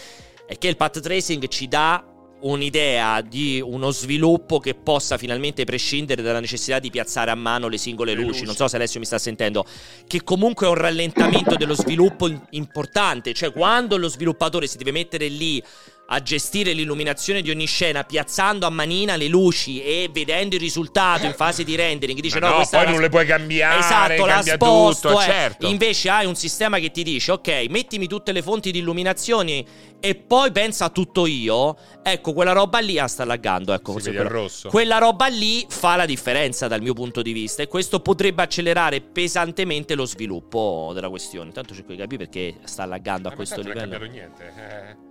[0.47, 2.05] È che il path tracing ci dà
[2.41, 7.79] un'idea di uno sviluppo che possa finalmente prescindere dalla necessità di piazzare a mano le
[7.79, 8.29] singole Le luci.
[8.33, 8.45] luci.
[8.45, 9.65] Non so se Alessio mi sta sentendo,
[10.07, 15.29] che comunque è un rallentamento dello sviluppo importante, cioè quando lo sviluppatore si deve mettere
[15.29, 15.63] lì
[16.11, 21.27] a gestire l'illuminazione di ogni scena piazzando a manina le luci e vedendo il risultato
[21.27, 23.79] in fase di rendering dice Ma no, no, poi è la- non le puoi cambiare,
[23.81, 25.25] esatto la cambia sposto tutto, eh.
[25.25, 25.67] certo.
[25.67, 29.65] invece hai un sistema che ti dice ok mettimi tutte le fonti di illuminazione
[30.01, 34.11] e poi pensa a tutto io ecco quella roba lì ah sta laggando ecco Si
[34.11, 34.71] quella- rosso.
[34.71, 39.03] quella roba lì fa la differenza dal mio punto di vista e questo potrebbe accelerare
[39.03, 43.57] pesantemente lo sviluppo della questione intanto cerco di capire perché sta laggando a Eh, questo
[43.57, 44.55] tanto non è livello cambiato niente.
[44.57, 45.07] eh.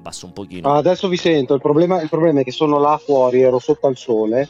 [0.00, 2.98] Abbasso un pochino Ah, adesso vi sento, il problema, il problema è che sono là
[3.02, 4.48] fuori, ero sotto al sole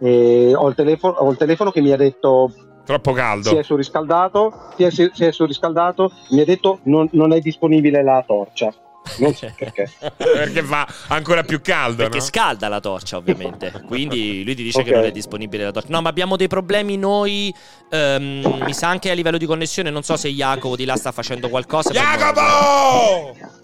[0.00, 2.52] e ho il telefono, ho il telefono che mi ha detto
[2.84, 3.50] Troppo caldo.
[3.50, 8.02] si è surriscaldato, si è, si è surriscaldato, mi ha detto non, non è disponibile
[8.02, 8.72] la torcia.
[9.18, 9.88] Non so perché.
[10.16, 11.96] perché fa ancora più caldo.
[11.96, 12.24] Perché no?
[12.24, 13.72] scalda la torcia, ovviamente.
[13.86, 14.84] Quindi lui ti dice Ok.
[14.86, 15.88] che non è disponibile la torcia.
[15.90, 17.52] No, ma abbiamo dei problemi noi.
[17.90, 19.90] ehm, mi sa anche a livello di connessione.
[19.90, 21.90] Non so se Jacopo di là sta facendo qualcosa.
[21.92, 23.59] per- Jacopo!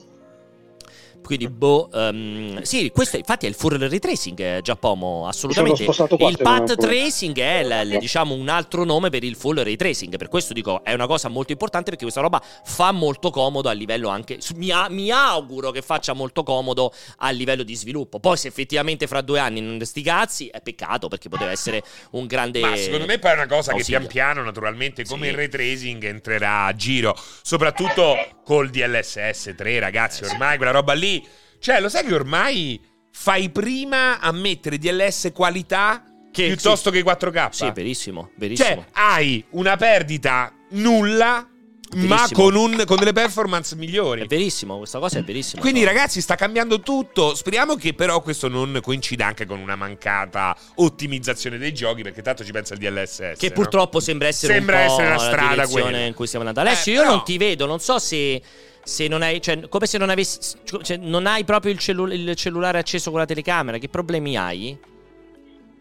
[1.27, 5.83] Quindi, boh, ehm, sì, questo infatti è il full ray tracing, eh, Giacomo, assolutamente.
[5.85, 10.17] Il path tracing è l- l- diciamo un altro nome per il full ray tracing.
[10.17, 13.73] Per questo dico, è una cosa molto importante perché questa roba fa molto comodo a
[13.73, 14.39] livello anche.
[14.55, 18.21] Mi, a- mi auguro che faccia molto comodo a livello di sviluppo.
[18.21, 21.83] Poi, se effettivamente fra due anni non sti cazzi, è peccato perché poteva essere
[22.13, 22.61] un grande.
[22.61, 23.99] Ma secondo me poi è una cosa che ausilio.
[23.99, 25.31] pian piano, naturalmente, come Sì.
[25.33, 27.17] il ray tracing entrerà a giro.
[27.43, 30.23] Soprattutto col DLSS 3, ragazzi.
[30.25, 31.16] Ormai quella roba lì.
[31.59, 32.81] Cioè, lo sai che ormai
[33.11, 37.49] fai prima a mettere DLS qualità Che- piuttosto che 4K?
[37.51, 38.69] Sì, verissimo, verissimo.
[38.69, 41.49] Cioè, hai una perdita nulla,
[41.95, 42.43] ma Verissimo.
[42.43, 44.21] con, un- con delle performance migliori.
[44.23, 45.61] È verissimo, questa cosa è verissima.
[45.63, 45.87] Quindi, No.
[45.87, 47.35] ragazzi, sta cambiando tutto.
[47.37, 52.45] Speriamo che però questo non coincida anche con una mancata ottimizzazione dei giochi, perché tanto
[52.45, 53.39] ci pensa il DLSS.
[53.39, 53.55] Che no?
[53.55, 55.99] purtroppo sembra essere Sembra un essere la strada direzione quella.
[56.07, 56.69] in cui stiamo andando.
[56.69, 58.43] Alessio, Eh, io però- non ti vedo, non so se,
[58.87, 62.37] se non hai, cioè, come se non avessi, cioè, non hai proprio il, cellu- il
[62.37, 63.79] cellulare acceso con la telecamera.
[63.79, 64.79] Che problemi hai?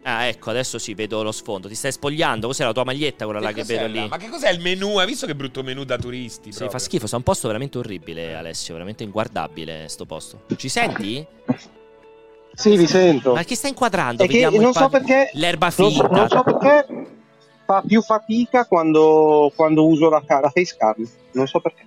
[0.02, 1.68] Ah, ecco, adesso sì, vedo lo sfondo.
[1.68, 2.48] Ti stai spogliando?
[2.48, 3.86] Cos'è la tua maglietta quella là che vedo là?
[3.88, 4.08] lì?
[4.08, 4.96] Ma che cos'è il menù?
[4.96, 6.50] Hai visto che brutto menù da turisti?
[6.50, 6.70] Sì, proprio?
[6.70, 10.42] fa schifo, sta un posto veramente orribile, Alessio, veramente inguardabile sto posto.
[10.56, 11.24] Ci senti?
[12.54, 13.34] Sì, vi sento.
[13.34, 14.24] Ma che sta inquadrando?
[14.24, 15.30] È che Vediamo il non so pa- perché.
[15.34, 16.08] L'erba Non, finta.
[16.08, 16.86] non so perché
[17.64, 20.94] fa più fatica quando, quando uso la, la facecam.
[21.32, 21.85] Non so perché.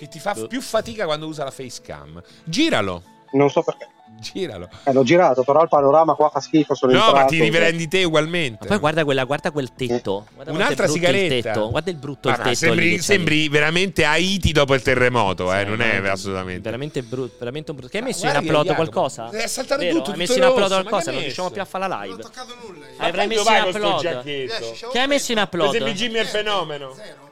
[0.00, 2.22] Che ti fa più fatica quando usa la facecam.
[2.44, 3.02] Giralo.
[3.32, 3.86] Non so perché.
[4.18, 4.66] Giralo.
[4.84, 6.74] Eh, l'ho girato, però il panorama qua fa schifo.
[6.74, 8.66] Sono No, ma entrato, ti riprendi te Ma ugualmente.
[8.66, 10.26] poi guarda, quella, guarda quel tetto.
[10.34, 11.50] Guarda è Un'altra il sigaretta.
[11.52, 11.68] tetto.
[11.68, 12.54] Guarda il brutto Ma il tetto.
[12.56, 16.62] sembri, sembri veramente Haiti dopo il terremoto, eh, Sì, non è assolutamente.
[16.62, 17.92] Veramente brutto, veramente un brutto.
[17.92, 19.30] Che hai Ma messo in guarda upload qualcosa?
[19.30, 19.96] è saltato Vero?
[19.96, 21.10] tutto, Hai tutto messo in upload ma qualcosa?
[21.12, 22.22] Non riusciamo più a fare la Non ho live.
[22.22, 22.86] toccato nulla.
[22.86, 22.94] io.
[22.96, 24.22] Hai- messo in upload?
[24.24, 25.76] Che hai messo in upload?
[25.92, 26.94] Jimmy il fenomeno.
[26.94, 27.28] Zero.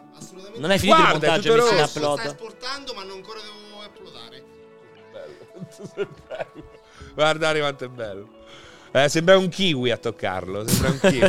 [0.58, 1.74] Non hai finito Guarda, il è montaggio, in rosso.
[1.74, 2.26] Sto sta upload.
[2.26, 4.44] esportando, ma non ancora devo uploadare.
[7.14, 8.36] Guardate quanto è bello.
[8.90, 10.66] Eh, sembra un kiwi a toccarlo.
[10.66, 11.28] Sembra un kiwi.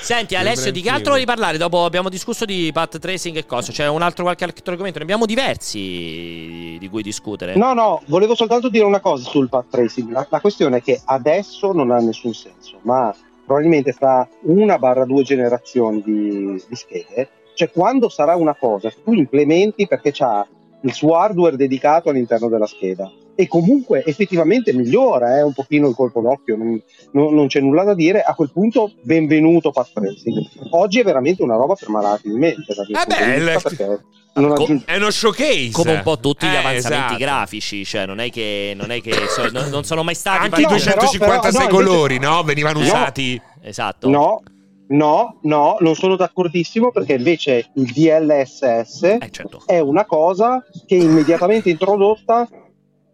[0.00, 1.58] Senti Sembra Alessio, di che altro vuoi parlare?
[1.58, 3.72] Dopo abbiamo discusso di path tracing e cosa?
[3.72, 4.98] C'è un altro qualche altro argomento?
[4.98, 7.56] Ne abbiamo diversi di cui discutere.
[7.56, 10.10] No, no, volevo soltanto dire una cosa sul path tracing.
[10.12, 13.14] La, la questione è che adesso non ha nessun senso, ma
[13.44, 17.28] probabilmente fra una barra due generazioni di, di schede,
[17.60, 20.46] cioè quando sarà una cosa che tu implementi perché c'ha
[20.82, 25.94] il suo hardware dedicato all'interno della scheda e comunque effettivamente migliora eh, un pochino il
[25.94, 26.82] colpo d'occhio, non,
[27.12, 30.38] non- non c'è nulla da dire, a quel punto benvenuto path tracing.
[30.70, 34.96] Oggi è veramente una roba per malati di mente, da Eh beh, il- aggiunge È
[34.96, 35.70] uno showcase.
[35.72, 37.16] Come un po' tutti gli Eh, avanzamenti esatto.
[37.18, 40.60] grafici, cioè non è che, non, è che so- non, non sono mai stati Anche
[40.60, 42.42] i No, path- però- 256 però- no, invece- colori, no?
[42.42, 42.84] Venivano No.
[42.86, 43.40] usati.
[43.62, 44.08] Esatto.
[44.08, 44.42] No,
[44.90, 49.62] no, no, non sono d'accordissimo perché invece il DLSS Eh, certo.
[49.66, 52.48] è una cosa che è immediatamente introdotta,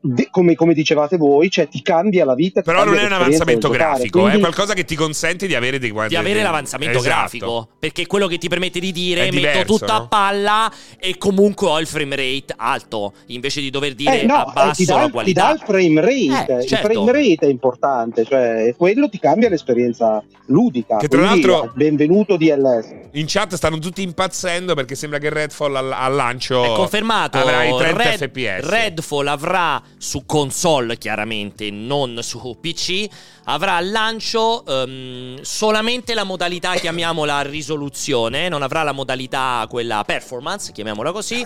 [0.00, 2.62] de- come, come dicevate voi, cioè ti cambia la vita.
[2.62, 3.94] Però non è un avanzamento del giocare.
[3.98, 7.14] grafico, è qualcosa che ti consente di avere dei Di avere l'avanzamento Esatto.
[7.14, 10.08] grafico, perché è quello che ti permette di dire È metto diverso, tutto a no?
[10.08, 14.48] palla e comunque ho il frame rate alto, invece di dover dire Eh, no, eh,
[14.50, 15.50] abbasso ti, dà, la ti dà qualità.
[15.52, 16.92] il frame rate, Eh, il certo.
[16.92, 20.96] frame rate è importante, cioè quello ti cambia l'esperienza ludica.
[20.98, 22.94] Che tra quindi, l'altro- benvenuto DLS.
[23.12, 27.38] In chat stanno tutti impazzendo perché sembra che Redfall al, al lancio È confermato.
[27.38, 28.68] avrà i 30 Red- fps.
[28.68, 33.06] Redfall avrà su console, chiaramente, non su PC.
[33.44, 38.48] Avrà al lancio ehm, solamente la modalità, chiamiamola risoluzione.
[38.48, 41.44] Non avrà la modalità quella performance, chiamiamola così.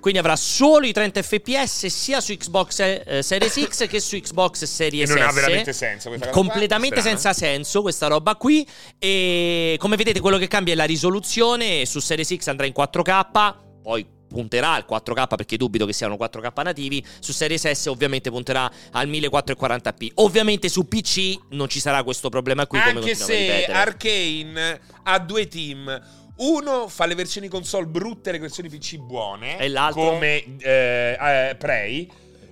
[0.00, 4.64] Quindi avrà solo i 30 fps sia su Xbox eh, Series X che su Xbox
[4.64, 5.34] Series non ha S.
[5.34, 6.38] veramente senso questa cosa.
[6.38, 8.66] Completamente senza senso questa roba qui.
[8.98, 11.84] E come vedete, quello che cambia è la risoluzione.
[11.86, 16.62] Su Series X andrà in 4K, poi punterà al 4K perché dubito che siano 4K
[16.62, 17.04] nativi.
[17.18, 20.10] Su Series S, ovviamente, punterà al 1440p.
[20.16, 22.78] Ovviamente su PC non ci sarà questo problema qui.
[22.78, 23.64] come Anche se.
[23.66, 26.02] Arcane ha due team.
[26.36, 29.58] Uno fa le versioni console brutte e le versioni PC buone.
[29.58, 30.02] E l'altro?
[30.02, 32.08] Come eh, eh, Prey.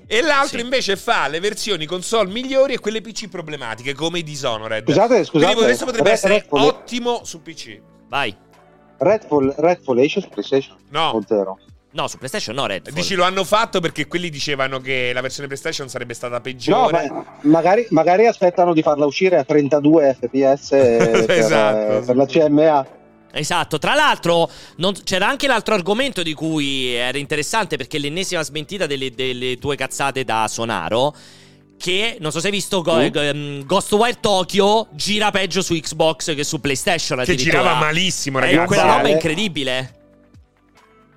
[0.09, 0.65] E l'altro Sì.
[0.65, 4.85] invece fa le versioni console migliori e quelle PC problematiche, come i Dishonored.
[4.87, 7.81] Scusate, scusate, Quindi questo potrebbe Red- essere Redfall- ottimo su PC.
[8.09, 8.35] Vai.
[8.99, 11.11] Redfall, Redfall esce su PlayStation No.
[11.11, 11.59] o zero?
[11.97, 12.93] No, su PlayStation no, Redfall.
[12.95, 17.09] Dici lo hanno fatto perché quelli dicevano che la versione PlayStation sarebbe stata No, peggiore.
[17.11, 20.69] ma magari, magari aspettano di farla uscire a 32 fps
[21.27, 22.87] per, Esatto, eh, per la CMA.
[23.33, 28.87] Esatto, tra l'altro non- c'era anche l'altro argomento di cui era interessante perché l'ennesima smentita
[28.87, 31.15] delle, delle tue cazzate da Sonaro.
[31.79, 33.61] Che non so se hai visto Go- Mm.
[33.67, 37.23] Ghostwire Tokyo gira peggio su Xbox che su PlayStation.
[37.25, 38.67] Che girava malissimo, Eh, ragazzi.
[38.67, 38.97] quella Vale.
[38.97, 39.91] roba è incredibile.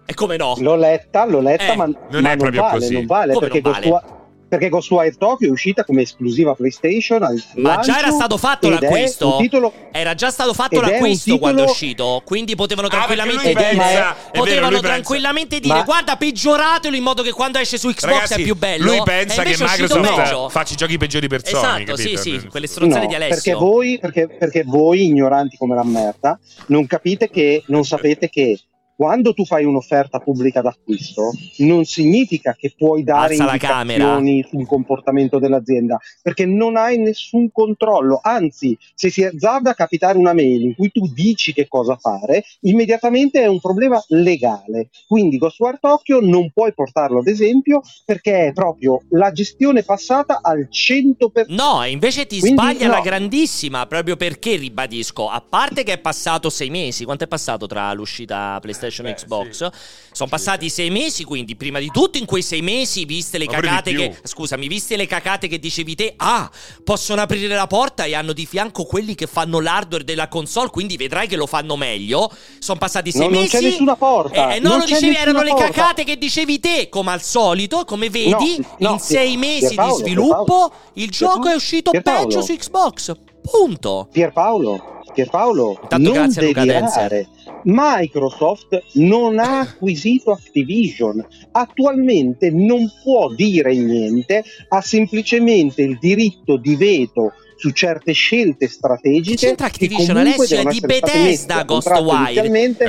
[0.09, 0.55] E come no?
[0.57, 2.93] L'ho letta, l'ho letta, Eh, ma, non ma è proprio vale, così.
[2.93, 3.89] non vale Come perché, non vale?
[3.89, 4.17] Ghostwire,
[4.49, 9.37] perché Ghostwire Tokyo è uscita come esclusiva PlayStation al Ma già era stato fatto l'acquisto.
[9.37, 12.23] titolo Era già stato fatto l'acquisto titolo- quando è uscito.
[12.25, 13.51] Quindi potevano Ah, tranquillamente dire.
[13.51, 17.59] è- pensa, è vero, potevano pensa- tranquillamente dire: Ma- Guarda, peggioratelo in modo che quando
[17.59, 18.85] esce su Xbox Ragazzi, è più bello.
[18.85, 20.49] lui pensa che Microsoft peggio.
[20.49, 23.35] faccia i giochi peggiori per Sony, Esatto, sì, sì, quelle stronzate No, di Alessio.
[23.35, 28.59] perché voi, perché, perché voi, ignoranti come la merda, non capite che, non sapete che
[28.99, 35.39] quando tu fai un'offerta pubblica d'acquisto, non significa che puoi dare Alza indicazioni sul comportamento
[35.39, 38.19] dell'azienda, perché non hai nessun controllo.
[38.21, 42.43] Anzi, se si azzarda a capitare una mail in cui tu dici che cosa fare,
[42.63, 44.89] immediatamente è un problema legale.
[45.07, 50.67] Quindi Ghostwire Tokyo non puoi portarlo ad esempio perché è proprio la gestione passata al
[50.69, 51.45] 100%.
[51.47, 52.95] No, e invece ti Quindi sbaglia no.
[52.95, 57.65] la grandissima, proprio perché ribadisco, a parte che è passato sei mesi, quanto è passato
[57.65, 59.69] tra l'uscita PlayStation e beh, Xbox?
[60.11, 63.51] Sono passati sei mesi, quindi prima di tutto in quei sei mesi, viste le di
[63.51, 64.17] cacate che...
[64.23, 66.49] Scusami, viste le cacate che dicevi te, ah,
[66.83, 70.97] possono aprire la porta e hanno di fianco quelli che fanno l'hardware della console, quindi
[70.97, 72.31] vedrai che lo fanno meglio.
[72.59, 73.57] Sono passati sei No, non mesi...
[73.57, 74.51] c'è nessuna porta.
[74.51, 75.69] Eh, eh, no, Non lo dicevi, erano le porta.
[75.69, 79.95] cacate che dicevi te, come al solito, come vedi, No, no, in sei mesi Pierpaolo,
[79.95, 83.13] di sviluppo il gioco è uscito peggio su Xbox.
[83.41, 84.09] Punto.
[84.11, 87.27] Pierpaolo, Pierpaolo Intanto non grazie a Luca.
[87.63, 96.75] Microsoft non ha acquisito Activision, attualmente non può dire niente, ha semplicemente il diritto di
[96.75, 100.59] veto su certe scelte Che strategiche c'entra che Activision Alessio?
[100.59, 102.41] È di Bethesda Ghostwire.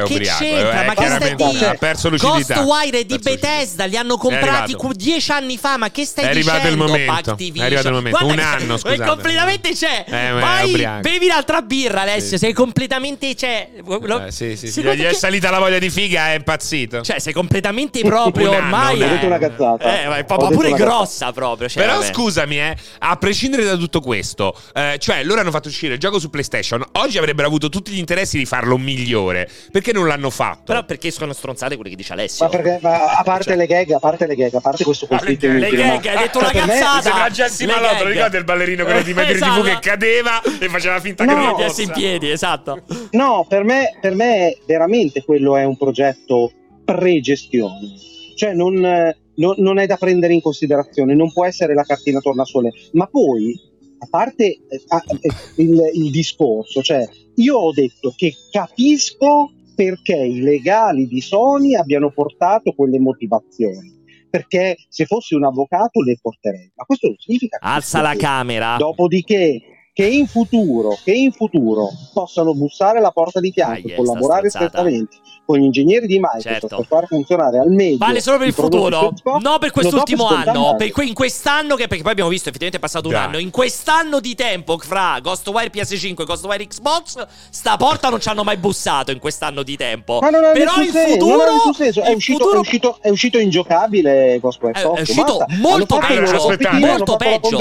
[0.05, 0.82] Che c'entra?
[0.82, 1.66] eh, Ma che stai dire?
[1.66, 2.55] ha perso lucidità.
[2.62, 3.18] Ghostwire è di.
[3.18, 5.76] Bethesda, li hanno comprati dieci anni fa.
[5.76, 6.84] Ma che stai È arrivato il dicendo?
[6.86, 7.36] momento.
[7.36, 8.18] È arrivato il momento.
[8.24, 9.05] Guarda Un anno, è scusate.
[9.05, 10.05] completamente c'è.
[10.06, 12.38] Eh, Vai, bevi un'altra birra, Alessio.
[12.38, 12.38] Sì.
[12.38, 13.70] Sei completamente c'è.
[13.84, 14.82] Lo- Eh, sì, sì, sì.
[14.82, 17.02] Gli è salita la voglia di figa, è impazzito.
[17.02, 19.02] Cioè, sei completamente proprio ormai.
[19.02, 20.02] Ho detto una cazzata.
[20.02, 21.68] Eh, ma pure grossa proprio.
[21.68, 22.12] Cioè, Però vabbè.
[22.12, 26.19] scusami, eh, a prescindere da tutto questo, eh, cioè loro hanno fatto uscire il gioco
[26.19, 26.85] su PlayStation.
[26.93, 29.49] Oggi avrebbero avuto tutti gli interessi di farlo migliore.
[29.70, 30.62] Perché non l'hanno fatto?
[30.66, 32.45] Però perché sono stronzate quelle che dice Alessio?
[32.45, 35.07] Ma perché, ma a parte Cioè- le gag, a parte le gag, a parte questo
[35.07, 37.03] conflitto le Le gag, hai detto cioè, una cazzata.
[37.03, 39.61] Sembra Jesse Malotto, ricordi il ballerino quello di Metro Esatto.
[39.62, 41.35] TV che cadeva e faceva finta No.
[41.35, 41.82] che non fosse.
[41.82, 42.82] in piedi, esatto.
[43.12, 46.53] No, per me, per me veramente quello è un progetto
[46.85, 47.95] pre-gestione.
[48.37, 52.20] Cioè non, eh, non- non è da prendere in considerazione, non può essere la cartina
[52.20, 52.70] tornasole.
[52.93, 53.59] Ma poi,
[54.02, 57.06] a parte eh, ah, eh, il, il discorso, cioè
[57.36, 63.98] io ho detto che capisco perché i legali di Sony abbiano portato quelle motivazioni.
[64.28, 66.70] Perché se fossi un avvocato le porterei.
[66.77, 68.77] Ma questo non significa che Alza la che- camera.
[68.77, 69.60] Dopodiché,
[69.93, 75.16] che in futuro, che in futuro possano bussare alla porta di fianco e collaborare strettamente
[75.51, 76.77] con gli ingegneri di Microsoft Certo.
[76.77, 80.74] per far funzionare al meglio Vale solo per il futuro, Xbox, no per quest'ultimo anno.
[80.77, 83.24] Per que- in quest'anno, che perché poi abbiamo visto effettivamente è passato un Dai.
[83.24, 83.39] anno.
[83.39, 88.44] In quest'anno di tempo fra Ghostwire PS5 e Ghostwire Xbox, sta porta non ci hanno
[88.44, 90.18] mai bussato in quest'anno di tempo.
[90.20, 92.02] Ma non ha Però in senso, futuro, non ha senso.
[92.02, 95.47] È, uscito, futuro- è, uscito, è uscito ingiocabile Ghostwire È- è Tokyo, uscito basta.
[95.59, 97.60] molto peggio, molto peggio.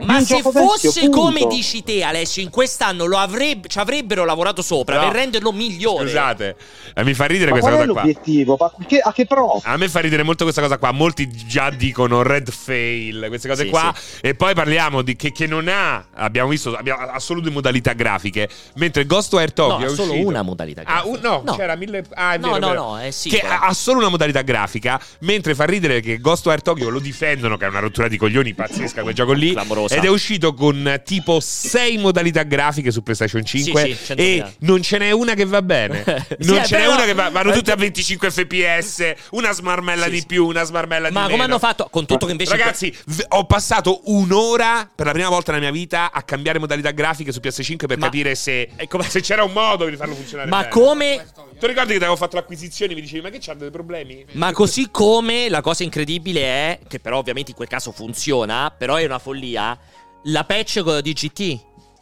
[0.00, 4.62] Ma se fosse vecchio, come dici te, Alessio, in quest'anno lo avrebbe, ci avrebbero lavorato
[4.62, 5.04] sopra No.
[5.04, 6.06] per renderlo migliore.
[6.06, 6.56] Scusate,
[6.94, 8.08] eh, mi fa ridere Ma questa qual è cosa qua.
[8.12, 8.56] l'obiettivo?
[8.58, 9.60] Ma che- a che pro?
[9.64, 10.90] A me fa ridere molto questa cosa qua.
[10.90, 13.94] Molti già dicono red fail, queste cose Sì, qua.
[14.20, 16.06] E poi parliamo di che, che non ha.
[16.14, 18.48] Abbiamo visto, abbiamo, ha solo due modalità grafiche.
[18.74, 21.08] Mentre Ghostwire Tokyo No, è ha solo una modalità Ah, grafica.
[21.08, 21.56] un- no, No.
[21.56, 22.04] c'era mille.
[22.14, 22.82] Ah, è No, vero, è no, vero.
[22.82, 23.52] no, è sì, Che però.
[23.54, 25.00] ha, ha solo una modalità grafica.
[25.20, 29.02] Mentre fa ridere che Ghostwire Tokyo lo difendono, che è una rottura di coglioni pazzesca
[29.02, 29.52] quel gioco lì.
[29.52, 29.94] Clamorosa.
[29.94, 33.82] Ed è uscito con tipo 6 modalità grafiche su PlayStation 5.
[33.82, 34.16] Sì, sì, 100.000.
[34.16, 36.02] e non ce n'è una che va bene.
[36.44, 37.28] Sì, non è ce n'è una che va.
[37.30, 39.12] Vanno tutte a 25 fps.
[39.30, 40.26] Una smarmella Sì, di sì.
[40.26, 41.32] più, una smarmella di Ma meno.
[41.32, 41.88] come hanno fatto?
[41.90, 42.56] Con tutto che invece.
[42.56, 46.90] Ragazzi, v- ho passato un'ora per la prima volta nella mia vita a cambiare modalità
[46.90, 50.48] grafiche su PS5 per Ma- capire se, come- se c'era un modo di farlo funzionare.
[50.48, 50.68] Ma bene.
[50.70, 51.26] come.
[51.58, 54.24] Tu ricordi che ti avevo fatto l'acquisizione e mi dicevi, ma che c'ha dei problemi?
[54.32, 58.96] Ma così come la cosa incredibile è, che però ovviamente in quel caso funziona, però
[58.96, 59.78] è una follia,
[60.24, 61.38] la patch di GT,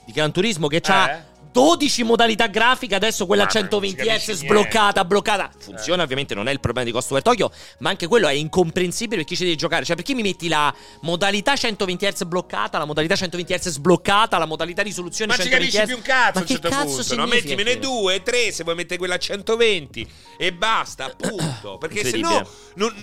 [0.07, 1.23] di Gran Turismo che ha Eh?
[1.53, 5.51] 12 modalità grafiche, adesso quella a Mamma, non 120 si capisce Hz sbloccata, bloccata.
[5.59, 9.24] Funziona, ovviamente non è il problema di Ghostwire Tokyo, ma anche quello è incomprensibile per
[9.27, 9.85] chi ci deve giocare.
[9.85, 14.47] Cioè, perché mi metti la modalità 120 Hz bloccata, la modalità 120 Hz sbloccata, la
[14.47, 15.87] modalità risoluzione Ma ci 120 capisci Hz?
[15.87, 17.27] più un cazzo Ma a un certo cazzo punto, no?
[17.27, 20.09] Mettimene due, tre, se vuoi mettere quella a 120
[20.39, 21.77] e basta, appunto.
[21.83, 22.95] Perché se no non-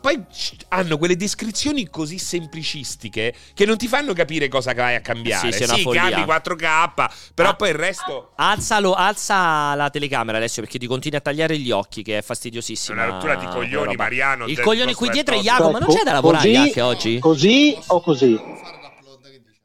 [0.00, 0.22] poi
[0.68, 5.52] hanno quelle descrizioni così semplicistiche che non ti fanno capire cosa vai a cambiare.
[5.52, 7.54] Sì, sì, cambi 4K, però Ah.
[7.54, 12.02] poi il resto Alzalo, alza la telecamera Alessio perché ti continui a tagliare gli occhi
[12.02, 13.02] che è fastidiosissima.
[13.02, 14.02] È una rottura di coglioni, roba.
[14.04, 15.38] Mariano, Il coglione qui dietro è.
[15.38, 17.18] Jacopo, ma non c'è da lavorare così- anche oggi?
[17.18, 18.40] Così o così?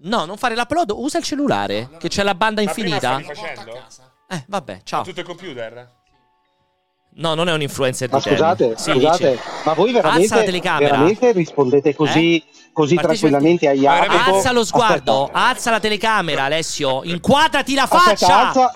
[0.03, 3.19] No, non fare l'upload, usa il cellulare che c'è la banda infinita.
[4.30, 5.03] Eh, vabbè, ciao.
[5.03, 5.99] tutto il computer?
[7.15, 8.38] No, non è un influencer Ma di Terni.
[8.38, 9.43] scusate, Sì, scusate, dice.
[9.65, 10.91] ma voi veramente, telecamera.
[10.91, 12.41] veramente rispondete così,
[12.73, 14.35] così Partecipa- tranquillamente a Jacopo?
[14.35, 17.02] Alza lo sguardo, Aspetta, alza la telecamera, Alessio.
[17.03, 18.48] Inquadrati la aspetta, faccia.
[18.48, 18.72] alza.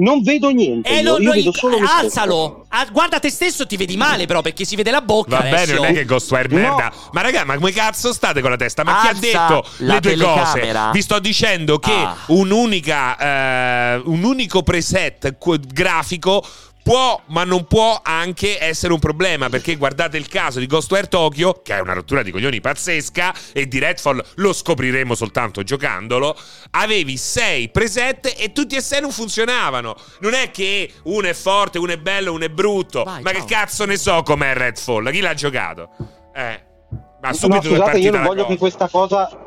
[0.00, 2.02] Non vedo niente, Eh, io, lo- io lo- vedo solo me stesso.
[2.04, 2.66] alzalo.
[2.68, 5.38] Ah, guarda te stesso, ti vedi male, però, perché si vede la bocca.
[5.38, 6.54] Va bene, non è che Ghostwire No.
[6.60, 6.92] merda.
[7.10, 8.84] Ma raga, ma come cazzo state con la testa?
[8.84, 10.80] Ma chi ha Alza detto le due telecamera.
[10.82, 10.92] cose?
[10.92, 12.14] Vi sto dicendo che Ah.
[12.26, 13.16] un'unica,
[13.96, 15.36] eh, un unico preset
[15.66, 16.44] grafico
[16.88, 19.50] può, ma non può anche essere un problema.
[19.50, 23.68] Perché guardate il caso di Ghostwire Tokyo, che è una rottura di coglioni pazzesca, e
[23.68, 26.34] di Redfall lo scopriremo soltanto giocandolo.
[26.70, 29.94] Avevi sei preset e tutti e sei non funzionavano.
[30.20, 33.04] Non è che uno è forte, uno è bello, uno è brutto.
[33.04, 33.44] Vai, ma ciao.
[33.44, 35.10] che cazzo ne so com'è Redfall?
[35.10, 35.90] Chi l'ha giocato?
[36.34, 36.66] Eh.
[37.20, 38.52] Ma No, subito è scusate, io non voglio cosa.
[38.54, 39.46] che questa cosa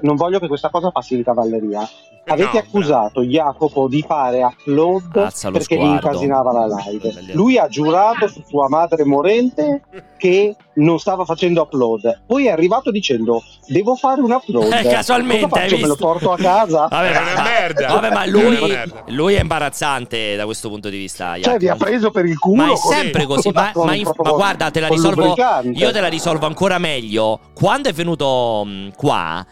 [0.00, 1.88] non voglio che questa cosa passi di cavalleria.
[2.28, 7.32] Avete No, accusato Jacopo di fare upload Alza lo perché gli incasinava la live.
[7.32, 9.82] Lui ha giurato su sua madre morente
[10.16, 12.22] che non stava facendo upload.
[12.26, 14.72] Poi è arrivato dicendo devo fare un upload.
[14.72, 15.80] Eh, casualmente, Cosa hai faccio?
[15.82, 16.86] Me lo porto a casa?
[16.88, 17.86] Vabbè, È una merda.
[17.88, 19.04] Vabbè, ma È lui, merda.
[19.08, 21.38] lui è imbarazzante da questo punto di vista.
[21.40, 21.84] Cioè, vi ha Jacopo.
[21.84, 22.62] preso per il culo.
[22.64, 23.50] Ma è sempre così.
[23.52, 25.34] Ma, ma in- ma guarda, te la risolvo.
[25.72, 27.40] Io te la risolvo ancora meglio.
[27.54, 29.44] Quando è venuto mh, qua,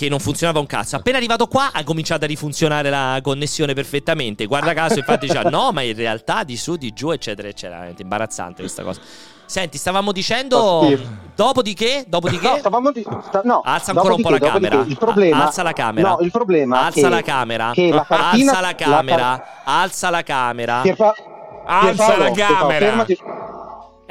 [0.00, 4.46] che non funzionava un cazzo, appena arrivato qua ha cominciato a rifunzionare la connessione perfettamente.
[4.46, 7.74] Guarda caso, infatti, diceva no, ma in realtà di su, di giù, eccetera, eccetera.
[7.74, 8.98] Veramente imbarazzante questa cosa.
[9.44, 10.88] Senti, stavamo dicendo.
[11.36, 12.48] Dopodiché, dopodiché.
[12.48, 14.84] No, stavamo di- sta- no, Alza ancora un po' la camera.
[14.86, 16.08] Il problema, Alza la camera.
[16.08, 17.70] No, il problema Alza che, la camera.
[17.74, 19.44] che la cartina, Alza la camera.
[19.64, 20.80] Alza la camera.
[20.80, 21.14] Pierpa-
[21.66, 22.78] Alza Pierpaolo, la camera.
[22.86, 23.18] fermati.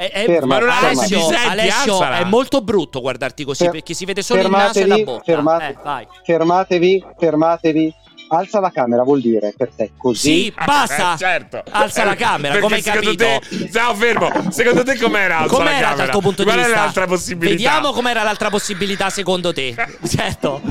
[0.00, 0.86] È, è- Ferma, Ma non ferma.
[1.02, 4.86] Alessio, Alessio, è molto brutto guardarti così Fer- perché si vede solo il naso e
[4.86, 5.22] la fermatevi, bocca.
[5.24, 6.06] fermate- Eh, vai.
[6.24, 7.94] fermatevi, fermatevi.
[8.32, 10.44] Alza la camera vuol dire per te così.
[10.44, 11.12] Sì, basta.
[11.14, 11.62] Eh, certo.
[11.68, 13.46] Alza la camera, Perché come hai secondo capito?
[13.66, 14.30] Te, ciao, fermo.
[14.50, 15.94] Secondo te com'era alza la Com'era camera?
[15.96, 16.80] dal tuo punto Qual di è vista?
[16.80, 17.54] l'altra possibilità?
[17.56, 19.74] Vediamo com'era l'altra possibilità secondo te.
[20.08, 20.62] certo.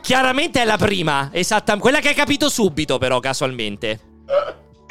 [0.00, 4.00] Chiaramente è la prima, esatta, quella che hai capito subito però casualmente.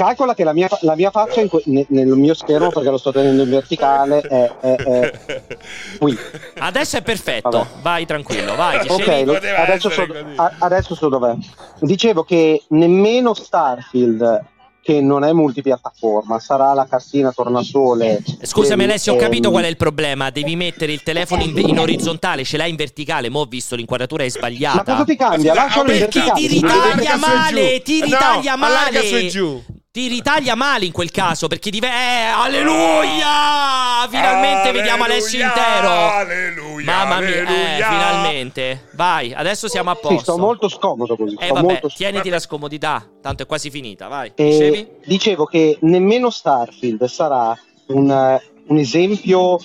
[0.02, 2.98] Calcola che la mia, la mia faccia in que- ne- nel mio schermo, perché lo
[2.98, 5.12] sto tenendo in verticale, è, è- è
[6.00, 6.18] qui.
[6.58, 7.50] Adesso è perfetto.
[7.50, 7.68] Vabbè.
[7.84, 8.80] Vai tranquillo, vai.
[8.88, 10.08] Ok, lo- adesso, so,
[10.38, 11.36] a- adesso so dov'è.
[11.82, 14.46] Dicevo che nemmeno Starfield,
[14.82, 18.24] che non è multipiattaforma, sarà la cartina tornasole.
[18.42, 20.32] Scusami del- Alessio, ho capito ehm, qual è il problema.
[20.32, 23.30] Devi mettere il telefono in, in orizzontale, ce l'hai in verticale.
[23.30, 24.84] Mo' ho visto l'inquadratura è Ma sbagliata.
[24.94, 25.54] cosa ti cambia?
[25.54, 26.48] Lascialo in perché Perché verticale.
[26.48, 28.58] ti ritaglia e male, ti No, ritaglia allarga
[29.00, 29.06] male.
[29.08, 29.64] su e giù.
[29.94, 34.08] Ti ritaglia male in quel caso perché dive- eh, alleluia!
[34.10, 35.90] Finalmente vediamo Alessio intero.
[35.90, 36.86] Alleluia.
[36.86, 37.90] Mamma mia, eh, alleluia.
[37.90, 38.88] finalmente.
[38.94, 40.20] Vai, adesso siamo a Sì, posto.
[40.22, 41.36] sto molto scomodo così.
[41.38, 44.32] Eh sto vabbè, molto tieniti la scomodità, tanto è quasi finita, vai.
[44.34, 44.88] E Dicevi?
[45.08, 47.54] dicevo che nemmeno Starfield sarà
[47.88, 49.58] un, eh, un esempio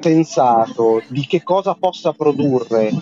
[0.00, 2.92] sensato di che cosa possa produrre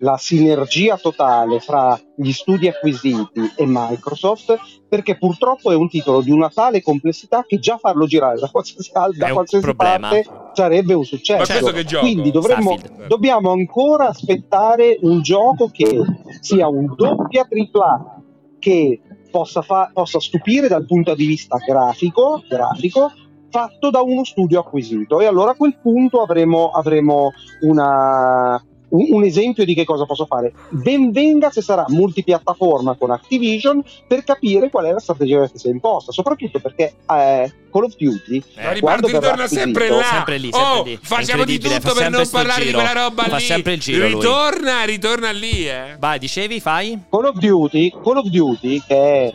[0.00, 4.56] la sinergia totale fra gli studi acquisiti e Microsoft,
[4.88, 8.90] perché purtroppo è un titolo di una tale complessità che già farlo girare da qualsiasi,
[8.94, 11.42] al- da qualsiasi parte sarebbe un successo.
[11.52, 12.04] questo che gioco?
[12.04, 12.76] Quindi dovremmo,
[13.08, 16.00] dobbiamo ancora aspettare un gioco che
[16.40, 18.22] sia un doppia tripla
[18.60, 19.00] che
[19.30, 23.10] possa, fa- possa stupire dal punto di vista grafico, grafico
[23.50, 27.30] fatto da uno studio acquisito e allora a quel punto avremo, avremo
[27.62, 30.52] una- un, un esempio di che cosa posso fare.
[30.70, 35.68] Ben venga se sarà multipiattaforma con Activision per capire qual è la strategia che si
[35.68, 40.02] è imposta, soprattutto perché eh, Call of Duty Eh, verrà ritorna sempre là.
[40.02, 40.98] Sempre lì, sempre oh, lì.
[41.00, 42.78] Facciamo di tutto per non parlare giro.
[42.78, 43.42] di quella roba Fa lì.
[43.42, 44.14] sempre il giro lui.
[44.14, 45.96] Ritorna, ritorna lì, eh.
[45.98, 46.98] Vai, dicevi, fai?
[47.10, 49.32] Call of Duty, Call of Duty che è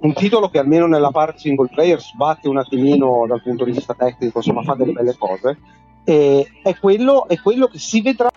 [0.00, 3.94] un titolo che almeno nella parte single player sbatte un attimino dal punto di vista
[3.94, 5.58] tecnico, insomma fa delle belle cose,
[6.04, 8.30] e è, quello, è quello che si vedrà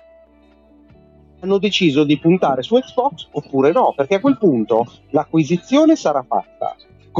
[1.43, 6.75] hanno deciso di puntare su Xbox oppure no, perché a quel punto l'acquisizione sarà fatta,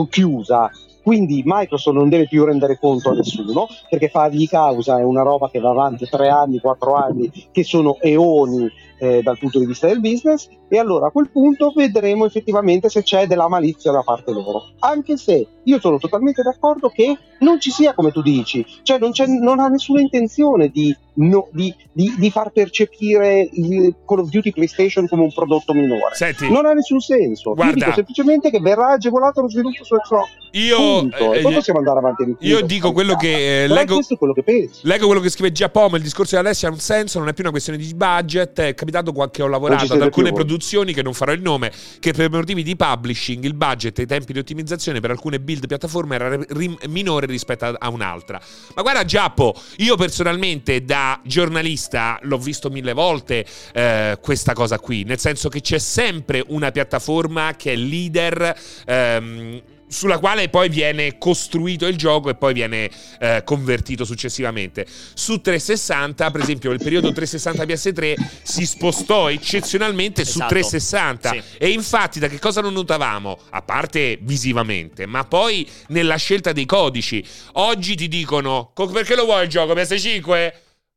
[0.10, 0.72] chiusa,
[1.04, 5.50] quindi Microsoft non deve più rendere conto a nessuno, perché fargli causa è una roba
[5.50, 8.68] che va avanti tre anni, quattro anni, che sono eoni
[9.04, 13.04] eh, dal punto di vista del business, e allora a quel punto vedremo effettivamente se
[13.04, 14.70] c'è della malizia da parte loro.
[14.80, 19.12] Anche se io sono totalmente d'accordo che non ci sia come tu dici, cioè non,
[19.12, 24.30] c'è, non ha nessuna intenzione di, no- di- di- di far percepire il Call of
[24.30, 26.14] Duty PlayStation come un prodotto minore.
[26.14, 27.54] Senti, Non ha nessun senso.
[27.54, 27.72] Guarda.
[27.72, 30.30] Io dico semplicemente che verrà agevolato lo sviluppo su Xbox.
[30.52, 31.02] io.
[31.12, 32.36] E eh, poi possiamo andare avanti.
[32.40, 34.00] io dico quello che eh, leggo.
[34.18, 34.70] quello che.
[34.82, 37.44] Leggo quello che scrive Giacomo, il discorso di Alessia ha un senso, non è più
[37.44, 40.46] una questione di budget, è capitato qua che ho lavorato ad alcune più voi.
[40.46, 44.06] produzioni che non farò il nome, che per motivi di publishing il budget e i
[44.06, 48.40] tempi di ottimizzazione per alcune build piattaforme era ri- minore rispetto a, a un'altra.
[48.76, 55.04] Ma guarda Giappo, io personalmente da giornalista l'ho visto mille volte eh, questa cosa qui,
[55.04, 58.56] nel senso che c'è sempre una piattaforma che è leader
[58.86, 59.62] ehm,
[59.94, 62.90] sulla quale poi viene costruito il gioco e poi viene
[63.20, 64.86] eh, convertito successivamente.
[65.14, 70.50] Su 360, per esempio, il periodo 360 PS3 si spostò eccezionalmente su Esatto.
[70.54, 71.42] 360 Sì.
[71.58, 73.38] e infatti da che cosa non notavamo?
[73.52, 77.24] A parte visivamente, ma poi nella scelta dei codici.
[77.54, 80.54] Oggi ti dicono "Co- perché lo vuoi il gioco PS5?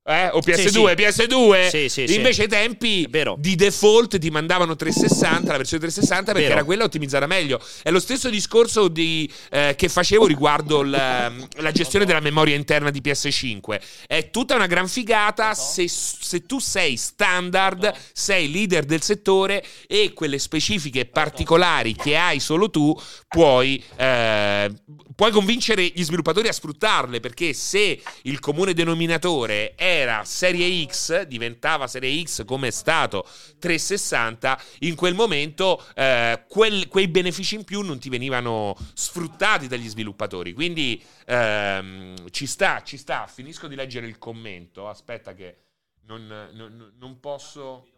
[0.08, 0.28] Eh?
[0.32, 1.68] O PS2, PS2?
[1.68, 2.14] Sì, sì, sì.
[2.14, 6.52] Invece ai tempi di default ti mandavano 360, la versione 360 perché Vero.
[6.54, 7.60] era quella ottimizzata meglio.
[7.82, 12.90] È lo stesso discorso di, eh, che facevo riguardo la, la gestione della memoria interna
[12.90, 13.80] di PS5.
[14.06, 20.12] È tutta una gran figata se, se tu sei standard, sei leader del settore e
[20.12, 22.96] quelle specifiche particolari che hai solo tu
[23.26, 24.70] puoi, eh,
[25.16, 31.88] puoi convincere gli sviluppatori a sfruttarle perché se il comune denominatore era serie X, diventava
[31.88, 33.26] serie X come è stato
[33.58, 39.88] 360, in quel momento eh, quel- quei benefici in più non ti venivano sfruttati dagli
[39.88, 40.52] sviluppatori.
[40.52, 43.26] Quindi ehm, ci sta, ci sta.
[43.26, 44.86] Finisco di leggere il commento.
[44.86, 45.56] Aspetta che
[46.02, 47.88] non, non- non posso...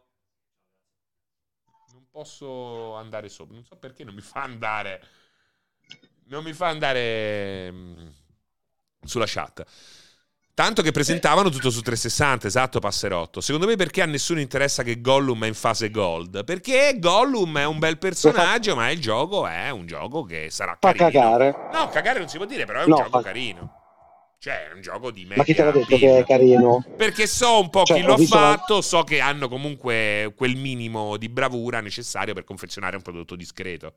[1.91, 3.55] Non posso andare sopra.
[3.55, 5.03] Non so perché non mi fa andare.
[6.29, 8.07] Non mi fa andare mm,
[9.05, 9.65] sulla chat.
[10.53, 13.41] Tanto che presentavano tutto su 360, esatto, Passerotto.
[13.41, 16.43] Secondo me perché a nessuno interessa che Gollum è in fase gold?
[16.45, 20.93] Perché Gollum è un bel personaggio, ma il gioco è un gioco che sarà Fa
[20.93, 21.11] carino.
[21.11, 21.55] cagare.
[21.73, 23.73] No, cagare non si può dire, però è un No, gioco fa- carino.
[24.41, 25.37] Cioè, è un gioco di me.
[25.37, 26.85] Ma chi te l'ha detto che è carino?
[26.97, 30.33] Perché so un po' Cioè, chi lo ha visto la- fatto, so che hanno comunque
[30.37, 33.95] quel minimo di bravura necessario per confezionare un prodotto discreto.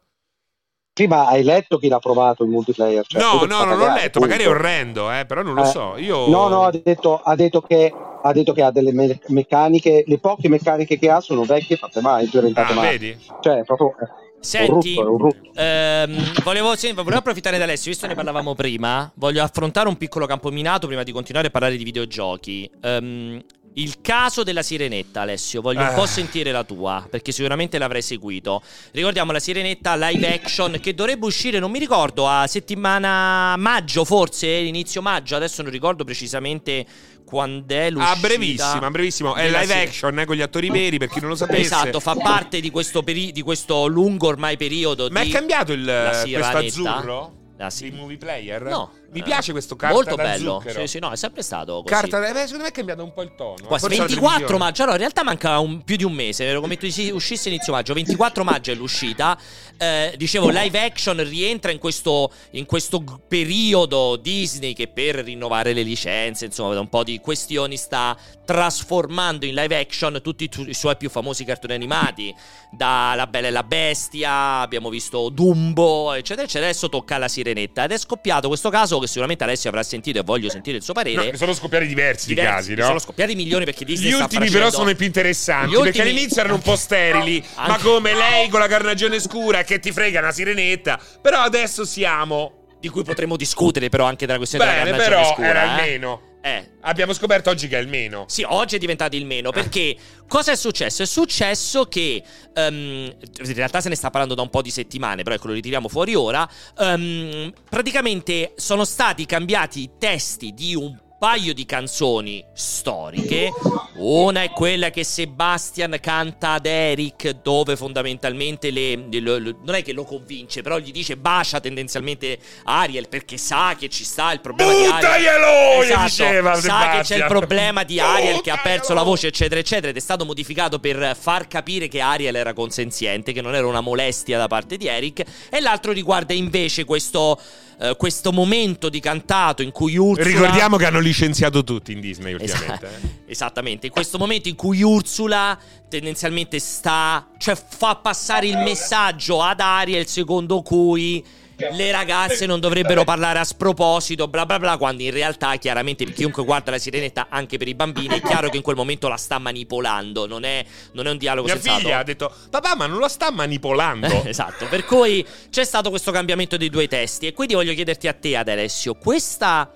[0.93, 3.05] Sì, ma hai letto chi l'ha provato il multiplayer?
[3.05, 4.59] Cioè, no, no, non l'ho letto, magari è punto.
[4.59, 5.97] orrendo, eh, però non lo Eh, so.
[5.97, 6.27] Io...
[6.27, 10.19] No, no, ha detto, ha detto che, ha detto che ha delle me- meccaniche, le
[10.19, 12.89] poche meccaniche che ha sono vecchie, fatte mai, implementate Ah, mai.
[12.91, 13.17] vedi?
[13.39, 14.07] Cioè, proprio un
[14.43, 19.09] Senti, rutto, un ehm, volevo, sì, volevo approfittare da Alessio, visto che ne parlavamo prima,
[19.15, 22.69] voglio affrontare un piccolo campo minato prima di continuare a parlare di videogiochi.
[22.81, 23.39] Ehm,
[23.75, 25.93] il caso della sirenetta, Alessio, voglio un Ah.
[25.93, 28.61] po' sentire la tua, perché sicuramente l'avrai seguito.
[28.91, 34.47] Ricordiamo la sirenetta live action che dovrebbe uscire, non mi ricordo, a settimana maggio forse,
[34.47, 36.85] inizio maggio, adesso non ricordo precisamente
[37.25, 38.13] quando è l'uscita.
[38.13, 39.35] Ah, brevissimo, brevissimo.
[39.35, 41.61] È live sir- action eh, con gli attori veri, per chi non lo sapesse.
[41.61, 45.83] Esatto, fa parte di questo, peri- di questo lungo ormai periodo Ma è cambiato il,
[46.29, 47.35] questo azzurro?
[47.57, 48.63] La si- Il movie player?
[48.63, 48.91] No.
[49.13, 50.63] Mi Eh, piace questo carta Molto da bello.
[50.65, 51.93] Sì, sì, no, è sempre stato così.
[51.93, 53.55] Carta, eh, beh, secondo me è cambiato un po' il tono.
[53.65, 54.57] Quasi Forse la 24 televisione.
[54.63, 57.49] maggio, allora in realtà manca un- più di un mese, ero convinto di sì, uscisse
[57.49, 59.37] inizio maggio, 24 maggio è l'uscita,
[59.81, 65.81] Eh, dicevo live action rientra in questo, in questo periodo Disney che per rinnovare le
[65.81, 68.15] licenze, insomma da un po' di questioni sta
[68.45, 72.31] trasformando in live action tutti i, tu- i suoi più famosi cartoni animati,
[72.71, 77.83] da La Bella e la Bestia, abbiamo visto Dumbo, eccetera, eccetera, adesso tocca alla Sirenetta
[77.85, 80.93] ed è scoppiato questo caso che sicuramente Alessio avrà sentito e voglio sentire il suo
[80.95, 81.31] No, parere.
[81.31, 82.85] ne sono scoppiati diversi, di Diversi, casi, no?
[82.85, 86.39] Sono scoppiati milioni perché Disney Gli ultimi però sono i più interessanti ultimi- perché all'inizio
[86.39, 90.19] erano un po' sterili, No, ma come lei con la carnagione scura che ti frega
[90.19, 90.99] una sirenetta.
[91.21, 95.33] Però adesso siamo di cui potremmo discutere però anche della questione bene, della carnagione però
[95.35, 95.65] scura, era eh.
[95.85, 96.21] il meno.
[96.41, 98.25] Eh, Abbiamo scoperto oggi che è il meno.
[98.27, 99.95] Sì, oggi è diventato il meno perché
[100.27, 101.03] cosa è successo?
[101.03, 102.23] È successo che
[102.53, 105.53] ehm, in realtà se ne sta parlando da un po' di settimane, però ecco lo
[105.53, 106.49] ritiriamo fuori ora.
[106.79, 113.51] ehm, praticamente sono stati cambiati i testi di un paio di canzoni storiche.
[113.97, 119.83] Una è quella che Sebastian canta ad Eric, dove fondamentalmente le, le, le, non è
[119.83, 124.41] che lo convince, però gli dice bacia tendenzialmente Ariel perché sa che ci sta il
[124.41, 125.83] problema di Ariel.
[125.83, 126.91] Esatto, diceva sa Sebastian.
[126.97, 129.89] che c'è il problema di Ariel che ha perso la voce, eccetera, eccetera.
[129.89, 133.81] Ed è stato modificato per far capire che Ariel era consenziente, che non era una
[133.81, 135.23] molestia da parte di Eric.
[135.51, 137.39] E l'altro riguarda invece questo,
[137.81, 140.27] eh, questo momento di cantato in cui Ursula.
[140.27, 142.85] Ricordiamo che hanno licenziato tutti in Disney Esa- ultimamente.
[142.85, 143.09] eh.
[143.31, 145.57] Esattamente, in questo momento in cui Ursula
[145.89, 151.25] tendenzialmente sta, cioè fa passare il messaggio ad Ariel secondo cui
[151.71, 156.43] le ragazze non dovrebbero parlare a sproposito, bla bla bla, quando in realtà chiaramente chiunque
[156.43, 159.37] guarda la sirenetta, anche per i bambini, è chiaro che in quel momento la sta
[159.39, 161.79] manipolando, non è, non è un dialogo Mia sensato.
[161.79, 164.23] figlia ha detto: Papà, ma non lo sta manipolando.
[164.25, 168.13] esatto, per cui c'è stato questo cambiamento dei due testi e quindi voglio chiederti a
[168.13, 169.71] te, ad Alessio, questa,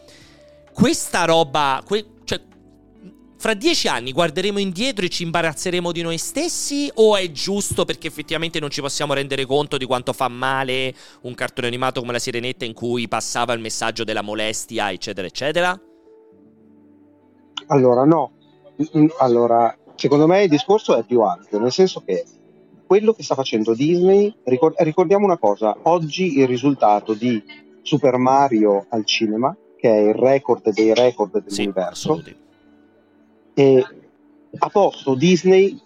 [0.73, 2.05] questa roba, que-
[3.45, 8.07] fra dieci anni guarderemo indietro e ci imbarazzeremo di noi stessi o è giusto perché
[8.07, 10.91] effettivamente non ci possiamo rendere conto di quanto fa male
[11.21, 15.79] un cartone animato come La Sirenetta in cui passava il messaggio della molestia, eccetera, eccetera?
[17.67, 18.31] Allora, no.
[18.97, 22.25] Mm, Allora, secondo me il discorso è più ampio, nel senso che
[22.87, 27.43] quello che sta facendo Disney, ricor- ricordiamo una cosa, oggi il risultato di
[27.83, 32.44] Super Mario al cinema, che è il record dei record Sì, dell'universo, assolutamente.
[33.55, 33.85] E
[34.57, 35.79] ha posto Disney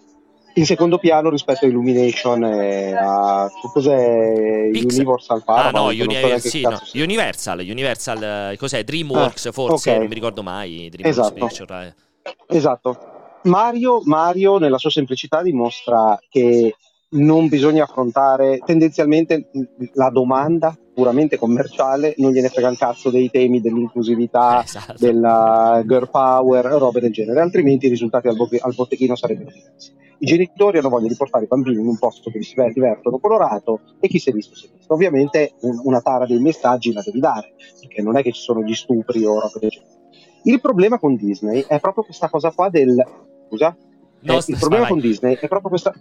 [0.54, 4.98] in secondo piano rispetto a Illumination e a cos'è Pixar.
[5.00, 6.78] Universal Ah Paramount, no, non so Uni- neanche sì, no.
[6.94, 8.22] Universal, Universal,
[8.52, 8.82] eh, cos'è?
[8.84, 9.98] DreamWorks Ah, forse, ok.
[9.98, 11.46] non mi ricordo mai, DreamWorks Esatto.
[11.46, 12.56] Picture, eh.
[12.56, 12.98] Esatto.
[13.44, 16.74] Mario, Mario, nella sua semplicità, dimostra che
[17.12, 19.50] non bisogna affrontare tendenzialmente
[19.94, 24.94] la domanda puramente commerciale, non gliene frega un cazzo dei temi dell'inclusività, Esatto.
[24.98, 29.92] della girl power, robe del genere, altrimenti i risultati al, bo- al botteghino sarebbero diversi.
[30.18, 33.80] I genitori hanno voglia di portare i bambini in un posto che si divertono colorato
[33.98, 34.92] e chi si è visto si è visto.
[34.92, 38.62] Ovviamente un- una tara dei messaggi la devi dare, perché non è che ci sono
[38.62, 39.98] gli stupri o robe del genere.
[40.44, 43.02] Il problema con Disney è proprio questa cosa qua del...
[43.48, 43.74] Scusa?
[44.20, 45.94] No, Eh, sta- il problema vai, con Disney è proprio questa...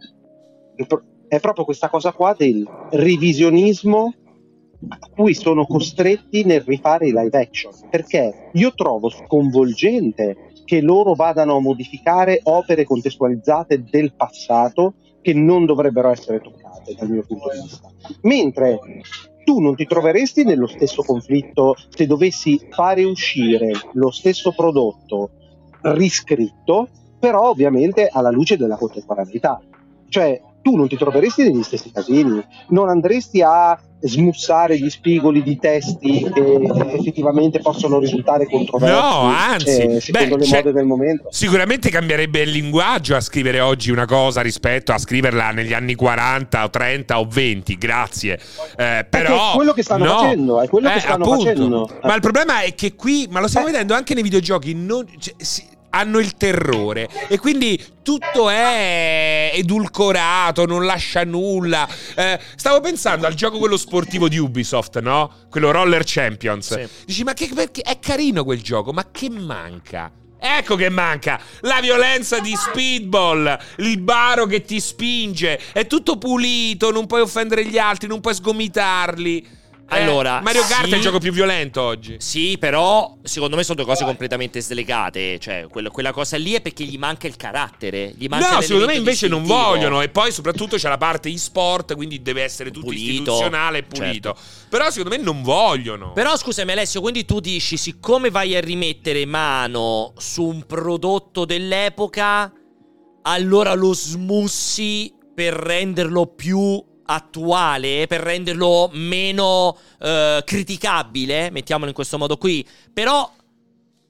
[0.86, 4.14] pro- È proprio questa cosa qua del revisionismo
[4.88, 7.74] a cui sono costretti nel rifare i live action.
[7.90, 15.66] Perché io trovo sconvolgente che loro vadano a modificare opere contestualizzate del passato che non
[15.66, 17.90] dovrebbero essere toccate dal mio punto di vista.
[18.22, 18.80] Mentre
[19.44, 25.32] tu non ti troveresti nello stesso conflitto se dovessi fare uscire lo stesso prodotto
[25.82, 26.88] riscritto,
[27.20, 29.60] però ovviamente alla luce della contemporaneità.
[30.08, 35.58] Cioè, tu non ti troveresti negli stessi casini, non andresti a smussare gli spigoli di
[35.58, 36.60] testi che
[36.94, 41.28] effettivamente possono risultare controversi No, anzi, eh, secondo beh, le c'è- mode del momento.
[41.32, 46.64] Sicuramente cambierebbe il linguaggio a scrivere oggi una cosa rispetto a scriverla negli anni 40
[46.64, 47.78] o 30 o 20.
[47.78, 48.40] Grazie.
[48.78, 50.12] Eh, però è quello che stanno no.
[50.20, 51.44] facendo, è quello che Eh, stanno appunto.
[51.44, 51.90] facendo.
[52.04, 53.72] Ma il problema è che qui, ma lo stiamo Eh.
[53.72, 60.66] vedendo anche nei videogiochi, non- cioè, si- hanno il terrore e quindi tutto è edulcorato,
[60.66, 61.88] non lascia nulla.
[62.16, 65.32] Eh, stavo pensando al gioco quello sportivo di Ubisoft, no?
[65.50, 66.74] Quello Roller Champions.
[66.74, 66.88] Sì.
[67.06, 70.12] Dici, ma che perché è carino quel gioco, ma che manca?
[70.42, 76.92] Ecco che manca la violenza di speedball, il baro che ti spinge, è tutto pulito,
[76.92, 79.58] non puoi offendere gli altri, non puoi sgomitarli.
[79.92, 80.92] Eh, Allora, Mario Kart sì.
[80.94, 82.18] è il gioco più violento oggi.
[82.20, 85.40] Sì, però secondo me sono due cose completamente slegate.
[85.40, 88.14] Cioè, quello- quella cosa lì è perché gli manca il carattere.
[88.16, 90.02] Gli manca No, secondo me invece non vogliono.
[90.02, 94.36] E poi soprattutto c'è la parte e-sport, quindi deve essere tutto Pulito, istituzionale e pulito.
[94.70, 96.12] Però secondo me non vogliono.
[96.14, 102.52] Però scusami Alessio, quindi tu dici, siccome vai a rimettere mano su un prodotto dell'epoca,
[103.24, 112.18] allora lo smussi per renderlo più attuale, per renderlo meno eh, criticabile, mettiamolo in questo
[112.18, 112.66] modo qui.
[112.94, 113.32] Però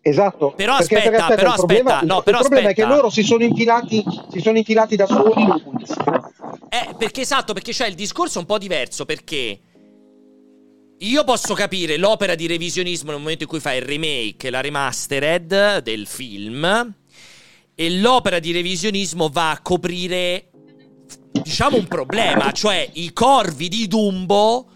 [0.01, 0.53] Esatto.
[0.55, 2.97] Però aspetta, perché però il problema, aspetta, no, il però problema è che aspetta.
[2.97, 5.83] loro si sono infilati, si sono infilati da soli in un.
[6.69, 9.59] Eh, perché esatto, perché c'è il discorso è un po' diverso, perché
[10.97, 15.79] io posso capire l'opera di revisionismo nel momento in cui fai il remake, la remastered
[15.79, 16.95] del film,
[17.75, 20.48] e l'opera di revisionismo va a coprire,
[21.31, 24.67] diciamo, un problema, cioè i corvi di Dumbo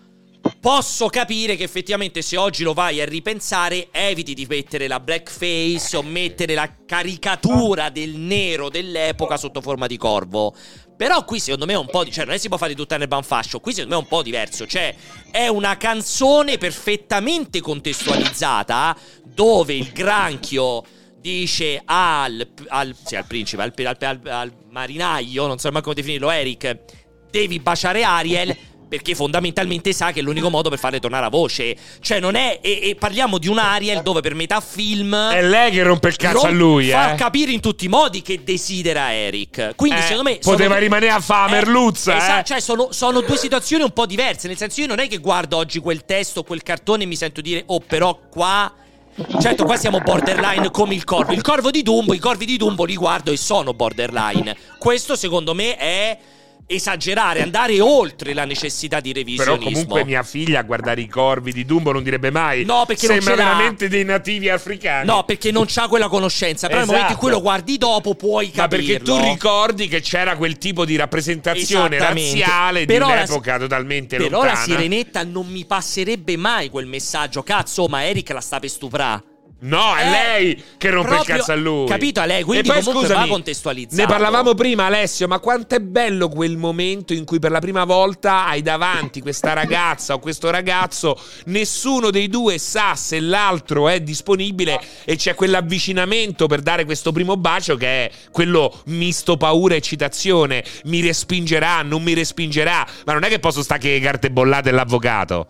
[0.59, 5.95] Posso capire che effettivamente se oggi lo vai a ripensare, eviti di mettere la blackface
[5.95, 10.53] o mettere la caricatura del nero dell'epoca sotto forma di corvo.
[10.97, 12.11] Però qui secondo me è un po' di...
[12.11, 14.21] Cioè non è si può fare tutta nel fascio, qui secondo me è un po'
[14.21, 14.67] diverso.
[14.67, 14.93] Cioè
[15.31, 20.83] è una canzone perfettamente contestualizzata dove il granchio
[21.19, 26.31] dice al, al, sì, al principe, al, al, al marinaio, non so mai come definirlo,
[26.31, 26.79] Eric,
[27.29, 28.57] devi baciare Ariel
[28.89, 31.75] perché fondamentalmente sa che è l'unico modo per farle tornare a voce.
[31.99, 32.59] Cioè, non è.
[32.61, 35.15] E, e parliamo di un Ariel dove per metà film.
[35.31, 37.15] È lei che rompe il cazzo rom- a lui, fa eh.
[37.15, 39.73] capire in tutti i modi che desidera Eric.
[39.75, 40.37] Quindi, Eh, secondo me.
[40.37, 42.43] poteva sono- rimanere a fare la merluzza, eh.
[42.43, 44.47] Cioè, sono, sono due situazioni un po' diverse.
[44.47, 47.15] Nel senso, io non è che guardo oggi quel testo o quel cartone e mi
[47.15, 48.71] sento dire, oh, però qua.
[49.39, 51.33] Certo, qua siamo borderline come il corvo.
[51.33, 54.55] Il corvo di Dumbo, i corvi di Dumbo li guardo e sono borderline.
[54.79, 56.17] Questo, secondo me, è
[56.65, 59.69] esagerare, andare oltre la necessità di Però revisionismo.
[59.71, 63.21] comunque mia figlia a guardare i corvi di Dumbo non direbbe mai No, perché non
[63.21, 63.43] Sembra l'ha.
[63.51, 66.67] veramente dei nativi africani No, perché non c'ha quella conoscenza.
[66.67, 67.43] Però nel momento in cui Esatto.
[67.43, 68.85] lo guardi dopo puoi Ma capirlo.
[68.85, 74.17] perché tu ricordi che c'era quel tipo di rappresentazione razziale Però di la- un'epoca totalmente
[74.17, 77.43] Però lontana la sirenetta non mi passerebbe mai quel messaggio.
[77.43, 79.23] Cazzo, ma Eric la sta per stuprare.
[79.65, 81.87] No, è Eh, lei che rompe il proprio- cazzo a lui.
[81.87, 84.01] capito, a lei, quindi e poi, comunque scusami, va contestualizzato.
[84.01, 87.85] Ne parlavamo prima, Alessio, ma quanto è bello quel momento in cui per la prima
[87.85, 94.01] volta hai davanti questa ragazza o questo ragazzo, nessuno dei due sa se l'altro è
[94.01, 99.77] disponibile e c'è quell'avvicinamento per dare questo primo bacio che è quello misto paura e
[99.77, 100.61] eccitazione.
[100.85, 105.47] Mi respingerà, non mi respingerà, ma non è che posso stare che carte bollate l'avvocato.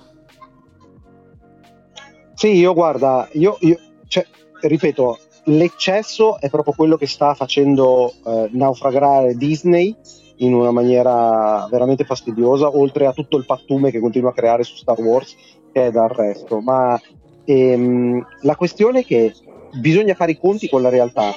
[2.36, 3.80] Sì, io guarda, io, io-
[4.14, 4.28] cioè,
[4.62, 9.96] ripeto, l'eccesso è proprio quello che sta facendo eh, naufragare Disney
[10.38, 14.76] in una maniera veramente fastidiosa, oltre a tutto il pattume che continua a creare su
[14.76, 15.36] Star Wars,
[15.72, 16.60] che è dal resto.
[16.60, 17.00] Ma
[17.46, 19.34] ehm, la questione è che
[19.80, 21.32] bisogna fare i conti con la realtà.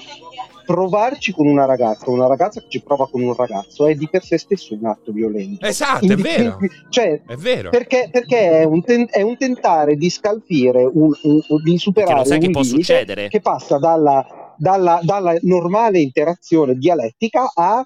[0.67, 4.25] Provarci con una ragazza, una ragazza che ci prova con un ragazzo, è di per
[4.25, 5.65] sé stesso un atto violento.
[5.65, 6.59] Esatto, è vero.
[6.91, 7.71] Cioè, È vero.
[7.71, 11.79] perché, perché è, un ten- è un tentare di scalfire, un, un- un- di Che
[11.79, 13.29] superare non sai un che può succedere.
[13.29, 17.85] che passa dalla, dalla- dalla normale interazione dialettica a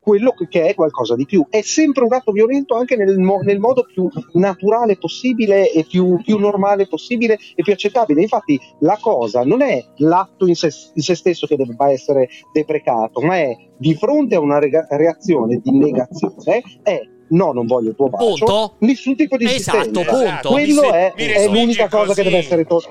[0.00, 1.46] quello che- è qualcosa di più.
[1.50, 6.20] È sempre un atto violento anche nel, mo- nel modo più naturale possibile e più,
[6.22, 8.22] più normale possibile e più accettabile.
[8.22, 13.20] Infatti la cosa non è l'atto in sé, in sé stesso che debba essere deprecato,
[13.20, 16.98] ma è di fronte a una rega- reazione di negazione, è
[17.28, 18.74] no, non voglio il tuo bacio, Punto.
[18.80, 20.48] nessun tipo di Esatto, punto.
[20.50, 22.22] Quello Mi se- è, mi è l'unica cosa che così.
[22.22, 22.88] deve essere tolta.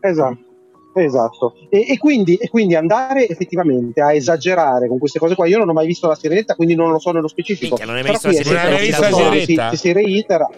[0.00, 0.38] Esatto.
[0.94, 5.46] Esatto, e, e quindi, e quindi andare effettivamente a esagerare con queste cose qua.
[5.46, 7.76] Io non ho mai visto la sirenetta, quindi non lo so nello specifico.
[7.76, 8.60] Minchia, non hai mai visto la Sirenetta?
[8.60, 9.76] sempre Non hai mai visto la si-?
[9.76, 10.48] Si, reitera.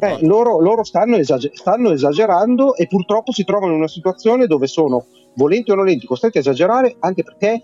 [0.00, 4.68] Eh, loro loro stanno, esage- stanno esagerando e purtroppo si trovano in una situazione dove
[4.68, 7.60] sono, volenti o nolenti, costretti a esagerare anche perché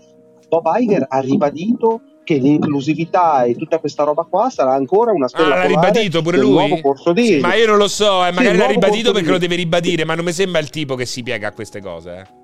[0.49, 5.29] Bob Iger ha ribadito che l'inclusività e tutta questa roba qua sarà ancora una Ah,
[5.29, 6.51] stella l'ha polare ribadito pure lui?
[6.67, 9.13] nuovo corso di Sì, ma io non lo so, eh, Sì, magari il l'ha ribadito
[9.13, 11.79] perché lo deve ribadire, ma non mi sembra il tipo che si piega a queste
[11.81, 12.11] cose.
[12.17, 12.43] eh.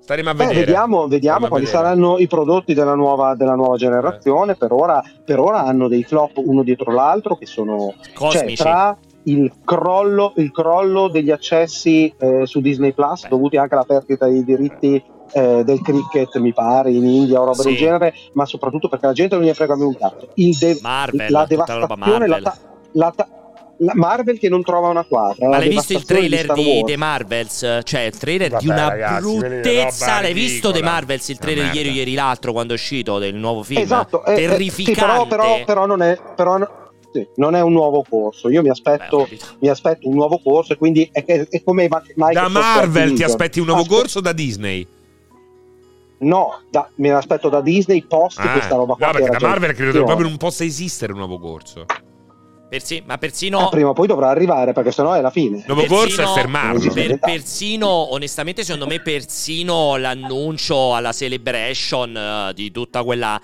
[0.00, 0.64] Staremo a Beh, vedere.
[0.66, 1.82] vediamo, vediamo a quali vedere.
[1.82, 4.54] saranno i prodotti della nuova, della nuova generazione.
[4.54, 7.94] Per, ora, per ora hanno dei flop uno dietro l'altro che sono
[8.30, 13.28] cioè, tra il crollo, il crollo degli accessi eh, su Disney Plus, Beh.
[13.28, 15.02] dovuti anche alla perdita dei diritti
[15.34, 17.68] eh, del cricket, mi pare, in India o roba Sì.
[17.68, 20.28] del genere, ma soprattutto perché la gente non gli frega più un cazzo.
[20.34, 21.86] Il de- Marvel, la la devastazione,
[22.26, 22.42] la, Marvel.
[22.42, 22.58] ta-
[22.92, 23.28] la ta-
[23.78, 25.48] la Marvel che non trova una quadra.
[25.48, 26.82] Ma la l'hai visto il trailer di.
[26.86, 27.80] The Marvels?
[27.82, 30.20] Cioè, il trailer di Vabbè, una ragazzi, bruttezza.
[30.20, 30.82] L'hai visto The.
[30.82, 31.28] Marvels?
[31.28, 33.80] Il trailer ieri o ieri l'altro quando è uscito del nuovo film?
[33.80, 34.94] Esatto, eh, eh, Terrificante.
[34.94, 36.56] sì, però, però, però non è, però
[37.12, 38.48] sì, non è un nuovo corso.
[38.48, 39.44] Io mi Beh, aspetto, capito.
[39.58, 41.88] mi aspetto un nuovo corso e quindi è, è- è come
[42.32, 44.86] Da Marvel ti aspetti un nuovo Aspe- corso da Disney?
[46.24, 49.06] No, da- me l'aspetto da Disney post Ah, questa roba qua.
[49.06, 50.04] no, che perché da Marvel credo produzione.
[50.06, 51.84] proprio non possa esistere un nuovo corso.
[52.68, 53.68] Persi- ma Eh, persino.
[53.68, 55.58] prima o poi dovrà arrivare perché sennò è la fine.
[55.58, 56.92] Il nuovo corso è persino- fermarlo.
[56.92, 63.40] per- persino, onestamente, secondo me, persino l'annuncio alla celebration eh, di tutta quella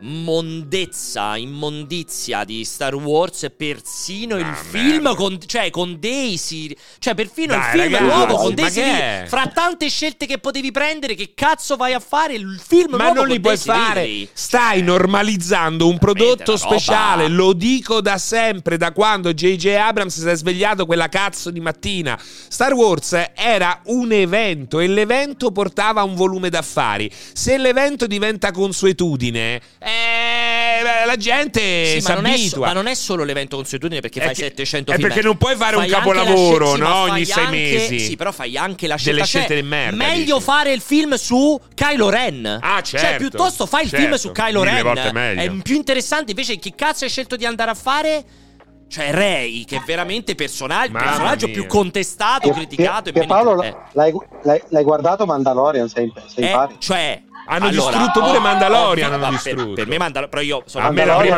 [0.00, 5.14] mondezza, immondizia di Star Wars, persino il Ah, film merda.
[5.14, 9.26] con, cioè, con Daisy, cioè persino Dai, il film ragazzi, nuovo con Daisy Ridley.
[9.28, 13.26] fra tante scelte che potevi prendere, che cazzo vai a fare il film Ma non
[13.26, 14.02] li puoi Daisy fare.
[14.02, 14.28] Ridley?
[14.32, 16.78] Stai normalizzando un prodotto una roba.
[16.78, 17.28] speciale.
[17.28, 19.66] Lo dico da sempre, da quando J.J.
[19.76, 22.18] Abrams si è svegliato quella cazzo di mattina.
[22.20, 27.10] Star Wars era un evento e l'evento portava un volume d'affari.
[27.32, 32.66] Se l'evento diventa consuetudine, eh, eh, la gente Sì, ma, si non è, abitua.
[32.66, 35.08] ma non è solo l'evento consuetudine perché È fai che- 700 è film.
[35.08, 36.94] perché non puoi fare un Fai la capolavoro, scel- sì, ma no?
[37.12, 37.98] Ogni sei anche- mesi.
[38.00, 39.12] Sì, però fai anche la scelta.
[39.12, 40.44] Delle cioè, scelte di merda, Meglio dici.
[40.46, 42.58] fare il film su Kylo Ren.
[42.62, 44.82] Ah, Cioè, certo, piuttosto fai il certo, film su Kylo mille Ren.
[44.82, 45.40] volte meglio.
[45.42, 46.30] È più interessante.
[46.30, 48.24] Invece, chi cazzo hai scelto di andare a fare?
[48.90, 51.54] Cioè, Rey, che è veramente personaggio, il personaggio mia.
[51.56, 53.02] più contestato, Pier- criticato.
[53.12, 55.88] Pier- e Pierpaolo, meno- l'hai, l'hai- l'hai guardato Mandalorian?
[55.90, 56.76] Sei, sei eh, pari?
[56.78, 57.22] cioè.
[57.50, 59.72] Hanno allora, distrutto pure ho- Mandalorian, hanno per- distrutto.
[59.72, 60.92] Per, me Mandalorian, però io sono ha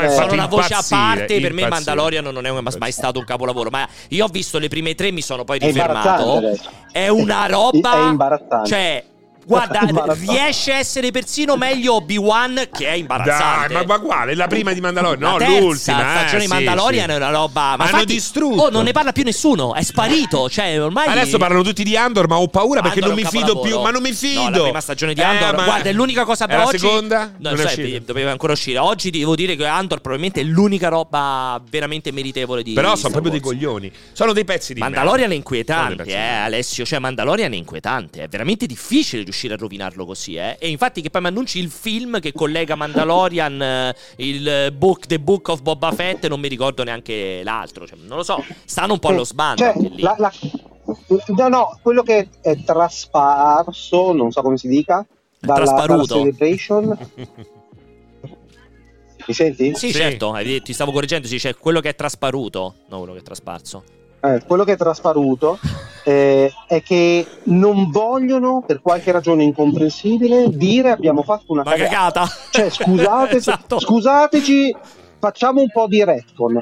[0.09, 1.69] sono fatto una voce a impazzire, parte, per me.
[1.69, 5.23] Mandalorian non è mai stato un capolavoro, ma io ho visto le prime tre, mi
[5.23, 6.37] sono poi È rifermato.
[6.37, 6.69] adesso.
[6.91, 8.69] È una roba È imbarazzante.
[8.69, 9.05] Cioè
[9.47, 13.73] Guarda, È riesce a essere persino meglio Obi-Wan che è imbarazzante.
[13.75, 14.35] Dai, ma, ma quale?
[14.35, 15.21] La prima di Mandalorian?
[15.21, 15.99] No, la terza l'ultima.
[15.99, 17.11] stagione eh, di Mandalorian sì.
[17.12, 17.61] è una roba.
[17.61, 18.62] Ma Hanno infatti- distrutto.
[18.62, 19.75] Oh, non ne parla più nessuno.
[19.75, 20.49] È sparito.
[20.49, 21.09] Cioè, ormai.
[21.09, 23.81] Adesso parlano tutti di Andor, ma ho paura perché Andor non è mi fido più.
[23.81, 24.41] Ma non mi fido.
[24.41, 25.57] No, la prima stagione di Eh, Andor.
[25.57, 26.79] ma- Guarda, è l'unica cosa È per la oggi.
[26.79, 27.33] seconda?
[27.39, 28.79] No, Non è sai, doveva ancora uscire.
[28.79, 32.73] Oggi devo dire che Andor probabilmente è l'unica roba veramente meritevole di.
[32.73, 33.91] Però sono proprio dei coglioni.
[34.12, 35.75] Sono dei pezzi di Mandalorian è merda.
[35.75, 36.43] Sono inquietante, eh.
[36.45, 36.85] Alessio.
[36.85, 38.23] Cioè, Mandalorian è inquietante.
[38.23, 40.57] È veramente difficile riuscire a rovinarlo così, eh.
[40.59, 45.19] E infatti, che poi mi annunci il film che collega Mandalorian, eh, il book, The
[45.20, 47.86] Book of Boba Fett, non mi ricordo neanche l'altro.
[47.86, 48.44] Cioè, non lo so.
[48.65, 50.32] Stanno un po' allo sbando Cioè, la- la-
[51.28, 55.07] no, no, quello che è trasparso, non so come si dica,
[55.39, 56.15] dalla, dalla trasparuto.
[56.16, 56.98] celebration.
[59.27, 59.74] Mi senti?
[59.74, 59.93] Sì, Sì.
[59.93, 63.85] certo, ti stavo correggendo, si dice quello che è trasparuto, non quello che è trasparso.
[64.23, 65.59] Eh, quello che è trasparuto
[66.05, 72.27] eh, è che non vogliono, per qualche ragione incomprensibile, dire abbiamo fatto una cagata!
[72.51, 73.79] Cioè, scusate, Esatto.
[73.81, 74.77] scusateci,
[75.21, 76.61] facciamo un po' di retcon,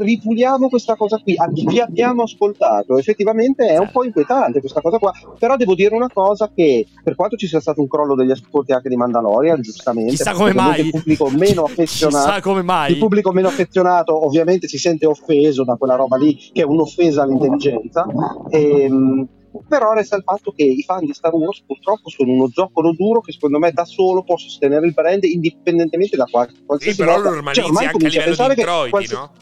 [0.00, 1.34] ripuliamo questa cosa qui.
[1.36, 5.12] A chi abbiamo ascoltato, effettivamente è un po' inquietante questa cosa qua.
[5.38, 8.72] Però devo dire una cosa: che per quanto ci sia stato un crollo degli ascolti
[8.72, 10.80] anche di Mandalorian, giustamente, Chissà come mai.
[10.86, 12.40] il pubblico meno affezionato.
[12.40, 12.92] Come mai.
[12.92, 17.22] Il pubblico meno affezionato ovviamente si sente offeso da quella roba lì, che è un'offesa
[17.22, 18.06] all'intelligenza.
[18.48, 19.28] Ehm,
[19.68, 23.20] però resta il fatto che i fan di Star Wars purtroppo sono uno zoccolo duro
[23.20, 27.12] che secondo me da solo può sostenere il brand indipendentemente da qual- Sì, qualsiasi però
[27.16, 27.30] lo cosa.
[27.34, 29.32] normalizzi Cioè, anche a livello di introiti, qualsi- no?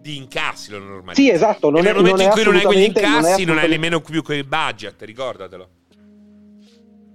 [0.00, 1.22] Di incassi lo normalizzi.
[1.22, 3.44] Sì, esatto, non e nel momento non in cui non hai quegli assolutamente- non incassi,
[3.44, 5.68] non hai nemmeno più quei budget, ricordatelo.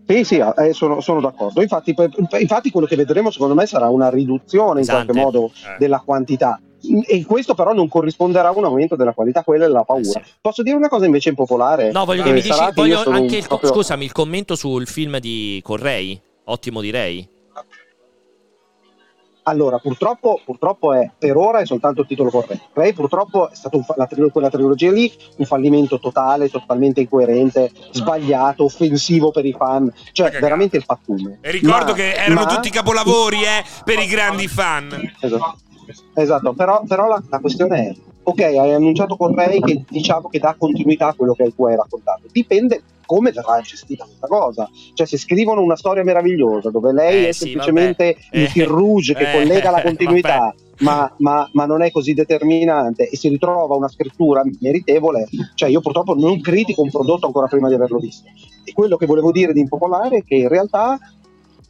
[0.05, 1.61] Sì, sì, eh, sono, sono d'accordo.
[1.61, 5.13] Infatti, per- infatti quello che vedremo secondo me sarà una riduzione in Pesante.
[5.13, 5.77] qualche modo Eh.
[5.79, 6.59] della quantità.
[7.07, 10.01] E questo però non corrisponderà a un aumento della qualità, quella è la paura.
[10.01, 10.31] Eh sì.
[10.41, 11.91] Posso dire una cosa invece impopolare?
[11.91, 15.17] No, voglio Eh, che mi dici, voglio anche il, proprio- scusami, il commento sul film
[15.19, 17.29] di Correi, ottimo direi.
[19.45, 22.63] Allora, purtroppo, purtroppo è per ora è soltanto il titolo corretto.
[22.71, 27.01] Ray purtroppo è stato un fa- la trilo- quella trilogia lì un fallimento totale, totalmente
[27.01, 30.39] incoerente, sbagliato, offensivo per i fan, cioè cagata.
[30.45, 31.39] veramente il pattume.
[31.41, 35.11] E ricordo Ma- che erano ma- tutti capolavori, eh, per i grandi fan.
[35.19, 35.57] Esatto,
[36.13, 40.39] Esatto, però, però la, la questione è, ok, hai annunciato con Ray che diciamo che
[40.39, 45.05] dà continuità a quello che tu hai raccontato, dipende come verrà gestita questa cosa, cioè
[45.05, 48.43] se scrivono una storia meravigliosa dove lei Eh, è sì, semplicemente vabbè.
[48.43, 53.09] il fil rouge che Eh, collega la continuità, ma, ma- ma non è così determinante
[53.09, 57.67] e si ritrova una scrittura meritevole, cioè io purtroppo non critico un prodotto ancora prima
[57.67, 58.25] di averlo visto.
[58.63, 60.97] E quello che volevo dire di impopolare è che in realtà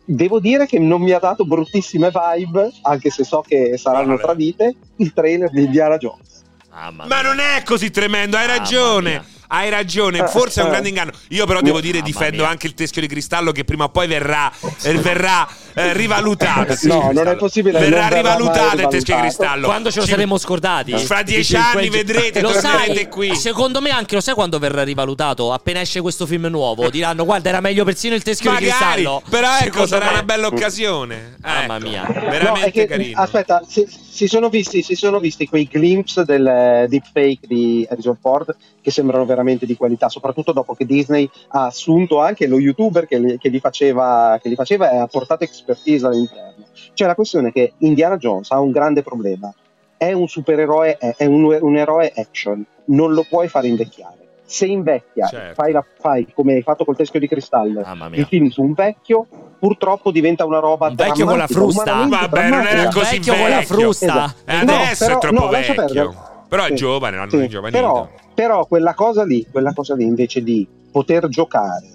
[0.06, 4.22] devo dire che non mi ha dato bruttissime vibe, anche se so che saranno Vabbè.
[4.22, 6.42] tradite, il trailer di Indiana Jones.
[6.72, 9.10] Mamma Ma non è così tremendo, hai ragione.
[9.10, 9.26] mia.
[9.56, 11.12] Hai ragione, forse è un grande inganno.
[11.30, 14.52] Io però devo dire, difendo anche il teschio di cristallo che prima o poi verrà,
[14.82, 16.74] eh, verrà eh, rivalutato.
[16.84, 19.68] No, non è possibile, Verrà rivalutato il teschio di cristallo.
[19.68, 20.98] Quando ce lo Ci- saremo scordati?
[20.98, 23.36] Fra dieci anni vedrete, lo tornerete sai, qui.
[23.36, 25.54] Secondo me anche lo sai quando verrà rivalutato?
[25.54, 28.72] Appena esce questo film nuovo, diranno guarda era meglio persino il teschio di Magari,
[29.04, 29.22] cristallo.
[29.30, 31.36] però ecco, Secondo sarà me- una bella occasione.
[31.42, 32.06] Mamma Ecco, mia.
[32.08, 33.22] Veramente No, che, carino.
[33.22, 38.18] Aspetta, si, si sono visti, si sono visti quei glimpse del eh, deepfake di Harrison
[38.20, 43.06] Ford che sembrano veramente di qualità, soprattutto dopo che Disney ha assunto anche lo youtuber
[43.07, 46.65] che, li- che gli, faceva, che gli faceva e ha portato expertise all'interno.
[46.94, 49.53] Cioè la questione è che Indiana Jones ha un grande problema,
[49.98, 54.18] è un supereroe, è, è un, un eroe action, non lo puoi fare invecchiare.
[54.45, 55.53] Se invecchia, Certo.
[55.61, 58.10] fai, la- fai come hai fatto col teschio di cristallo, mia.
[58.20, 59.26] il film su un vecchio,
[59.57, 62.06] purtroppo diventa una roba Un vecchio con la frusta.
[62.06, 63.76] Vabbè, non era così vecchio con la vecchio.
[63.76, 64.06] frusta.
[64.06, 64.52] Esatto.
[64.52, 66.14] Eh, No, Adesso però- è troppo no, vecchio.
[66.54, 67.38] Però è giovane, l'hanno sì.
[67.72, 71.88] Però, però quella cosa lì, quella cosa lì invece di poter giocare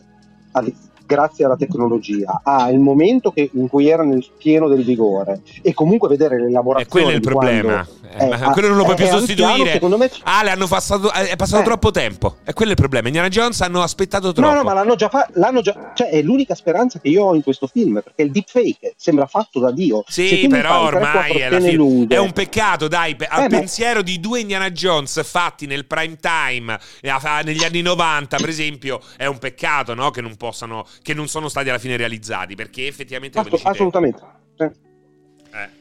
[0.53, 0.73] al-
[1.07, 6.09] grazie alla tecnologia al momento che- in cui era nel pieno del vigore e comunque
[6.09, 7.87] vedere E l'elaborazione quello è il problema.
[8.17, 9.73] Eh, ma ah, quello non lo puoi è più anziano, sostituire.
[9.73, 11.65] secondo me Ah, hanno passato, è passato Eh.
[11.65, 12.37] troppo tempo.
[12.45, 13.07] E quello è il problema.
[13.09, 14.49] Indiana Jones hanno aspettato troppo.
[14.51, 15.61] No, no, ma l'hanno già fatto.
[15.61, 15.93] Già...
[15.95, 18.01] Cioè, è l'unica speranza che io ho in questo film.
[18.03, 20.05] Perché il deepfake sembra fatto da Dio.
[20.09, 24.71] Sì, però ormai è, è un peccato, dai, al Eh, ma- pensiero di due Indiana
[24.71, 27.13] Jones fatti nel prime time eh,
[27.45, 30.11] negli anni 90, per esempio, è un peccato, no?
[30.11, 33.69] Che non possano, che non sono stati alla fine realizzati, perché effettivamente Assu- dici te-
[33.69, 34.23] assolutamente.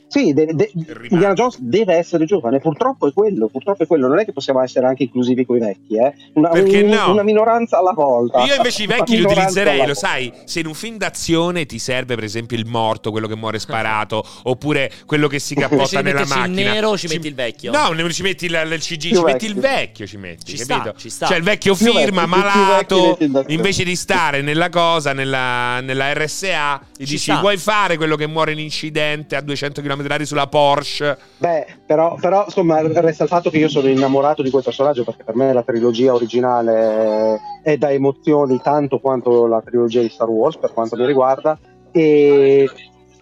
[0.08, 0.34] Sì.
[0.34, 0.72] de- de-.
[1.10, 4.62] Indiana Jones deve essere giovane, purtroppo è quello, purtroppo è quello, non è che possiamo
[4.62, 6.14] essere anche inclusivi con i vecchi, eh?
[6.34, 7.12] una, Perché un- no?
[7.12, 8.44] una minoranza alla volta.
[8.44, 12.16] Io invece i vecchi li utilizzerei, lo sai, se in un film d'azione ti serve
[12.16, 16.34] per esempio il morto, quello che muore sparato, oppure quello che si cappotta nella metterci
[16.34, 16.72] il macchina.
[16.74, 17.72] nero, ci metti il vecchio.
[17.72, 19.70] No, non ci metti il, il CG, ci Più metti il vecchio.
[19.78, 20.98] vecchio, ci metti, Ci sta, capito?
[20.98, 21.26] ci sta.
[21.28, 25.14] Cioè il vecchio Più firma, vecchi, più- più vecchi malato, invece di stare nella cosa,
[25.14, 27.40] nella, nella RSA, gli Ci dici sta.
[27.40, 31.18] vuoi fare quello che muore in incidente a 200 km/h sulla Porsche?
[31.38, 35.24] Beh, però, però, insomma, resta il fatto che io sono innamorato di quel personaggio perché
[35.24, 40.58] per me la trilogia originale è da emozioni tanto quanto la trilogia di Star Wars
[40.58, 41.58] per quanto mi riguarda
[41.92, 42.70] e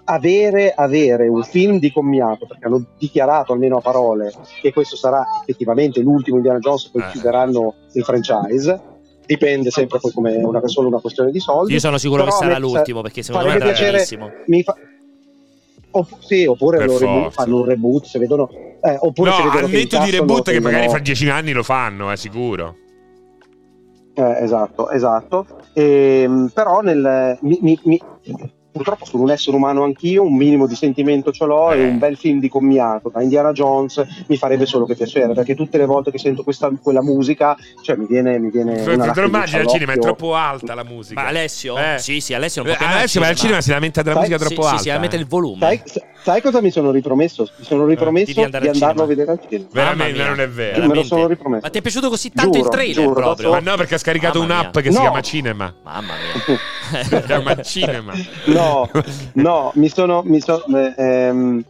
[0.06, 4.32] avere, avere un film di commiato perché hanno dichiarato almeno a parole
[4.62, 7.10] che questo sarà effettivamente l'ultimo Indiana Jones poi Eh.
[7.12, 8.82] chiuderanno il franchise
[9.26, 12.44] dipende sempre poi come una, solo una questione di soldi Io sono sicuro Però che
[12.46, 14.30] sarà l'ultimo perché secondo me piacere- benissimo.
[14.46, 14.76] mi fa-
[15.98, 19.44] Opp- sì, oppure Per lo reboot- fanno un reboot se vedono eh, oppure se No,
[19.50, 22.76] vedono al netto di reboot che tengono- magari fra dieci anni lo fanno, è sicuro.
[24.14, 25.46] Eh, esatto, esatto.
[25.74, 28.02] Ehm, però nel, mi- mi- mi-
[28.76, 31.80] purtroppo sono un essere umano anch'io, un minimo di sentimento ce l'ho Eh.
[31.80, 35.56] e un bel film di commiato da Indiana Jones mi farebbe solo che piacere perché
[35.56, 38.96] tutte le volte che sento questa, quella musica cioè mi viene, mi viene Te una
[38.96, 41.22] lo lacrimuccia immagini al cinema, è troppo alta la musica.
[41.22, 41.78] Ma Alessio?
[41.78, 41.98] Eh.
[42.00, 44.24] Sì, sì, Alessio non Eh, può più Alessio va al cinema si lamenta della Sai-
[44.30, 44.82] musica Sì, troppo sì, alta.
[44.84, 45.22] sì, a mettere eh.
[45.22, 45.60] il volume.
[45.60, 45.82] Sai,
[46.24, 47.50] sai cosa mi sono ripromesso?
[47.58, 49.14] Mi sono ripromesso Di di, andare al andarlo cinema.
[49.14, 49.70] a vedere al cinema.
[49.72, 50.88] Veramente non è vero.
[50.88, 51.62] Me lo sono ripromesso.
[51.64, 53.52] Ma ti è piaciuto così tanto il Giuro, trailer giuro, proprio?
[53.52, 54.82] Ma no, perché ha scaricato Mamma un'app mia.
[54.84, 55.02] che si No.
[55.02, 55.74] chiama Cinema.
[55.84, 56.58] Mamma mia.
[56.86, 58.14] Si chiama Cinema.
[58.46, 58.65] No,
[59.34, 60.22] no, mi sono.
[60.24, 61.64] Mi so- eh, ehm,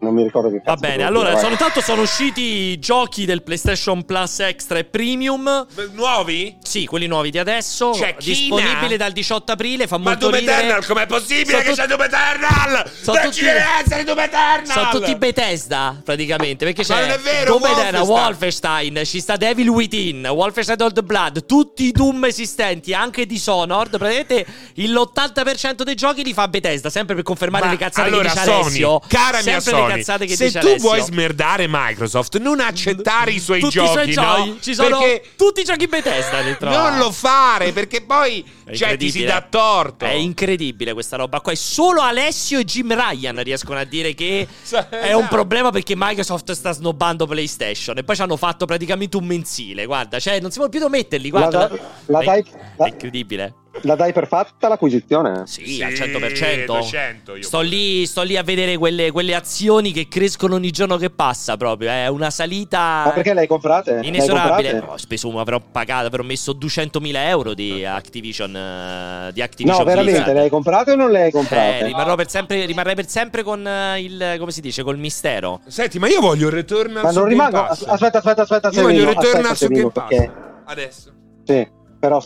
[0.00, 3.42] non mi ricordo che Va bene, allora, dire, sono, intanto sono usciti i giochi del
[3.42, 5.66] PlayStation Plus Extra e Premium.
[5.92, 6.56] Nuovi?
[6.62, 7.90] Sì, quelli nuovi di adesso.
[7.90, 9.86] C'è disponibile dal 18 aprile.
[9.86, 10.56] Fa Ma molto Doom ridere.
[10.62, 12.90] Eternal, com'è possibile Sono che tut- c'è Doom Eternal?
[13.02, 14.66] Sono non tutti- ci deve essere Doom Eternal!
[14.66, 16.64] Sono tutti Bethesda, praticamente.
[16.64, 19.00] Perché Ma c'è non è vero, Doom Eternal, Wolfenstein.
[19.04, 23.98] Ci sta Devil Within, Wolfenstein Old Blood, tutti i Doom esistenti, anche Dishonored.
[23.98, 28.28] Praticamente il- l'80% dei giochi li fa Bethesda, sempre per confermare Ma le cazzate allora,
[28.28, 29.00] che dice Sony, Alessio.
[29.06, 29.89] cara mia Sony,
[30.26, 30.78] che se tu Alessio.
[30.78, 34.36] vuoi smerdare Microsoft, non accettare i suoi tutti giochi, i suoi no?
[34.44, 36.70] giochi, ci sono Perché tutti i giochi Bethesda dentro.
[36.70, 40.04] non lo fare, perché poi È cioè, ti si dà torto.
[40.04, 41.52] È incredibile questa roba qua.
[41.52, 45.94] E solo Alessio e Jim Ryan riescono a dire che Sa- è un problema perché
[45.96, 47.96] Microsoft sta snobbando PlayStation.
[47.98, 49.84] E poi ci hanno fatto praticamente un mensile.
[49.86, 51.30] Guarda, cioè, non si può più metterli.
[51.30, 51.68] Guarda,
[52.06, 52.42] La- la è-
[52.76, 53.54] la- è incredibile.
[53.82, 55.42] La dai per fatta l'acquisizione?
[55.46, 56.66] Sì, Sì, al 100%.
[56.66, 60.96] 200 io sto, lì, sto lì a vedere quelle, quelle azioni che crescono ogni giorno
[60.96, 61.56] che passa.
[61.56, 63.04] Proprio è una salita.
[63.06, 64.00] Ma perché le hai comprate?
[64.02, 64.92] Inesorabile, comprate?
[64.92, 68.54] ho speso, avrò pagato, avrò messo 200.000 euro di Activision.
[68.56, 70.36] eh, di Activision No, veramente, Blizzard.
[70.36, 71.84] le hai comprate o non le hai Eh, comprate?
[71.84, 74.34] rimarrò per sempre, rimarrei per sempre con eh, il.
[74.38, 74.82] come si dice?
[74.82, 75.60] Col mistero.
[75.68, 77.62] Senti, ma io voglio il Returnal Ma non rimango.
[77.66, 79.66] Aspetta, aspetta, aspetta, Io voglio il Pass.
[79.66, 80.32] perché
[80.66, 81.12] Adesso.
[81.44, 81.68] Sì,
[81.98, 82.20] però,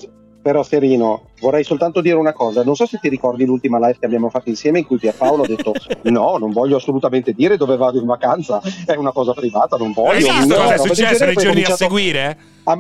[0.45, 2.63] però Serino, vorrei soltanto dire una cosa.
[2.63, 5.47] Non so se ti ricordi l'ultima live che abbiamo fatto insieme in cui Pierpaolo ha
[5.47, 5.73] detto
[6.11, 10.29] no, non voglio assolutamente dire dove vado in vacanza, è una cosa privata, non voglio.
[10.29, 12.39] Hai visto no, cosa è successo nei giorni a seguire?
[12.65, 12.79] A,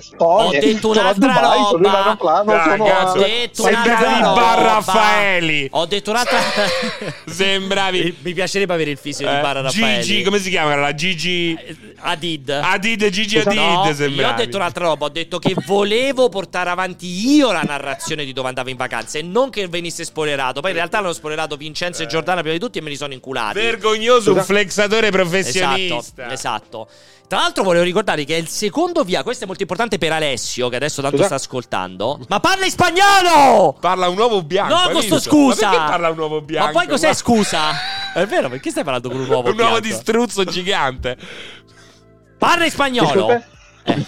[0.00, 0.14] Storie.
[0.16, 1.98] ho detto un'altra Dubai, sono in roba.
[2.04, 3.12] aeroplano, Dai, sono a...
[3.26, 4.40] detto Sembravi un'altra il roba.
[4.40, 5.68] Bar Raffaeli.
[5.72, 6.38] Ho detto un'altra.
[7.26, 8.16] Sembravi.
[8.22, 10.02] Mi piacerebbe avere il fisico di Eh, Barra Raffaelli.
[10.02, 10.74] Gigi, come si chiama?
[10.76, 11.54] La Gigi.
[11.54, 12.48] Eh, Adid.
[12.50, 13.58] Adid, Gigi Adid.
[13.58, 14.32] No, io sembravi.
[14.32, 15.06] ho detto un'altra roba.
[15.06, 19.22] Ho detto che volevo portare avanti io la narrazione di dove andavo in vacanza e
[19.22, 20.60] non che venisse spoilerato.
[20.60, 23.12] Poi in realtà l'hanno spoilerato Vincenzo e Giordana prima di tutti e me li sono
[23.12, 23.58] inculati.
[23.58, 26.24] Vergognoso, un flexatore professionista.
[26.30, 26.88] Esatto, esatto.
[27.30, 30.68] Tra l'altro volevo ricordare che è il secondo via, questo è molto importante per Alessio
[30.68, 31.28] che adesso tanto Scusa?
[31.28, 32.18] sta ascoltando.
[32.26, 33.76] Ma parla in spagnolo!
[33.78, 34.74] Parla un uovo bianco.
[34.74, 35.30] No, hai con sto visto?
[35.30, 35.66] scusa!
[35.66, 36.66] Ma perché parla un uovo bianco?
[36.66, 37.60] Ma poi cos'è Ma- scusa?
[38.14, 39.78] È vero, perché stai parlando con un uovo Un uovo bianco?
[39.78, 41.16] di struzzo gigante.
[42.36, 43.08] Parla in spagnolo!
[43.14, 43.46] Discolpe?
[43.84, 44.04] Eh.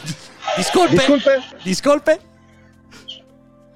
[0.56, 1.42] Discolpe?
[1.62, 2.20] Discolpe?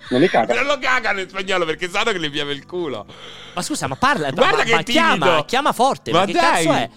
[0.08, 0.54] Non mi caga.
[0.54, 3.06] Non lo cagano in spagnolo perché sanno che gli piove il culo.
[3.54, 6.42] Ma scusa, ma parla, Guarda ma, che ma chiama, chiama forte, ma, Ma che dai.
[6.42, 6.90] cazzo è?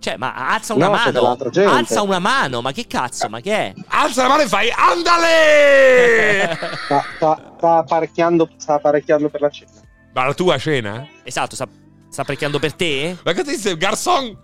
[0.00, 1.36] Cioè, ma alza una No, mano.
[1.66, 3.74] Alza una mano, ma che cazzo, ma che è?
[3.88, 6.56] Alza la mano e fai Andale!
[6.84, 9.70] Sta, sta- sta apparecchiando, sta apparecchiando per la cena.
[10.14, 11.06] Ma la tua cena?
[11.24, 11.68] Esatto, sa-
[12.10, 13.16] Sta precchiando per te?
[13.22, 14.36] Ma che ti sei, garçon?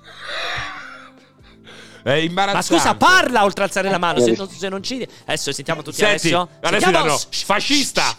[2.03, 2.67] È Ma imbarazzante.
[2.67, 4.21] scusa, parla oltre a alzare la mano.
[4.21, 5.09] Se non, se non ci.
[5.25, 8.15] Adesso sentiamo tutti Senti, adesso Sentiamo- danno Shh, fascista.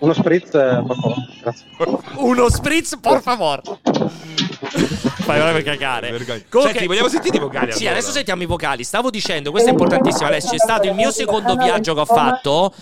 [0.00, 1.14] Uno spritz, eh, per favore.
[1.40, 1.66] Grazie.
[2.16, 3.62] Uno spritz, por favor.
[5.22, 6.10] Fai proprio cagare.
[6.10, 6.40] Vergogna.
[6.48, 7.98] Comunque- Senti, vogliamo sentire i vocali Sì, allora?
[7.98, 8.84] adesso sentiamo i vocali.
[8.84, 10.52] Stavo dicendo, questo è importantissimo, Alessio.
[10.56, 12.72] È stato il mio secondo viaggio che ho fatto.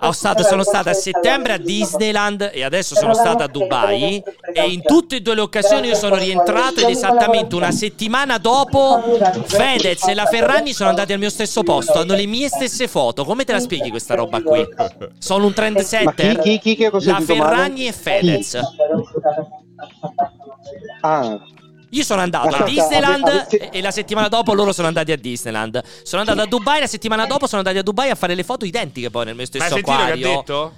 [0.00, 4.22] Ho stato- sono stata a settembre a Disneyland e adesso sono stata a Dubai.
[4.52, 9.02] E in tutte e due le occasioni io sono rientrato ed esattamente una settimana dopo
[9.46, 11.98] Fedez e la Ferragni sono andati al mio stesso posto.
[11.98, 13.24] Hanno le mie stesse foto.
[13.24, 14.66] Come te la spieghi questa roba qui?
[15.18, 16.36] Sono un trendsetter?
[16.36, 17.50] Ma chi- chi- chi La sentito male?
[17.56, 18.58] Ferragni e Fedez.
[21.00, 21.38] Ah,
[21.90, 25.12] Io sono andato a Aspetta, Disneyland ave- avete- e la settimana dopo loro sono andati
[25.12, 25.82] a Disneyland.
[26.02, 28.64] Sono andato a Dubai, la settimana dopo sono andati a Dubai a fare le foto
[28.64, 30.36] identiche poi nel mio Ma hai stesso sentito che ha acquario.
[30.36, 30.72] detto?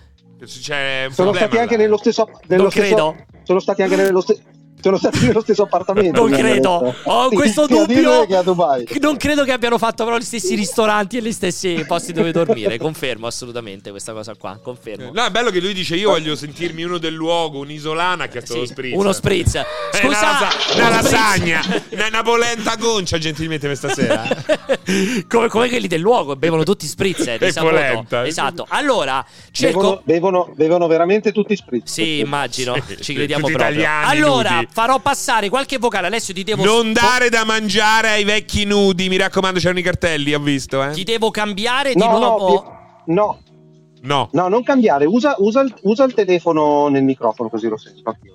[0.44, 1.82] C'è un sono problema stati anche là.
[1.82, 3.16] nello stesso, nello Non stesso- credo.
[3.44, 4.40] Sono stati anche nello stesso
[4.84, 6.20] sono stati nello stesso appartamento.
[6.26, 7.86] Non credo, ho Sì, questo dubbio.
[7.86, 8.86] Disney che a Dubai.
[9.00, 12.76] Non credo che abbiano fatto però gli stessi ristoranti e gli stessi posti dove dormire.
[12.76, 14.58] Confermo assolutamente questa cosa qua.
[14.62, 15.10] Confermo.
[15.12, 18.42] No, è bello che lui dice io voglio sentirmi uno del luogo, un'isolana che ha
[18.44, 18.96] Sì, lo spritz.
[18.96, 19.54] uno spritz.
[19.54, 24.22] Eh, Scusa, una, lasa- uno una lasagna, una, una polenta goncia gentilmente questa sera.
[25.28, 27.26] come, come quelli del luogo, bevono tutti spritz.
[27.26, 28.26] eh, E polenta.
[28.26, 28.66] Esatto.
[28.68, 29.78] Allora, cerco.
[29.78, 31.92] Bevono, bevono, bevono veramente tutti spritz.
[31.92, 33.66] Sì, immagino, Sì, ci crediamo proprio.
[33.68, 34.68] italiani allora, nudi.
[34.74, 36.08] Farò passare qualche vocale.
[36.08, 40.34] Alessio, ti devo Non dare da mangiare ai vecchi nudi, mi raccomando, c'erano i cartelli,
[40.34, 40.90] ho visto, eh.
[40.90, 42.76] Ti devo cambiare di No, no, nuovo.
[43.06, 43.38] vi- no,
[44.02, 44.28] No.
[44.32, 48.32] no, non cambiare, usa, usa il, usa il telefono nel microfono così lo sento anch'io.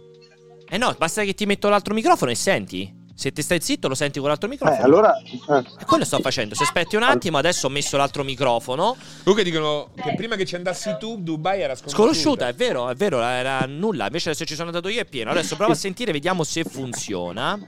[0.70, 2.94] Eh no, basta che ti metto l'altro microfono e senti.
[3.20, 4.82] Se ti stai zitto, lo senti con l'altro Eh, microfono.
[4.82, 5.14] allora...
[5.20, 5.66] eh.
[5.82, 6.56] E quello sto facendo.
[6.56, 8.96] Se aspetti un attimo, adesso ho messo l'altro microfono.
[9.24, 12.02] Comunque dicono che prima che ci andassi tu, Dubai era sconosciuta.
[12.02, 14.06] Sconosciuta, è vero, è vero, era nulla.
[14.06, 15.32] Invece adesso ci sono andato io è pieno.
[15.32, 17.60] Adesso prova a sentire, vediamo se funziona.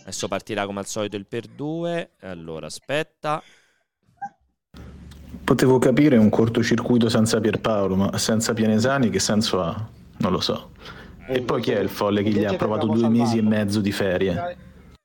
[0.00, 2.14] Adesso partirà come al solito il per due.
[2.22, 3.40] Allora, aspetta.
[5.44, 9.88] Potevo capire un cortocircuito senza Pierpaolo, ma senza Pianesani che senso ha?
[10.16, 10.72] Non lo so.
[11.26, 13.92] E poi chi è il folle che gli ha l'abbiamo due mesi e mezzo di
[13.92, 14.34] ferie?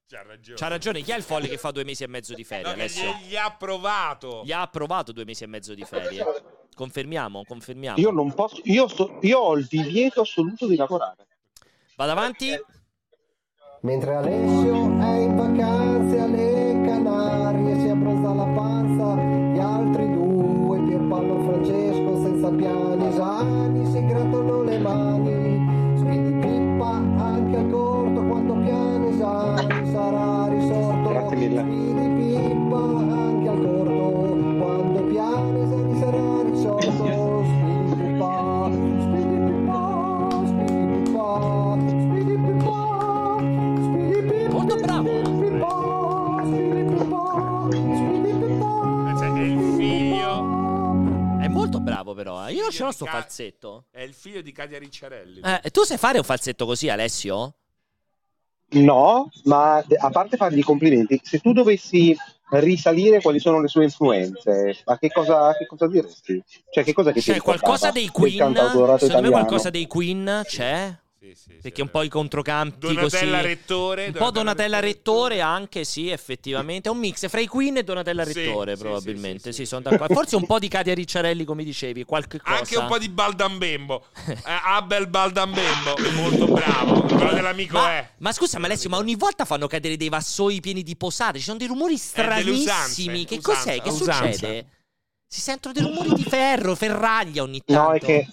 [0.09, 0.57] C'ha ragione.
[0.57, 2.73] C'ha ragione, chi è il folle che fa due mesi e mezzo di ferie, No,
[2.73, 3.15] che Alessio?
[3.27, 4.41] gli ha provato.
[4.43, 6.25] Gli ha approvato due mesi e mezzo di ferie.
[6.75, 7.99] Confermiamo, confermiamo.
[7.99, 11.27] Io non posso, io, so- io ho il divieto assoluto di lavorare.
[11.95, 12.49] Vado avanti.
[13.81, 19.21] Mentre Alessio è in vacanze alle Canarie, si è abbronza la panza,
[19.53, 25.38] gli altri due, Pierpaolo Francesco senza piani esami, si grattano le mani.
[31.09, 31.87] Grazie mille.
[52.19, 52.45] Però.
[52.47, 52.53] eh.
[52.53, 53.85] Io non ce l'ho sto Ca- falsetto.
[53.91, 55.39] È il figlio di Katia Ricciarelli.
[55.39, 57.55] Eh, tu sai fare un falsetto così, Alessio?
[58.71, 62.15] No, ma a parte fargli i complimenti, se tu dovessi
[62.51, 66.41] risalire quali sono le sue influenze, ma che cosa, che cosa diresti?
[66.69, 68.97] Cioè, che cosa che C'è ricordava qualcosa dei Queen?
[68.97, 70.97] Secondo me qualcosa dei Queen c'è.
[71.29, 73.47] Sì, sì, sì, Perché un po' i controcampi Donatella così.
[73.47, 74.05] Rettore.
[74.07, 76.89] Un po' Donatella Rettore anche, sì, effettivamente.
[76.89, 79.51] È un mix fra i Queen e Donatella Rettore, sì, probabilmente.
[79.51, 80.13] sì, Sì, sì, sono d'accordo.
[80.13, 82.57] Forse un po' di Katia Ricciarelli, come dicevi, qualche cosa.
[82.57, 84.05] Anche un po' di Baldambembo.
[84.27, 85.95] Eh, Abel Baldambembo.
[86.15, 87.01] Molto bravo.
[87.01, 88.09] Quello dell'amico ma, è.
[88.17, 91.37] ma scusa, ma Alessio, ma ogni volta fanno cadere dei vassoi pieni di posate.
[91.37, 93.25] Ci sono dei rumori usanze, stranissimi.
[93.25, 93.81] Che usanza, cos'è?
[93.81, 94.31] Che usanza.
[94.31, 94.65] succede?
[95.27, 97.83] Si sentono dei rumori di ferro, ferraglia ogni tanto.
[97.83, 98.27] No, è che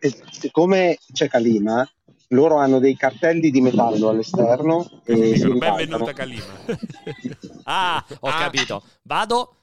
[0.00, 1.88] eh, siccome c'è Calima,
[2.28, 5.76] loro hanno dei cartelli di metallo all'esterno e ribaltano.
[5.76, 6.42] benvenuta Calima.
[7.64, 8.38] ah, ho Ah.
[8.38, 8.82] capito.
[9.02, 9.54] Vado.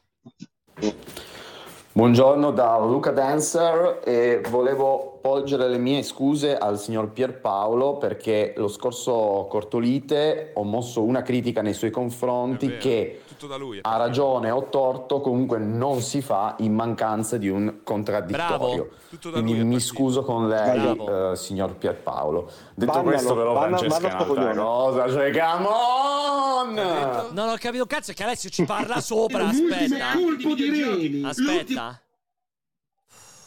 [1.93, 8.69] Buongiorno da Luca Dancer e volevo porgere le mie scuse al signor Pierpaolo perché lo
[8.69, 13.80] scorso Cortolite ho mosso una critica nei suoi confronti che Tutto da lui.
[13.81, 18.57] ha ragione o torto comunque non si fa in mancanza di un contraddittorio.
[18.57, 18.89] Bravo.
[19.09, 22.49] Tutto da Quindi mi scuso con lei, eh, signor Pierpaolo.
[22.76, 24.55] Detto Bannalo, questo però banna- Francesca è banna un'altra coglione.
[24.55, 27.34] cosa, cioè come on!
[27.34, 29.47] Non ho capito cazzo, è che Alessio ci parla sopra.
[29.47, 30.13] Aspetta.
[30.13, 31.23] colpo di reni.
[31.26, 31.99] Aspetta.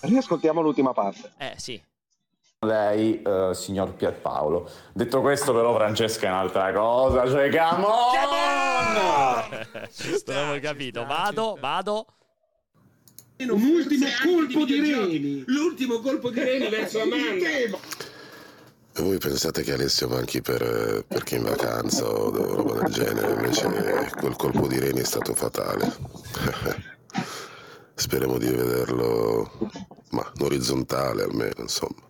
[0.00, 1.32] Riascoltiamo l'ultima parte.
[1.38, 1.80] Eh, sì.
[2.64, 4.68] Lei, eh, signor Pierpaolo.
[4.92, 7.26] Detto questo, però, Francesca è un'altra cosa.
[7.28, 9.66] Cioè, come on!
[9.88, 11.02] sta, Non ho ci capito.
[11.02, 12.06] sta, Vado, vado.
[13.36, 15.42] Un ultimo colpo di reni.
[15.46, 17.48] L'ultimo colpo di reni verso Amanda.
[18.96, 23.32] E voi pensate che Alessio manchi per, per chi in vacanza o roba del genere,
[23.32, 23.66] invece
[24.18, 25.92] quel colpo di reni è stato fatale.
[27.96, 29.50] Speriamo di vederlo,
[30.10, 32.02] ma in orizzontale almeno, insomma.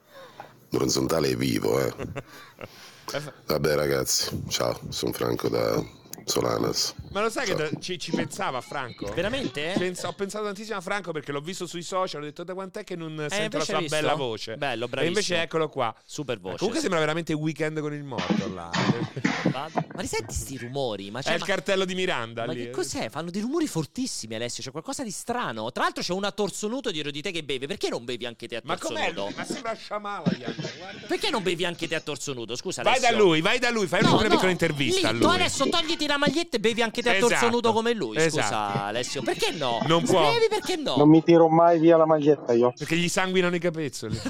[0.77, 1.95] Orizzontale è vivo, eh.
[3.47, 5.83] Vabbè ragazzi, ciao, sono Franco da
[6.25, 6.95] Solanas.
[7.13, 9.13] Ma lo sai che da- ci, ci pensava Franco?
[9.15, 9.75] Veramente?
[9.79, 12.23] Pensa- ho pensato tantissimo a Franco perché l'ho visto sui social.
[12.23, 14.57] Ho detto da quant'è che non sento la Eh, sua bella voce.
[14.57, 15.19] Bello, E bravissimo.
[15.19, 15.95] invece eccolo qua.
[16.05, 16.57] Super voce.
[16.59, 18.71] Comunque sembra veramente weekend con il morto là.
[19.55, 19.69] Ma
[20.01, 21.11] risenti sti rumori?
[21.11, 22.65] Ma, È c'è, il ma- cartello di Miranda ma lì.
[22.65, 23.09] che cos'è?
[23.09, 24.63] Fanno dei rumori fortissimi, Alessio.
[24.63, 25.71] C'è qualcosa di strano.
[25.71, 27.67] Tra l'altro, c'è una torsonuto dietro di te che beve.
[27.67, 29.09] Perché non bevi anche te a Ma torso com'è?
[29.09, 29.31] nudo?
[29.37, 30.23] Ma sembra Shamala.
[30.25, 31.07] guarda.
[31.07, 32.57] Perché non bevi anche te a torso nudo?
[32.57, 33.17] Scusa, Vai Alessio.
[33.17, 34.29] da lui, vai da lui, fai No, una no.
[34.31, 35.35] piccola intervista Lì, a Tu lui.
[35.35, 37.29] adesso togliti la maglietta e bevi anche te a Esatto.
[37.31, 38.19] torso nudo come lui.
[38.21, 38.79] Scusa, Esatto.
[38.85, 39.23] Alessio.
[39.23, 39.81] Perché no?
[39.87, 40.33] Non può.
[40.33, 40.97] Bevi perché no?
[40.97, 42.73] Non mi tiro mai via la maglietta io.
[42.77, 44.21] Perché gli sanguinano i capezzoli.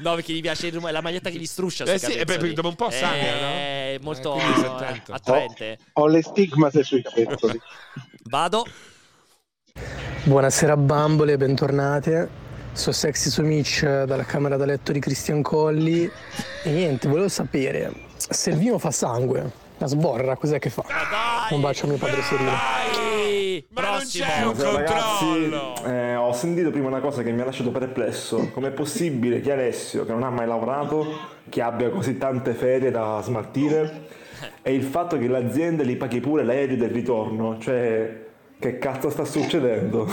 [0.00, 1.84] no, perché gli piace il rumore, la maglietta che gli struscia.
[1.84, 2.38] Eh sì, e capezzoli.
[2.38, 3.46] poi dopo un po' sangue, no?
[3.48, 5.78] È molto Eh, eh, attraente.
[5.94, 7.60] Ho le stigmate sui capezzoli.
[8.24, 8.64] Vado.
[10.24, 12.42] Buonasera bambole, bentornate.
[12.72, 16.10] Sono Sexy Sumic dalla camera da letto di Christian Colli.
[16.62, 19.62] E niente, volevo sapere se il vino fa sangue.
[19.84, 20.82] La sborra, cos'è che fa?
[21.50, 22.48] Un bacio a mio padre Serino.
[22.48, 23.66] Dai!
[23.68, 24.24] Ma non Prossimo.
[24.24, 25.84] c'è un controllo.
[25.84, 28.48] eh, ho sentito prima una cosa che mi ha lasciato perplesso.
[28.54, 31.04] Com'è possibile che Alessio, che non ha mai lavorato,
[31.50, 34.06] che abbia così tante ferie da smaltire,
[34.62, 37.58] e il fatto che l'azienda gli paghi pure l'aereo del ritorno?
[37.58, 38.24] Cioè,
[38.58, 40.08] che cazzo sta succedendo?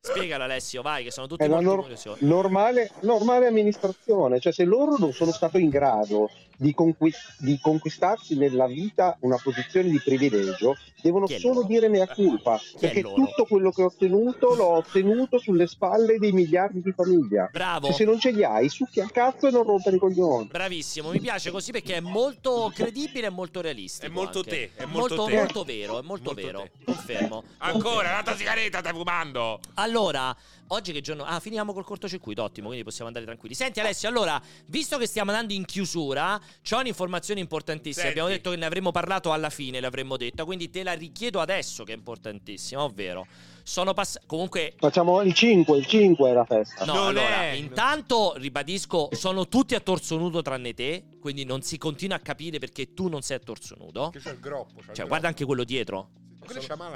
[0.00, 1.88] Spiegalo Alessio, vai, che sono tutti È la nor-
[2.18, 8.36] normale, normale amministrazione, cioè se loro non sono stati in grado di, conqui- di conquistarsi
[8.36, 11.66] nella vita una posizione di privilegio, devono solo loro?
[11.66, 16.32] dire mea culpa, Chi perché tutto quello che ho ottenuto l'ho ottenuto sulle spalle dei
[16.32, 17.48] miliardi di famiglia.
[17.52, 17.86] Bravo.
[17.86, 20.46] Cioè, se non ce li hai, succhi al cazzo e non rompere i coglioni.
[20.46, 24.06] Bravissimo, mi piace così perché è molto credibile e molto realistico.
[24.06, 24.50] È molto anche.
[24.50, 25.34] te, è molto te.
[25.36, 26.60] molto vero, è molto, Molto vero.
[26.62, 26.84] te.
[26.84, 27.44] Confermo.
[27.58, 29.60] Ancora, l'altra sigaretta stai fumando.
[29.74, 30.34] Allora,
[30.68, 31.24] oggi che giorno?
[31.24, 33.54] Ah, finiamo col cortocircuito, ottimo, quindi possiamo andare tranquilli.
[33.54, 38.04] Senti Alessio, allora, visto che stiamo andando in chiusura, c'ho un'informazione importantissima.
[38.04, 38.18] Senti.
[38.18, 41.84] Abbiamo detto che ne avremmo parlato alla fine, l'avremmo detta, quindi te la richiedo adesso
[41.84, 43.26] che è importantissima, ovvero
[43.62, 46.84] sono passati comunque Facciamo il 5, il 5 è la festa.
[46.84, 51.62] No, Non allora, è- intanto ribadisco, sono tutti a torso nudo tranne te, quindi non
[51.62, 54.10] si continua a capire perché tu non sei a torso nudo.
[54.10, 54.80] Che c'è il groppo.
[54.80, 56.10] c'è il Cioè, guarda anche quello dietro.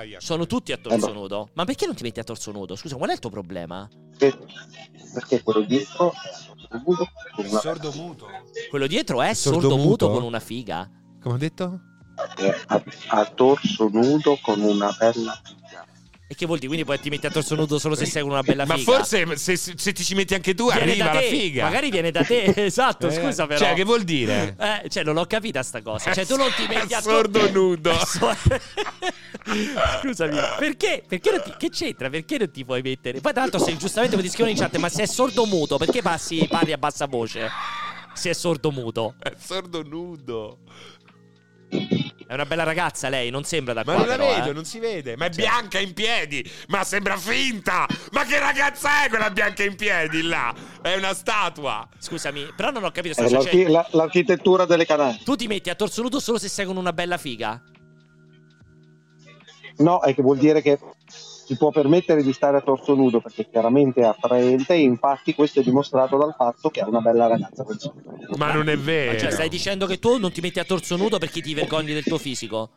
[0.07, 0.21] Io.
[0.21, 1.51] Sono tutti a torso Eh, ma- nudo.
[1.55, 2.77] Ma perché non ti metti a torso nudo?
[2.77, 3.89] Scusa, qual è il tuo problema?
[4.17, 4.47] Perché,
[5.15, 8.27] perché quello dietro è sordo con una- sordo muto.
[8.69, 10.11] Quello dietro è Sordo sordo muto muto?
[10.11, 10.89] con una figa.
[11.23, 11.81] Come ho detto?
[12.37, 15.41] è a, a torso nudo con una bella.
[16.31, 16.69] E che vuol dire?
[16.69, 18.93] Quindi poi ti metti a torso nudo solo se sei con una bella Ma figa.
[18.93, 21.65] forse se, se ti ci metti anche tu Viene arriva la figa.
[21.65, 23.59] Magari viene da te, esatto, Eh, scusa però.
[23.59, 24.55] Cioè, che vuol dire?
[24.57, 26.13] Eh, cioè, non l'ho capita sta cosa.
[26.13, 27.91] Cioè, tu non ti metti a sordo nudo.
[30.03, 31.03] Scusami, perché?
[31.07, 32.09] Perché ti, che c'entra?
[32.09, 33.21] Perché non ti puoi mettere?
[33.21, 36.01] Poi, tra l'altro, se giustamente mi scrivono in chat, ma se è sordo muto, perché
[36.03, 37.49] passi, parli a bassa voce?
[38.13, 39.15] Se è sordo muto.
[39.19, 40.59] È sordo nudo.
[41.71, 44.53] È una bella ragazza lei, non sembra da Ma qua non la però, vedo, eh.
[44.53, 45.17] non si vede.
[45.17, 46.49] Ma è bianca in piedi.
[46.69, 47.87] Ma sembra finta.
[48.13, 50.55] Ma che ragazza è quella bianca in piedi là?
[50.83, 51.89] È una statua.
[51.99, 53.15] Scusami, però non ho capito.
[53.15, 55.21] Sta, l'archi- cioè, la- l'architettura delle Canarie.
[55.25, 57.61] tu ti metti a torso nudo solo se sei con una bella figa?
[59.79, 60.79] No, è che vuol dire che
[61.51, 65.59] si può permettere di stare a torso nudo perché chiaramente è attraente e infatti questo
[65.59, 67.91] è dimostrato dal fatto che è una bella ragazza così.
[68.37, 69.19] Ma non è vero.
[69.19, 72.05] Cioè, stai dicendo che tu non ti metti a torso nudo perché ti vergogni del
[72.05, 72.71] tuo fisico?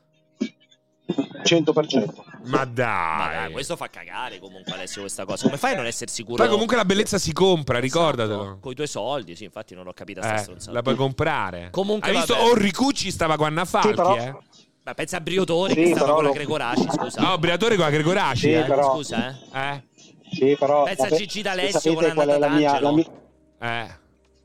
[1.44, 2.06] 100%.
[2.46, 3.34] Ma Ma dai.
[3.36, 5.46] dai, questo fa cagare comunque Alessio questa cosa.
[5.46, 6.38] Come fai a non essere sicuro?
[6.38, 8.58] Poi comunque la bellezza si compra, ricordatelo.
[8.60, 11.68] Con i tuoi soldi, sì, infatti non l'ho capita sta Eh, la puoi comprare.
[11.70, 12.46] Comunque, Hai visto vabbè.
[12.48, 14.36] Oh Ricucci stava con Anna Falchi, Sì, però- eh?
[14.86, 17.22] Ma pensa a Briotore Sì, che stava con la Gregoraci, scusa.
[17.22, 18.64] No, Briatore con la Gregoraci, Sì, eh?
[18.64, 19.60] però- Scusa, eh.
[19.60, 19.84] Eh?
[20.30, 22.38] Sì, però Pensa a sape- Gigi D'Alessio con Anna mia,
[22.72, 22.80] D'Angelo.
[22.90, 23.06] la mia-
[23.60, 24.02] Eh.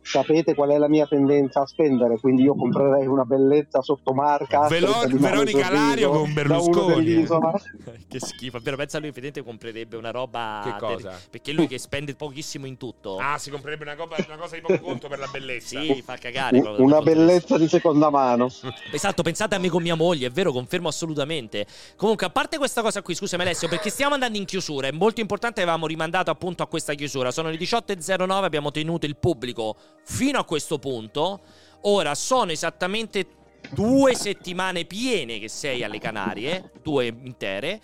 [0.08, 5.04] Sapete qual è la mia tendenza a spendere, quindi io comprerei una bellezza sottomarca Velo-
[5.06, 7.26] Veronica Lario con Berlusconi.
[8.08, 8.60] che schifo.
[8.60, 10.60] Però pensa a lui, effettivamente comprerebbe una roba.
[10.64, 11.08] Che cosa?
[11.10, 13.18] del- Perché lui che spende pochissimo in tutto.
[13.18, 15.80] Ah, si comprerebbe una, co- una cosa di poco conto per la bellezza.
[15.80, 16.60] Sì, fa cagare.
[16.60, 18.48] proprio Una dal punto di bellezza di seconda mano.
[18.90, 21.66] Esatto, pensate a me con mia moglie, è vero, confermo assolutamente.
[21.96, 25.20] Comunque, a parte questa cosa qui, scusami Alessio, perché stiamo andando in chiusura, è molto
[25.20, 27.30] importante, avevamo rimandato appunto a questa chiusura.
[27.30, 29.76] Sono le 18.09, abbiamo tenuto il pubblico
[30.08, 31.40] fino a questo punto.
[31.82, 33.26] Ora sono esattamente
[33.70, 37.80] due settimane piene che sei alle Canarie, due intere.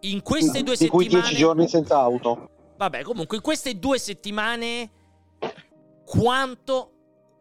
[0.00, 1.28] In queste due di cui settimane...
[1.28, 2.50] 10 giorni senza auto.
[2.76, 4.90] Vabbè, comunque in queste due settimane
[6.04, 6.88] quanto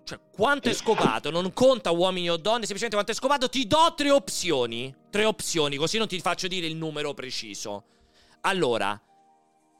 [0.03, 1.29] cioè, quanto è scopato?
[1.29, 3.49] Non conta uomini o donne, semplicemente quanto è scopato.
[3.49, 4.93] Ti do tre opzioni.
[5.09, 7.83] Tre opzioni, così non ti faccio dire il numero preciso.
[8.41, 8.99] Allora,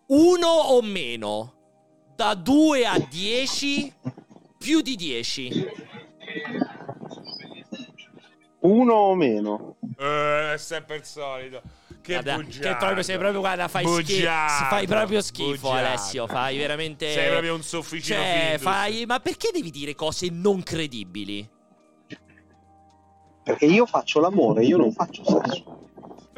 [0.08, 1.54] uno o meno,
[2.16, 3.94] da 2 a 10,
[4.62, 5.66] più di 10.
[8.60, 9.78] Uno o meno.
[9.98, 11.62] Eh, è sempre il solito.
[12.02, 12.68] Che Guarda, bugiardo.
[12.70, 14.02] che proprio sei proprio guarda, fai schifo.
[14.02, 15.88] Bugiardo, Fai proprio schifo, bugiardo.
[15.88, 16.28] Alessio.
[16.28, 17.12] Fai veramente.
[17.12, 19.06] Sei proprio un sofficino Cioè, fai.
[19.08, 21.50] Ma perché devi dire cose non credibili?
[23.44, 25.90] Perché io faccio l'amore, io non faccio sesso.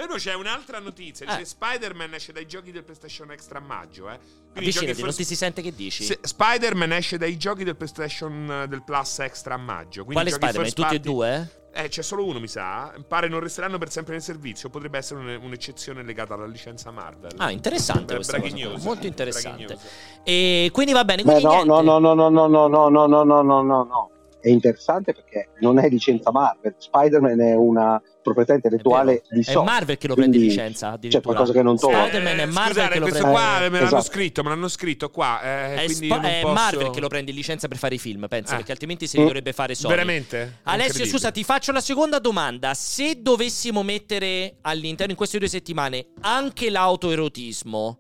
[0.06, 1.26] Però c'è un'altra notizia.
[1.26, 1.30] Eh.
[1.38, 4.20] Dice Spider-Man esce dai giochi del PlayStation Extra a maggio, eh.
[4.56, 6.04] Avvicinati, non first- ti si sente che dici?
[6.04, 10.04] Se- Spider-Man esce dai giochi del PlayStation eh, del Plus Extra a maggio.
[10.04, 10.74] Quindi Quale Spider-Man?
[10.74, 11.50] Tutti e due?
[11.76, 12.94] Eh, c'è solo uno, mi sa.
[13.08, 14.70] Pare non resteranno per sempre nel servizio.
[14.70, 17.32] Potrebbe essere un- un'eccezione legata alla licenza Marvel.
[17.38, 18.54] Ah, interessante Beh, questa cosa.
[18.54, 18.84] news.
[18.84, 19.78] Molto interessante.
[20.24, 21.68] E quindi va bene, Beh, quindi no, niente.
[21.70, 24.12] no, no, no, no, no, no, no, no, no, no, no, no, no, no.
[24.40, 26.76] È interessante perché non è licenza Marvel.
[26.78, 29.66] Spider-Man è una proprietà intellettuale di È Sony.
[29.66, 32.04] Marvel che lo prende in quindi licenza, C'è qualcosa che non torna.
[32.08, 33.40] Spider-Man è Marvel Scusate, che lo questo prende.
[33.40, 34.02] qua me l'hanno Esatto.
[34.04, 35.42] scritto, me l'hanno scritto qua.
[35.44, 36.54] eh, È, Sp- è posso...
[36.54, 38.56] Marvel che lo prende in licenza per fare i film, pensa, Ah.
[38.56, 39.26] perché altrimenti se li Mm.
[39.28, 39.94] dovrebbe fare Sony.
[39.94, 40.60] Veramente?
[40.64, 42.74] Alessio, scusa, ti faccio la seconda domanda.
[42.74, 48.00] Se dovessimo mettere all'interno in queste due settimane anche l'autoerotismo,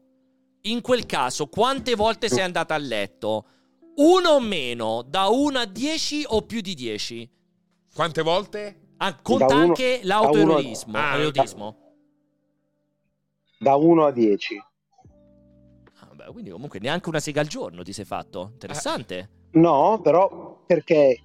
[0.64, 3.46] in quel caso, quante volte sei andata a letto?
[3.96, 7.30] Uno o meno, da 1 a 10 o più di 10?
[7.94, 8.78] Quante volte?
[8.98, 10.98] Ah, conta uno- anche l'autoerotismo.
[10.98, 11.78] Ah, erotismo.
[13.60, 14.58] Da 1 a 10.
[16.00, 18.50] Ah, vabbè, quindi comunque neanche una sega al giorno ti sei fatto.
[18.54, 19.30] Interessante.
[19.52, 21.22] No, però perché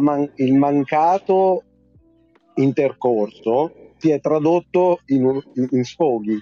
[0.00, 1.62] man- il mancato
[2.54, 6.38] intercorso si è tradotto in, un- in- in sfoghi.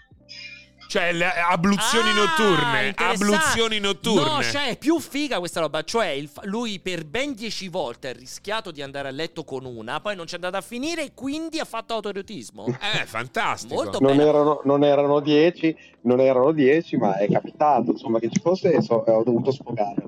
[0.88, 2.94] Cioè, le abluzioni Ah, notturne.
[2.96, 4.30] Abluzioni notturne.
[4.36, 5.82] No, cioè è più figa questa roba.
[5.82, 10.00] Cioè, il lui per ben dieci volte ha rischiato di andare a letto con una,
[10.00, 12.64] poi non c'è andata a finire e quindi ha fatto autoerotismo.
[12.96, 13.74] Eh, fantastico.
[13.74, 14.28] Molto Non bene.
[14.28, 18.80] erano, non erano 10, non erano 10, ma è capitato insomma che ci fosse e
[18.80, 20.02] so- ho dovuto sfogare.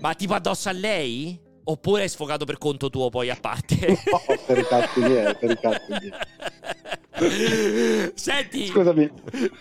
[0.00, 1.38] Ma tipo addosso a lei?
[1.70, 3.98] Oppure hai sfogato per conto tuo poi a parte?
[4.10, 6.12] No, per i cazzi miei, per i cazzi miei.
[8.14, 9.10] Senti, Scusami,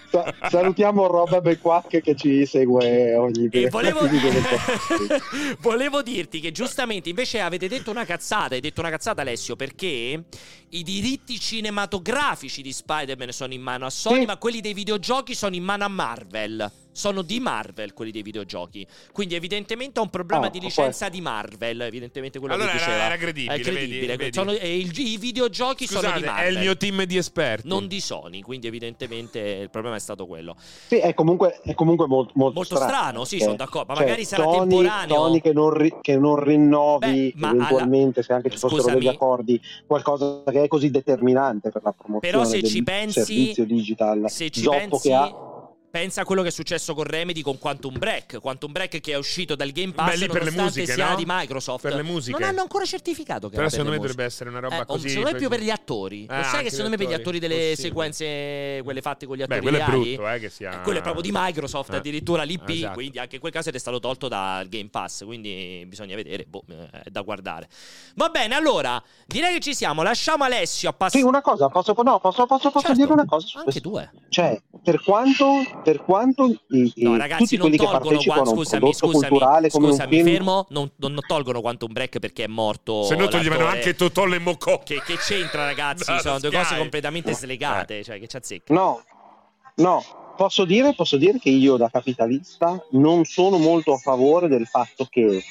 [0.09, 4.07] sa- salutiamo Robert Quack che ci segue ogni E volevo,
[5.59, 10.23] volevo dirti che giustamente invece avete detto una cazzata, hai detto una cazzata Alessio, perché
[10.69, 14.25] i diritti cinematografici di Spider-Man sono in mano a Sony, Sì.
[14.25, 16.71] ma quelli dei videogiochi sono in mano a Marvel.
[16.99, 18.85] Sono di Marvel quelli dei videogiochi.
[19.13, 22.85] Quindi evidentemente è un problema Ah, di licenza di Marvel, evidentemente quello Allora che era-
[22.87, 23.03] diceva.
[23.05, 24.05] era credibile, È credibile.
[24.05, 24.33] vedi, vedi.
[24.33, 26.53] Sono- e il- I videogiochi sono Scusate, di è Marvel.
[26.55, 27.67] il mio team di esperti.
[27.69, 30.57] Non di Sony, quindi evidentemente il problema è stato quello.
[30.87, 34.03] Sì, è comunque, è comunque molto, molto, Molto strano, sì, perché, sono d'accordo, ma cioè,
[34.03, 35.15] magari sarà Sony- temporaneo.
[35.15, 38.99] Sony che non, ri- che non rinnovi Beh, eventualmente, alla- se anche ci fossero Scusami.
[38.99, 43.23] degli accordi, qualcosa che è così determinante per la promozione Però se del ci pensi-
[43.23, 45.47] servizio digital Se ci zoppo pensi, che ha.
[45.89, 48.39] Pensa a quello che è successo con Remedy con Quantum Break.
[48.39, 51.15] Quantum Break che è uscito dal Game Pass Beh, per le nonostante musiche, sia no?
[51.15, 51.81] di Microsoft.
[51.81, 52.37] Per le musiche.
[52.39, 54.13] Non hanno ancora certificato che Però secondo me musiche.
[54.15, 55.09] dovrebbe essere una roba Eh, così.
[55.09, 56.25] secondo me più per gli attori.
[56.29, 57.75] Ah, Lo sai che secondo me per gli attori delle Possibile.
[58.13, 60.71] sequenze, quelle fatte con gli Beh, attori quello è reali, brutto, eh, che sia.
[60.79, 61.97] eh, quello è proprio di Microsoft, Eh.
[61.97, 62.93] addirittura l'IP, Esatto.
[62.93, 66.63] quindi anche in quel caso è stato tolto dal Game Pass, quindi bisogna vedere, boh,
[66.69, 67.67] eh, è da guardare.
[68.15, 71.23] Va bene, allora, direi che ci siamo, lasciamo Alessio a Sì, passare...
[71.23, 73.89] una cosa, posso, no, posso, posso, posso Certo, dire una cosa su Anche questo?
[73.89, 74.11] due.
[74.29, 78.41] Cioè, per quanto, per quanto i, i- No, ragazzi, tutti non quelli che tolgono partecipano
[78.41, 81.91] qua, a un scusami, scusami, culturale come scusami, un film fermo, non, non tolgono Quantum
[81.91, 84.79] Break perché è morto Se no toglievano anche Totò le Mocò.
[84.83, 86.61] Che, che c'entra ragazzi, No, sono due Sky.
[86.61, 87.35] cose completamente Eh.
[87.35, 88.73] slegate, cioè che ci azzecca.
[88.73, 89.01] No,
[89.75, 90.03] no,
[90.37, 95.05] posso dire, posso dire che io da capitalista non sono molto a favore del fatto
[95.09, 95.43] che,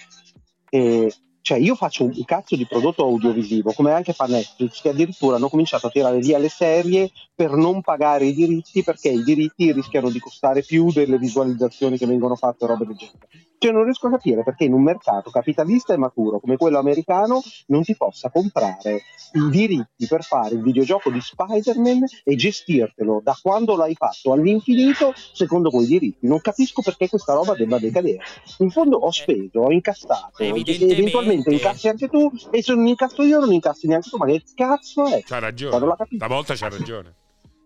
[0.70, 5.36] eh, cioè io faccio un cazzo di prodotto audiovisivo, come anche fa Netflix, che addirittura
[5.36, 9.70] hanno cominciato a tirare via le serie per non pagare i diritti, perché i diritti
[9.70, 13.28] rischiano di costare più delle visualizzazioni che vengono fatte, robe del genere.
[13.59, 17.40] Cioè non riesco a capire perché in un mercato capitalista e maturo come quello americano
[17.66, 19.02] non ti possa comprare
[19.35, 25.12] i diritti per fare il videogioco di Spider-Man e gestirtelo da quando l'hai fatto all'infinito
[25.15, 26.27] secondo quei diritti.
[26.27, 28.23] Non capisco perché questa roba debba decadere.
[28.59, 33.39] In fondo ho speso, ho incassato, eventualmente incassi anche tu e se non incasso io
[33.39, 35.23] non incassi neanche tu, ma che cazzo è?
[35.24, 35.78] C'ha ragione.
[35.86, 36.24] la capisco.
[36.24, 37.15] Stavolta c'ha ragione.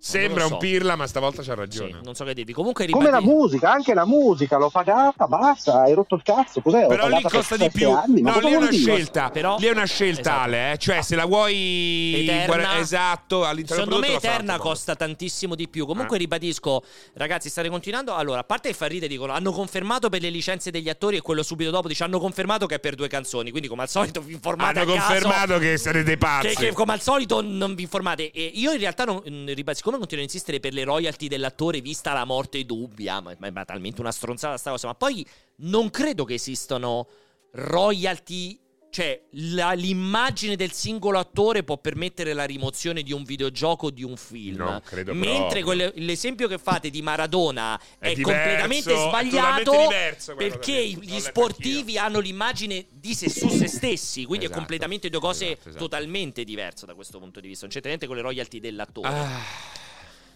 [0.05, 0.57] Sembra lo un so.
[0.59, 1.91] pirla, ma stavolta c'ha ragione.
[1.93, 2.53] Sì, non so che dirvi.
[2.53, 3.39] Comunque Come la ribadisco.
[3.39, 6.87] musica, anche la musica, l'ho pagata, basta, hai rotto il cazzo, cos'è?
[6.89, 7.89] Però lì costa di più.
[7.91, 8.83] Anni, no, lì è una dire?
[8.95, 9.31] scelta.
[9.31, 10.41] Però- lì è una scelta, Esatto.
[10.41, 10.73] Ale.
[10.73, 10.79] eh.
[10.79, 12.27] Cioè, se la vuoi.
[12.29, 12.79] Eterna.
[12.79, 15.87] esatto, all'interno Secondo me Eterna costa tantissimo di più.
[15.87, 16.21] Comunque Eh.
[16.21, 16.83] ribadisco,
[17.15, 18.13] ragazzi, state continuando.
[18.15, 21.21] Allora, a parte che fa ridere, dicono hanno confermato per le licenze degli attori e
[21.21, 23.51] quello subito dopo dice hanno confermato che è per due canzoni.
[23.51, 25.13] Quindi, come al solito, vi informate Hanno a caso.
[25.13, 26.49] confermato che sarete pazzi.
[26.49, 28.31] Che, che come al solito non vi informate.
[28.33, 31.81] E io in realtà, non, mh, ribad- siccome continuo a insistere per le royalty dell'attore,
[31.81, 34.87] vista la morte dubbia, ma, ma è talmente una stronzata sta cosa.
[34.89, 37.09] Ma poi non credo che esistano
[37.53, 38.59] royalty.
[38.93, 39.23] Cioè,
[39.55, 44.19] la- l'immagine del singolo attore può permettere la rimozione di un videogioco o di un
[44.19, 44.57] film.
[44.59, 50.35] No, credo Mentre quelle- l'esempio che fate di Maradona è, È diverso, completamente sbagliato diverso
[50.35, 55.21] perché gli sportivi hanno l'immagine di se su se stessi, quindi Esatto, è completamente due
[55.21, 55.85] cose esatto, esatto.
[55.85, 57.63] totalmente diverse da questo punto di vista.
[57.63, 59.09] Non c'entra niente con le royalty dell'attore.
[59.09, 59.41] Ah.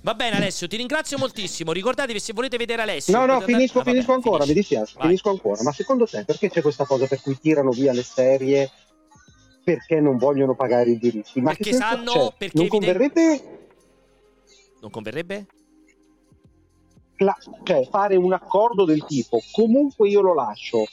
[0.07, 1.73] Va bene, Alessio, ti ringrazio moltissimo.
[1.73, 3.13] Ricordatevi se volete vedere Alessio.
[3.19, 4.53] No, no, finisco, Ah, vabbè, finisco ancora, finisci.
[4.55, 5.07] mi dispiace, Vai.
[5.09, 5.63] finisco ancora.
[5.65, 8.71] Ma secondo te perché c'è questa cosa per cui tirano via le serie
[9.65, 11.41] perché non vogliono pagare i diritti?
[11.41, 12.35] Ma Perché sanno- c'è?
[12.39, 13.59] perché non evidente- converrebbe
[14.81, 15.47] Non converrebbe?
[17.17, 20.85] cla- cioè, fare un accordo del tipo comunque io lo lascio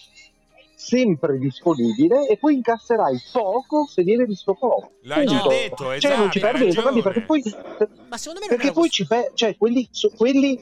[0.86, 4.92] sempre disponibile e poi incasserai poco se viene visto poco.
[5.04, 7.02] L'hai già detto, Cioè esatto, non ci perdi ragione.
[7.02, 7.42] perché poi,
[8.10, 10.60] Ma secondo me perché poi ci pe- cioè quelli, so- quelli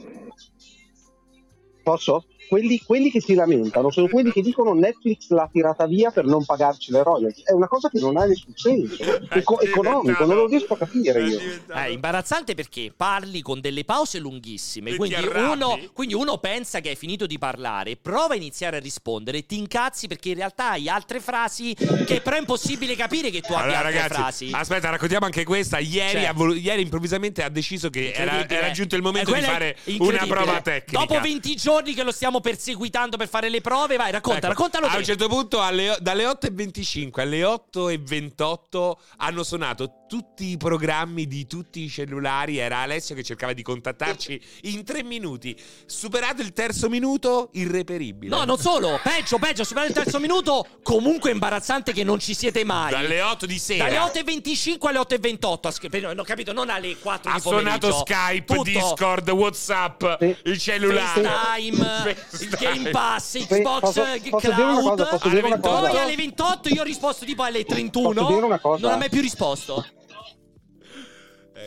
[1.82, 2.24] posso?
[2.52, 6.44] Quelli, quelli che si lamentano sono quelli che dicono Netflix l'ha tirata via per non
[6.44, 7.40] pagarci le royalty.
[7.44, 9.02] È una cosa che non ha nessun senso.
[9.32, 11.40] Eco- È economico, non lo riesco a capire È io.
[11.66, 14.96] È imbarazzante perché parli con delle pause lunghissime.
[14.96, 19.46] Quindi uno, quindi uno pensa che hai finito di parlare, prova a iniziare a rispondere,
[19.46, 21.74] ti incazzi perché in realtà hai altre frasi
[22.04, 24.50] che però è impossibile capire che tu abbia Allora, altre ragazzi, frasi.
[24.52, 25.78] aspetta, raccontiamo anche questa.
[25.78, 26.24] Ieri, Cioè.
[26.26, 29.76] ha volu- ieri improvvisamente ha deciso che era, era giunto il momento Eh, di fare
[30.00, 30.98] una prova tecnica.
[31.06, 34.86] Dopo 20 giorni che lo stiamo perseguitando per fare le prove, vai, racconta, Ecco, raccontalo
[34.86, 41.46] A un certo punto, alle- dalle 8.25 alle 8.28 hanno suonato tutti i programmi di
[41.46, 42.58] tutti i cellulari.
[42.58, 45.58] Era Alessio che cercava di contattarci in tre minuti.
[45.86, 48.36] Superato il terzo minuto, irreperibile.
[48.36, 52.62] No, non solo, peggio, peggio, superato il terzo minuto, comunque imbarazzante che non ci siete
[52.62, 52.90] mai.
[52.90, 53.84] Dalle 8 di sera.
[53.88, 57.40] Dalle 8.25 alle 8.28, ha scr- per- non ho capito, non alle 4 Ha di
[57.40, 57.90] pomeriggio.
[57.90, 58.62] suonato Skype, Tutto.
[58.64, 60.36] Discord, Whatsapp, Sì.
[60.44, 61.22] il cellulare.
[61.22, 65.60] FaceTime, il Game Pass, Xbox Posso- posso Cloud.
[65.60, 68.12] cosa, alle 28 io ho risposto tipo alle 31.
[68.12, 68.82] Posso dire una cosa?
[68.86, 69.86] Non ho mai più risposto.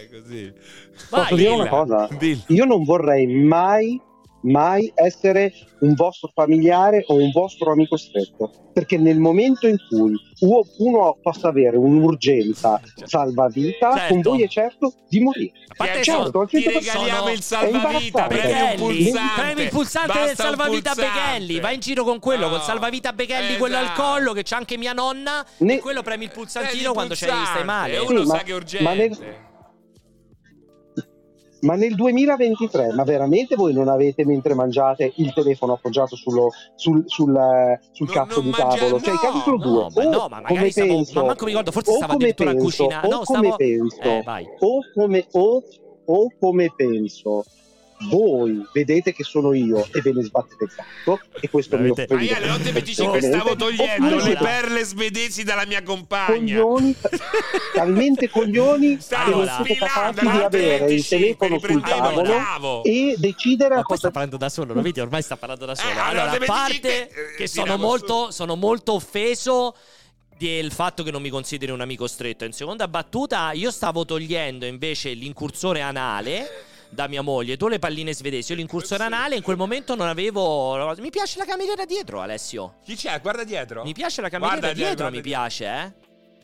[0.01, 0.51] È così.
[1.09, 1.21] Vai.
[1.21, 2.07] Posso dire una cosa?
[2.17, 2.41] dilla.
[2.47, 3.99] Io non vorrei mai,
[4.41, 10.13] mai essere un vostro familiare o un vostro amico stretto, perché nel momento in cui
[10.39, 14.13] uno, possa avere un'urgenza salvavita, Certo.
[14.13, 15.51] con voi è certo di morire.
[16.01, 18.27] Certo, al ti 100% regaliamo il è salvavita,
[18.75, 19.41] pulsante.
[19.41, 20.93] premi il pulsante Basta del salvavita.
[20.93, 21.59] Beghelli.
[21.59, 22.63] Vai in giro con quello, col No.
[22.63, 24.01] salvavita Beghelli, quello al Esatto.
[24.01, 25.45] collo, che c'ha anche mia nonna.
[25.57, 27.93] Ne- E quello premi il pulsantino il quando c'è stai male.
[27.95, 28.57] E uno Sì, sa ma- che è ma
[28.91, 28.95] urgente.
[28.95, 29.53] nel-
[31.65, 37.03] Ma nel 2023, ma veramente voi non avete mentre mangiate il telefono appoggiato sullo- sul,
[37.07, 39.01] sul, eh, sul Non- cazzo di mangia- tavolo?
[39.01, 40.03] Cioè, i casi sono no, due.
[40.03, 42.23] no, ma no, ma magari stavo- penso, ma manco mi ricordo, forse o stava come
[42.23, 44.45] addirittura a penso, cucina- O no, come stavo- penso, Eh, vai.
[44.59, 45.63] o come, o,
[46.05, 47.43] o come penso,
[48.09, 52.13] voi vedete che sono io e ve ne sbattete il cazzo e questo mi Veramente-
[52.13, 52.45] Ma offende.
[52.47, 53.27] io alle 8.25 Veramente.
[53.37, 56.59] stavo togliendo Oppure le perle svedesi dalla mia compagna.
[56.61, 56.95] coglioni,
[57.73, 62.21] talmente coglioni Stavo che non siete capaci di avere il 8.25, telefono sul il tavolo
[62.33, 62.83] cavo.
[62.83, 64.99] e decidere Ma a poi cosa sta parlando da solo, lo vedi?
[64.99, 65.89] Ormai sta parlando da solo.
[65.93, 66.79] Eh, allora, a parte
[67.37, 68.31] che- eh, sono molto, su.
[68.31, 69.75] sono molto offeso
[70.37, 72.43] del fatto che non mi consideri un amico stretto.
[72.43, 78.13] In seconda battuta, io stavo togliendo invece l'incursore anale da mia moglie, tu le palline
[78.13, 80.95] svedesi, io l'incursore anale in quel momento non avevo...
[80.97, 82.77] Mi piace la cameriera dietro, Alessio.
[82.83, 83.19] Chi c'è?
[83.21, 83.83] Guarda dietro.
[83.83, 85.93] Mi piace la cameriera Guarda dietro, guarda mi piace, eh.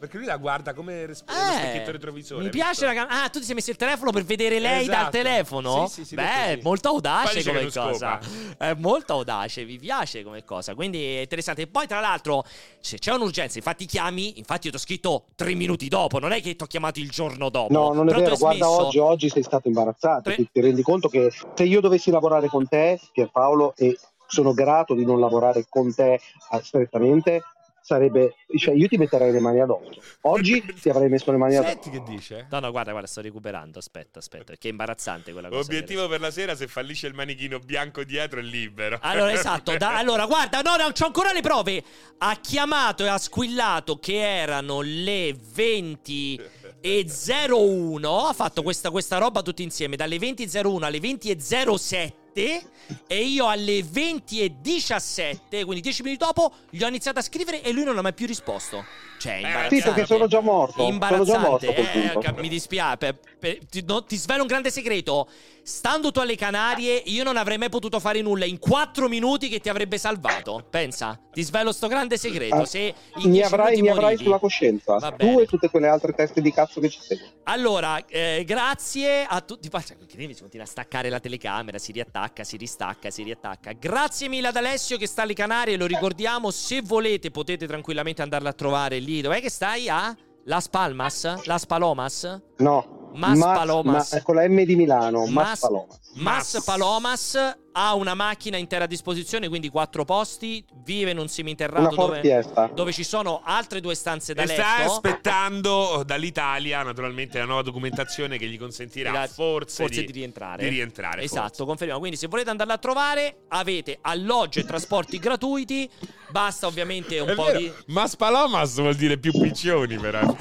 [0.02, 2.44] Perché lui la guarda come lo Eh, specchietto retrovisore.
[2.44, 5.12] mi piace la Ah, tu ti sei messo il telefono per vedere lei dal Esatto.
[5.12, 5.86] telefono?
[5.86, 8.20] Sì, sì, sì, Beh, molto audace come cosa.
[8.58, 10.74] È molto audace, mi piace come cosa.
[10.74, 11.62] Quindi è interessante.
[11.62, 12.44] E poi, tra l'altro,
[12.80, 14.40] se c'è un'urgenza, infatti chiami.
[14.40, 16.18] Infatti, io ti ho scritto tre minuti dopo.
[16.18, 17.72] Non è che ti ho chiamato il giorno dopo.
[17.72, 20.62] No, non è Però vero, guarda smesso- oggi, oggi sei stato imbarazzato, Tre- ti, ti
[20.62, 25.20] rendi conto che se io dovessi lavorare con te, Pierpaolo, e sono grato di non
[25.20, 26.22] lavorare con te eh,
[26.64, 27.44] strettamente,
[27.92, 30.02] sarebbe, cioè io ti metterei le mani addosso.
[30.22, 31.72] Oggi ti avrei messo le mani addosso.
[31.82, 32.48] Senti che dice?
[32.50, 33.80] No, no, guarda, guarda, sto recuperando.
[33.80, 34.46] Aspetta, aspetta.
[34.46, 35.62] Perché è imbarazzante quella cosa.
[35.62, 38.98] Obiettivo per la sera, se fallisce il manichino bianco dietro è libero.
[39.02, 39.76] Allora, esatto.
[39.76, 41.84] da- allora, guarda, no, no, c'ho ancora le prove.
[42.20, 46.42] Ha chiamato e ha squillato che erano le 20
[46.80, 53.48] e 01 ha fatto questa, questa roba tutti insieme dalle 20.01 alle 20.07 e io
[53.48, 58.02] alle 20.17 quindi 10 minuti dopo gli ho iniziato a scrivere e lui non ha
[58.02, 58.84] mai più risposto
[59.20, 60.74] cioè imbarazzante Sì, perché sono già morto.
[60.74, 64.72] Sono già imbarazzante morto eh, ca- mi dispiace per- ti, no, ti svelo un grande
[64.72, 65.28] segreto
[65.64, 69.60] stando tu alle Canarie io non avrei mai potuto fare nulla in 4 minuti che
[69.60, 73.88] ti avrebbe salvato pensa ti svelo sto grande segreto Ah, se mi 10 avrai, mi
[73.90, 74.98] avrai morivi- sulla coscienza.
[75.18, 77.32] Tu e tutte quelle altre teste di cazzo che ci seguono.
[77.44, 79.70] Allora, eh, grazie a tutti.
[79.70, 83.72] Cioè, incredibile, si continua a staccare la telecamera, si riattacca, si ristacca, si riattacca.
[83.74, 86.52] Grazie mille ad Alessio che sta alle Canarie, lo ricordiamo.
[86.52, 89.22] Se volete potete tranquillamente andarla a trovare lì.
[89.22, 89.90] Dov'è che stai?
[89.90, 90.16] A
[90.46, 91.46] Las Palmas?
[91.46, 92.42] Las Palomas?
[92.58, 93.10] No.
[93.14, 94.14] Mas Palomas.
[94.14, 95.26] ma- con la M di Milano.
[95.26, 96.00] Mas, Mas- Palomas.
[96.14, 100.64] Mas Palomas ha una macchina intera a disposizione, quindi quattro posti.
[100.84, 102.44] Vive in un seminterrato dove,
[102.74, 104.92] dove ci sono altre due stanze da E sta letto.
[104.92, 110.64] aspettando dall'Italia, naturalmente, la nuova documentazione che gli consentirà Gra- forse, forse di, di rientrare.
[110.64, 111.64] Di rientrare Esatto, forse.
[111.64, 112.00] confermiamo.
[112.02, 115.90] Quindi se volete andarla a trovare, avete alloggio e trasporti gratuiti.
[116.30, 117.72] Basta ovviamente un È po' vero, di...
[117.88, 120.20] Mas Palomas vuol dire più piccioni, però.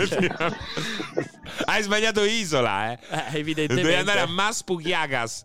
[1.65, 2.99] Hai sbagliato isola, eh.
[3.11, 3.83] Eh, evidentemente.
[3.89, 5.45] Devi andare a Mas Pugliagas.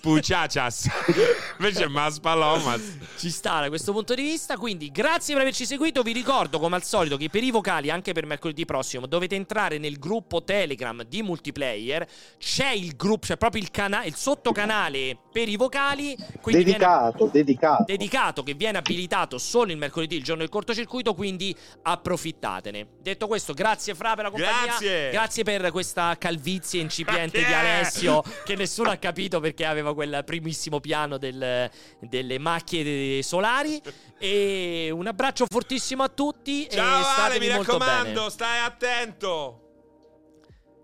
[0.00, 0.88] Puciachas.
[1.58, 2.80] Invece Mas Palomas.
[3.18, 4.56] Ci sta da questo punto di vista.
[4.56, 6.02] Quindi, grazie per averci seguito.
[6.02, 9.78] Vi ricordo, come al solito, che per i vocali, anche per mercoledì prossimo, dovete entrare
[9.78, 12.06] nel gruppo Telegram di multiplayer.
[12.38, 16.16] C'è il gruppo, c'è proprio il, cana- il sottocanale per i vocali.
[16.40, 17.84] Quindi viene- Dedicato, dedicato.
[17.86, 22.86] dedicato che viene abilitato solo il mercoledì, il giorno del cortocircuito, quindi approfittatene.
[23.02, 24.64] Detto questo, grazie Fra per la compagnia.
[24.66, 25.10] Grazie.
[25.10, 27.52] Grazie per questa calvizie incipiente di?
[27.52, 31.70] Alessio che nessuno ha capito perché aveva quel primissimo piano del-
[32.00, 33.80] delle macchie solari
[34.18, 38.30] e un abbraccio fortissimo a tutti Ciao Ale, mi raccomando, bene.
[38.30, 39.60] stai attento.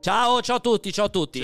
[0.01, 1.41] Ciao, ciao a tutti, ciao a tutti.